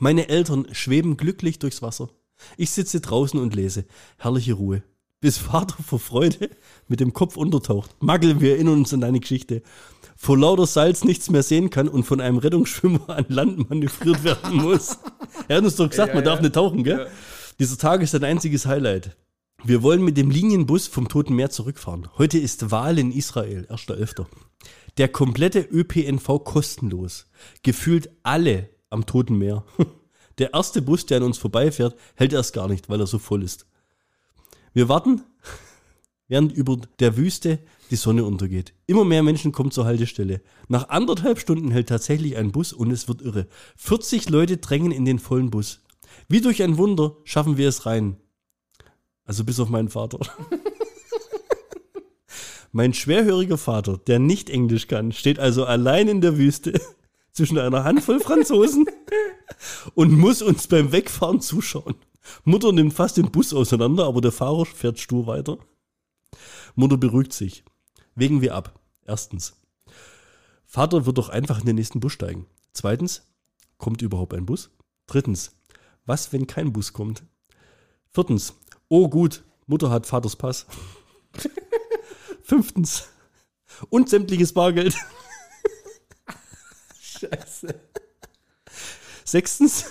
[0.00, 2.08] Meine Eltern schweben glücklich durchs Wasser.
[2.56, 3.84] Ich sitze draußen und lese.
[4.18, 4.82] Herrliche Ruhe.
[5.20, 6.50] Bis Vater vor Freude
[6.88, 7.94] mit dem Kopf untertaucht.
[8.00, 9.62] Magel, wir erinnern uns an deine Geschichte.
[10.16, 14.56] Vor lauter Salz nichts mehr sehen kann und von einem Rettungsschwimmer an Land manövriert werden
[14.56, 14.98] muss.
[15.48, 16.30] Er hat uns doch gesagt, Ja, man ja.
[16.30, 17.00] darf nicht tauchen, gell?
[17.00, 17.06] Ja.
[17.58, 19.16] Dieser Tag ist ein einziges Highlight.
[19.64, 22.08] Wir wollen mit dem Linienbus vom Toten Meer zurückfahren.
[22.18, 24.26] Heute ist Wahl in Israel, 1.11.
[24.96, 27.26] Der komplette ÖPNV kostenlos.
[27.62, 29.64] Gefühlt alle am Toten Meer.
[30.38, 33.42] Der erste Bus, der an uns vorbeifährt, hält erst gar nicht, weil er so voll
[33.44, 33.66] ist.
[34.72, 35.22] Wir warten,
[36.28, 38.74] während über der Wüste die Sonne untergeht.
[38.86, 40.40] Immer mehr Menschen kommen zur Haltestelle.
[40.68, 43.46] Nach anderthalb Stunden hält tatsächlich ein Bus und es wird irre.
[43.76, 45.82] 40 Leute drängen in den vollen Bus.
[46.28, 48.16] Wie durch ein Wunder schaffen wir es rein.
[49.24, 50.20] Also bis auf meinen Vater.
[52.72, 56.80] mein schwerhöriger Vater, der nicht Englisch kann, steht also allein in der Wüste
[57.32, 58.86] zwischen einer Handvoll Franzosen
[59.94, 61.94] und muss uns beim Wegfahren zuschauen.
[62.44, 65.58] Mutter nimmt fast den Bus auseinander, aber der Fahrer fährt stur weiter.
[66.74, 67.64] Mutter beruhigt sich.
[68.14, 68.78] Wägen wir ab.
[69.04, 69.54] Erstens.
[70.64, 72.46] Vater wird doch einfach in den nächsten Bus steigen.
[72.72, 73.22] Zweitens.
[73.78, 74.70] Kommt überhaupt ein Bus?
[75.06, 75.52] Drittens.
[76.06, 77.24] Was, wenn kein Bus kommt?
[78.10, 78.54] Viertens.
[78.88, 80.66] Oh gut, Mutter hat Vaters Pass.
[82.42, 83.08] Fünftens.
[83.90, 84.94] Und sämtliches Bargeld.
[87.00, 87.74] Scheiße.
[89.24, 89.86] Sechstens.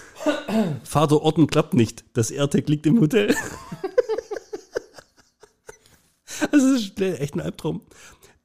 [0.84, 2.06] Vater Orten klappt nicht.
[2.14, 3.36] Das AirTag liegt im Hotel.
[6.52, 6.62] Das
[7.02, 7.82] echt ein Albtraum.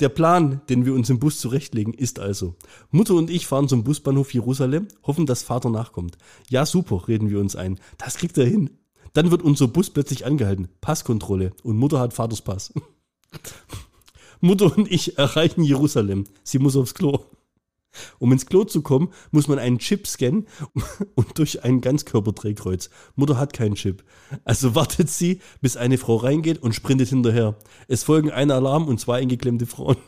[0.00, 2.54] Der Plan, den wir uns im Bus zurechtlegen, ist also,
[2.90, 6.18] Mutter und ich fahren zum Busbahnhof Jerusalem, hoffen, dass Vater nachkommt.
[6.48, 7.80] Ja, super, reden wir uns ein.
[7.98, 8.70] Das kriegt er hin.
[9.12, 10.68] Dann wird unser Bus plötzlich angehalten.
[10.80, 11.52] Passkontrolle.
[11.64, 12.72] Und Mutter hat Vaters Pass.
[14.40, 16.24] Mutter und ich erreichen Jerusalem.
[16.44, 17.24] Sie muss aufs Klo.
[18.18, 20.46] Um ins Klo zu kommen, muss man einen Chip scannen
[21.14, 22.90] und durch ein Ganzkörperdrehkreuz.
[23.16, 24.04] Mutter hat keinen Chip.
[24.44, 27.56] Also wartet sie, bis eine Frau reingeht und sprintet hinterher.
[27.88, 29.96] Es folgen ein Alarm und zwei eingeklemmte Frauen.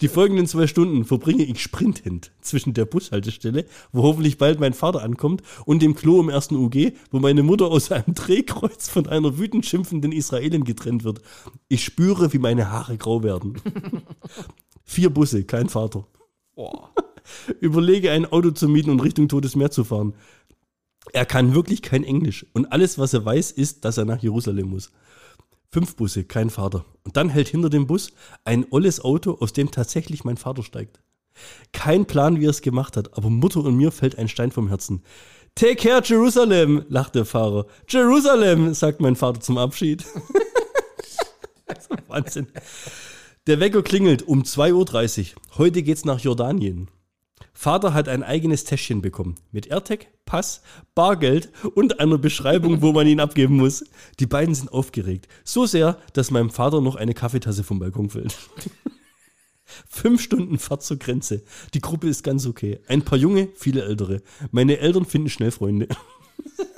[0.00, 5.02] Die folgenden zwei Stunden verbringe ich sprintend zwischen der Bushaltestelle, wo hoffentlich bald mein Vater
[5.02, 9.38] ankommt, und dem Klo im ersten UG, wo meine Mutter aus einem Drehkreuz von einer
[9.38, 11.20] wütend schimpfenden Israelin getrennt wird.
[11.68, 13.60] Ich spüre, wie meine Haare grau werden.
[14.84, 16.06] Vier Busse, kein Vater.
[16.56, 16.90] Boah.
[17.60, 20.14] Überlege, ein Auto zu mieten und Richtung Totes Meer zu fahren.
[21.12, 22.46] Er kann wirklich kein Englisch.
[22.52, 24.90] Und alles, was er weiß, ist, dass er nach Jerusalem muss.
[25.70, 26.84] Fünf Busse, kein Vater.
[27.04, 28.10] Und dann hält hinter dem Bus
[28.44, 31.00] ein olles Auto, aus dem tatsächlich mein Vater steigt.
[31.72, 34.68] Kein Plan, wie er es gemacht hat, aber Mutter und mir fällt ein Stein vom
[34.68, 35.02] Herzen.
[35.54, 37.66] Take care, Jerusalem, lacht der Fahrer.
[37.88, 40.04] Jerusalem, sagt mein Vater zum Abschied.
[42.08, 42.48] Wahnsinn.
[43.46, 45.42] Der Wecker klingelt um 2.30 Uhr.
[45.56, 46.88] Heute geht's nach Jordanien.
[47.52, 49.36] Vater hat ein eigenes Täschchen bekommen.
[49.52, 50.62] Mit AirTag, Pass,
[50.96, 53.84] Bargeld und einer Beschreibung, wo man ihn abgeben muss.
[54.18, 55.28] Die beiden sind aufgeregt.
[55.44, 58.36] So sehr, dass meinem Vater noch eine Kaffeetasse vom Balkon fällt.
[59.88, 61.44] Fünf Stunden Fahrt zur Grenze.
[61.72, 62.80] Die Gruppe ist ganz okay.
[62.88, 64.22] Ein paar Junge, viele Ältere.
[64.50, 65.86] Meine Eltern finden schnell Freunde.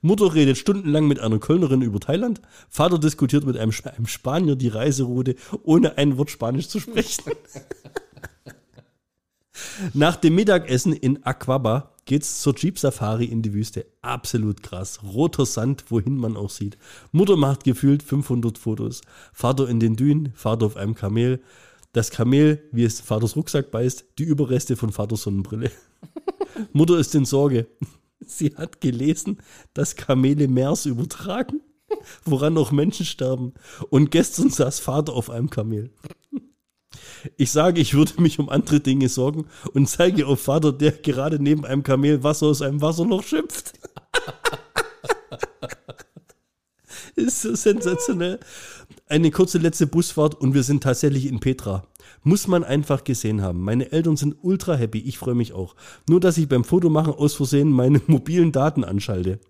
[0.00, 2.40] Mutter redet stundenlang mit einer Kölnerin über Thailand.
[2.68, 7.24] Vater diskutiert mit einem, Sp- einem Spanier die Reiseroute, ohne ein Wort Spanisch zu sprechen.
[9.94, 13.86] Nach dem Mittagessen in Aquaba geht's zur Jeep Safari in die Wüste.
[14.02, 15.00] Absolut krass.
[15.02, 16.78] Roter Sand, wohin man auch sieht.
[17.12, 19.02] Mutter macht gefühlt 500 Fotos.
[19.32, 21.40] Vater in den Dünen, Vater auf einem Kamel.
[21.92, 25.70] Das Kamel, wie es Vaters Rucksack beißt, die Überreste von Vaters Sonnenbrille.
[26.72, 27.66] Mutter ist in Sorge.
[28.20, 29.38] Sie hat gelesen,
[29.74, 31.60] dass Kamele MERS übertragen,
[32.24, 33.54] woran auch Menschen sterben.
[33.90, 35.90] Und gestern saß Vater auf einem Kamel.
[37.36, 41.42] Ich sage, ich würde mich um andere Dinge sorgen und zeige auf Vater, der gerade
[41.42, 43.72] neben einem Kamel Wasser aus einem Wasserloch schimpft.
[47.16, 48.38] Ist so sensationell.
[49.06, 51.86] Eine kurze letzte Busfahrt und wir sind tatsächlich in Petra.
[52.22, 53.62] Muss man einfach gesehen haben.
[53.62, 55.76] Meine Eltern sind ultra happy, ich freue mich auch.
[56.08, 59.40] Nur, dass ich beim Fotomachen aus Versehen meine mobilen Daten anschalte.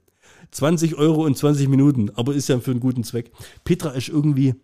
[0.51, 3.31] 20 Euro und 20 Minuten, aber ist ja für einen guten Zweck.
[3.65, 4.55] Petra ist irgendwie,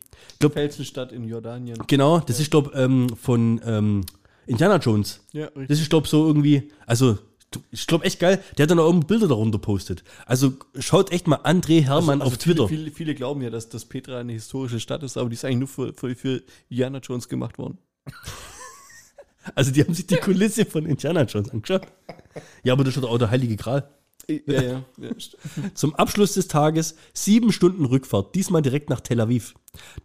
[0.40, 1.78] Felsenstadt in Jordanien.
[1.86, 4.00] genau, das ist, glaube ähm, von ähm,
[4.46, 5.20] Indiana Jones.
[5.32, 5.68] Ja, richtig.
[5.68, 7.18] Das ist, glaube so irgendwie, also
[7.70, 10.02] ich glaube echt geil, der hat dann auch irgendwo Bilder darunter postet.
[10.26, 12.66] Also schaut echt mal André Hermann auf Twitter.
[12.66, 15.44] Viele, viele, viele glauben ja, dass, dass Petra eine historische Stadt ist, aber die ist
[15.44, 17.78] eigentlich nur für, für, für Indiana Jones gemacht worden.
[19.54, 21.82] Also die haben sich die Kulisse von Indiana Jones angeschaut.
[22.62, 23.88] Ja, aber das ist auch der heilige Gral.
[24.28, 24.84] Ja, ja.
[24.98, 25.10] ja.
[25.74, 29.54] Zum Abschluss des Tages sieben Stunden Rückfahrt, diesmal direkt nach Tel Aviv.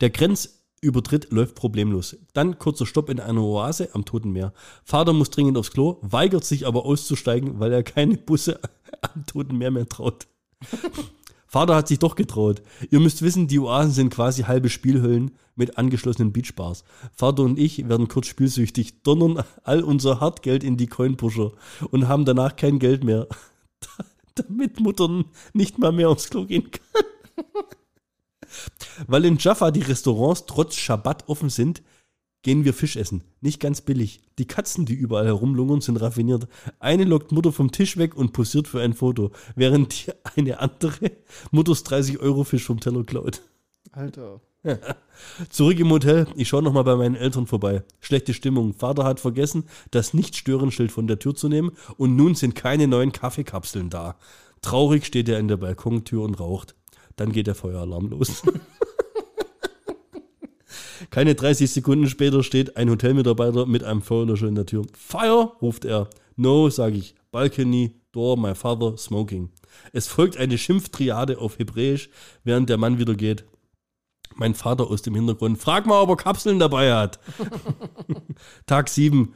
[0.01, 2.17] Der Grenzübertritt läuft problemlos.
[2.33, 4.53] Dann kurzer Stopp in einer Oase am Toten Meer.
[4.83, 8.59] Vater muss dringend aufs Klo, weigert sich aber auszusteigen, weil er keine Busse
[9.01, 10.27] am Toten Meer mehr traut.
[11.49, 12.61] Vater hat sich doch getraut.
[12.91, 16.83] Ihr müsst wissen, die Oasen sind quasi halbe Spielhöllen mit angeschlossenen Beachbars.
[17.11, 21.53] Vater und ich werden kurz spielsüchtig, donnern all unser Hartgeld in die Coinpusher
[21.89, 23.27] und haben danach kein Geld mehr,
[24.35, 27.45] damit Mutter nicht mal mehr aufs Klo gehen kann.
[29.07, 31.81] Weil in Jaffa die Restaurants trotz Schabbat offen sind,
[32.41, 33.23] gehen wir Fisch essen.
[33.41, 34.21] Nicht ganz billig.
[34.37, 36.47] Die Katzen, die überall herumlungern, sind raffiniert.
[36.79, 41.11] Eine lockt Mutter vom Tisch weg und posiert für ein Foto, während die eine andere
[41.51, 43.41] Mutters 30 Euro Fisch vom Teller klaut.
[43.91, 44.41] Alter.
[45.49, 47.83] Zurück im Hotel, ich schaue nochmal bei meinen Eltern vorbei.
[48.01, 48.73] Schlechte Stimmung.
[48.73, 53.13] Vater hat vergessen, das Nicht-Stören-Schild von der Tür zu nehmen und nun sind keine neuen
[53.13, 54.17] Kaffeekapseln da.
[54.61, 56.75] Traurig steht er in der Balkontür und raucht.
[57.15, 58.43] Dann geht der Feueralarm los.
[61.09, 64.85] Keine 30 Sekunden später steht ein Hotelmitarbeiter mit einem Feuerlöscher in der Tür.
[64.93, 66.09] Fire, ruft er.
[66.35, 67.15] No, sage ich.
[67.31, 69.49] Balcony, door, my father, smoking.
[69.93, 72.09] Es folgt eine Schimpftriade auf Hebräisch,
[72.43, 73.45] während der Mann wieder geht.
[74.35, 75.59] Mein Vater aus dem Hintergrund.
[75.59, 77.19] Frag mal, ob er Kapseln dabei hat.
[78.65, 79.33] Tag 7.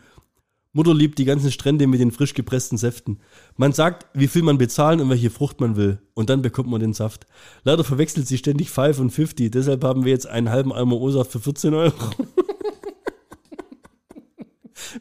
[0.75, 3.19] Mutter liebt die ganzen Strände mit den frisch gepressten Säften.
[3.57, 5.99] Man sagt, wie viel man bezahlen und welche Frucht man will.
[6.15, 7.27] Und dann bekommt man den Saft.
[7.63, 9.51] Leider verwechselt sie ständig 5 und 50.
[9.51, 11.93] Deshalb haben wir jetzt einen halben Eimer O-Saft für 14 Euro.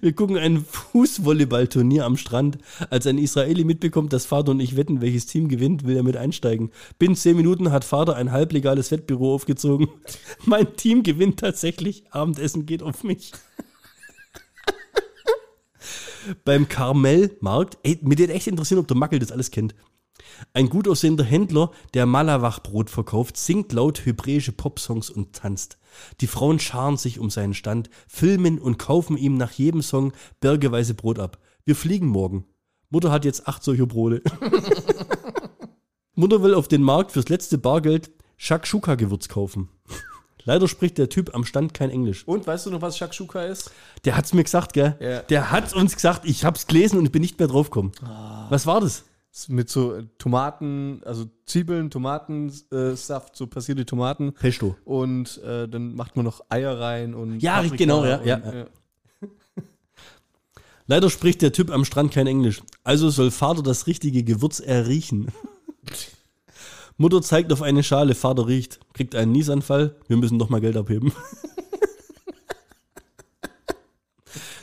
[0.00, 2.58] Wir gucken ein Fußvolleyballturnier am Strand.
[2.90, 6.16] Als ein Israeli mitbekommt, dass Vater und ich wetten, welches Team gewinnt, will er mit
[6.16, 6.70] einsteigen.
[6.98, 9.88] Binnen 10 Minuten hat Vater ein halblegales Wettbüro aufgezogen.
[10.44, 12.04] Mein Team gewinnt tatsächlich.
[12.10, 13.32] Abendessen geht auf mich.
[16.44, 19.74] Beim Karmel-Markt, ey, mir würde echt interessieren, ob der Mackel das alles kennt.
[20.54, 25.78] Ein gut aussehender Händler, der Malawach-Brot verkauft, singt laut hebräische Popsongs und tanzt.
[26.20, 30.94] Die Frauen scharen sich um seinen Stand, filmen und kaufen ihm nach jedem Song bergeweise
[30.94, 31.38] Brot ab.
[31.64, 32.46] Wir fliegen morgen.
[32.90, 34.22] Mutter hat jetzt acht solcher Brote.
[36.14, 39.68] Mutter will auf den Markt fürs letzte Bargeld Shakshuka-Gewürz kaufen.
[40.44, 42.26] Leider spricht der Typ am Stand kein Englisch.
[42.26, 43.70] Und weißt du noch, was Shakshuka ist?
[44.04, 44.96] Der hat's mir gesagt, gell?
[45.00, 45.22] Ja.
[45.22, 46.22] Der hat's uns gesagt.
[46.24, 47.92] Ich hab's gelesen und bin nicht mehr draufgekommen.
[48.48, 49.04] Was war das?
[49.48, 54.34] Mit so äh, Tomaten, also Zwiebeln, Tomatensaft, äh, so passierte Tomaten.
[54.34, 54.76] Pesto.
[54.84, 57.40] Und äh, dann macht man noch Eier rein und.
[57.40, 58.66] Ja, Paprika genau, ja, und, ja, ja.
[60.86, 62.62] Leider spricht der Typ am Strand kein Englisch.
[62.84, 65.28] Also soll Vater das richtige Gewürz erriechen.
[66.96, 70.76] Mutter zeigt auf eine Schale, Vater riecht, kriegt einen Niesanfall, wir müssen doch mal Geld
[70.76, 71.12] abheben.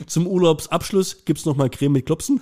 [0.06, 2.40] Zum Urlaubsabschluss gibt's noch mal Creme mit Klopsen.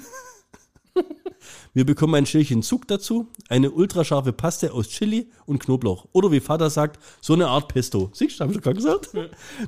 [1.74, 6.06] Wir bekommen ein Schälchen Zug dazu, eine ultrascharfe Paste aus Chili und Knoblauch.
[6.12, 8.10] Oder wie Vater sagt, so eine Art Pesto.
[8.12, 9.10] Siehst du, hab ich schon gerade gesagt?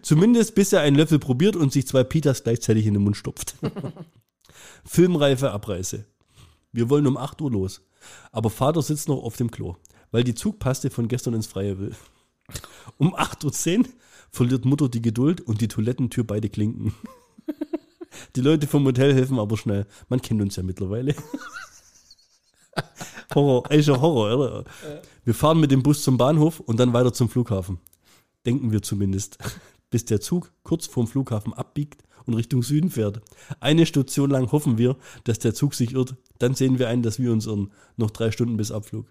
[0.02, 3.54] Zumindest bis er einen Löffel probiert und sich zwei Pitas gleichzeitig in den Mund stopft.
[4.84, 6.06] Filmreife Abreise.
[6.72, 7.82] Wir wollen um 8 Uhr los.
[8.32, 9.76] Aber Vater sitzt noch auf dem Klo,
[10.10, 11.94] weil die Zugpaste von gestern ins Freie will.
[12.98, 13.84] Um 8.10 Uhr
[14.30, 16.94] verliert Mutter die Geduld und die Toilettentür beide klinken.
[18.36, 19.86] Die Leute vom Hotel helfen aber schnell.
[20.08, 21.14] Man kennt uns ja mittlerweile.
[23.34, 24.64] Horror, echt ein Horror, oder?
[25.24, 27.78] Wir fahren mit dem Bus zum Bahnhof und dann weiter zum Flughafen.
[28.44, 29.38] Denken wir zumindest.
[29.90, 33.20] Bis der Zug kurz vorm Flughafen abbiegt und Richtung Süden fährt.
[33.60, 36.16] Eine Station lang hoffen wir, dass der Zug sich irrt.
[36.38, 37.72] Dann sehen wir ein, dass wir uns irren.
[37.96, 39.06] Noch drei Stunden bis Abflug.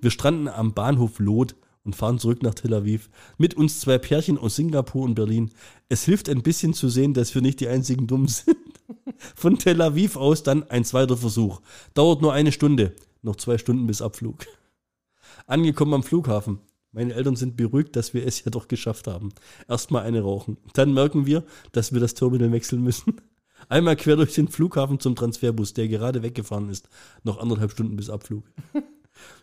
[0.00, 1.54] Wir stranden am Bahnhof Lot
[1.84, 3.08] und fahren zurück nach Tel Aviv.
[3.38, 5.50] Mit uns zwei Pärchen aus Singapur und Berlin.
[5.88, 8.56] Es hilft ein bisschen zu sehen, dass wir nicht die einzigen Dummen sind.
[9.34, 11.60] Von Tel Aviv aus dann ein zweiter Versuch.
[11.94, 12.94] Dauert nur eine Stunde.
[13.22, 14.46] Noch zwei Stunden bis Abflug.
[15.46, 16.60] Angekommen am Flughafen.
[16.92, 19.30] Meine Eltern sind beruhigt, dass wir es ja doch geschafft haben.
[19.66, 20.56] Erstmal eine rauchen.
[20.74, 23.20] Dann merken wir, dass wir das Terminal wechseln müssen.
[23.68, 26.88] Einmal quer durch den Flughafen zum Transferbus, der gerade weggefahren ist.
[27.24, 28.44] Noch anderthalb Stunden bis Abflug.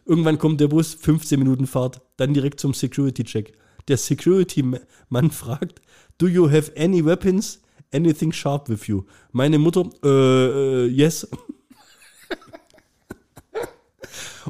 [0.05, 3.53] Irgendwann kommt der Bus, 15 Minuten Fahrt, dann direkt zum Security-Check.
[3.87, 5.81] Der Security-Mann fragt,
[6.17, 7.61] do you have any weapons?
[7.93, 9.03] Anything sharp with you?
[9.31, 11.27] Meine Mutter, äh, äh yes.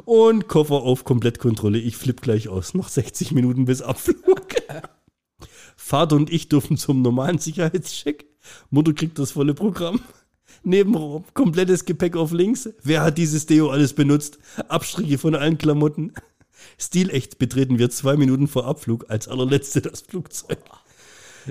[0.04, 1.78] Und Koffer auf Komplettkontrolle.
[1.78, 2.74] Ich flipp gleich aus.
[2.74, 4.46] Noch 60 Minuten bis Abflug.
[5.76, 8.26] Vater und ich dürfen zum normalen Sicherheitscheck.
[8.70, 10.00] Mutter kriegt das volle Programm.
[10.66, 12.68] Nebenraum, komplettes Gepäck auf links.
[12.82, 14.38] Wer hat dieses Deo alles benutzt?
[14.66, 16.12] Abstriche von allen Klamotten.
[16.76, 20.58] Stilecht betreten wir zwei Minuten vor Abflug als allerletzte das Flugzeug.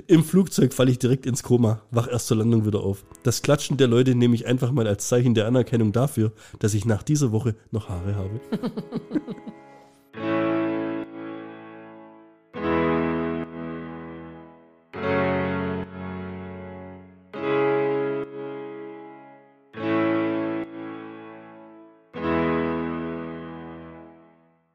[0.06, 3.06] Im Flugzeug falle ich direkt ins Koma, wach erst zur Landung wieder auf.
[3.22, 6.84] Das Klatschen der Leute nehme ich einfach mal als Zeichen der Anerkennung dafür, dass ich
[6.84, 8.40] nach dieser Woche noch Haare habe.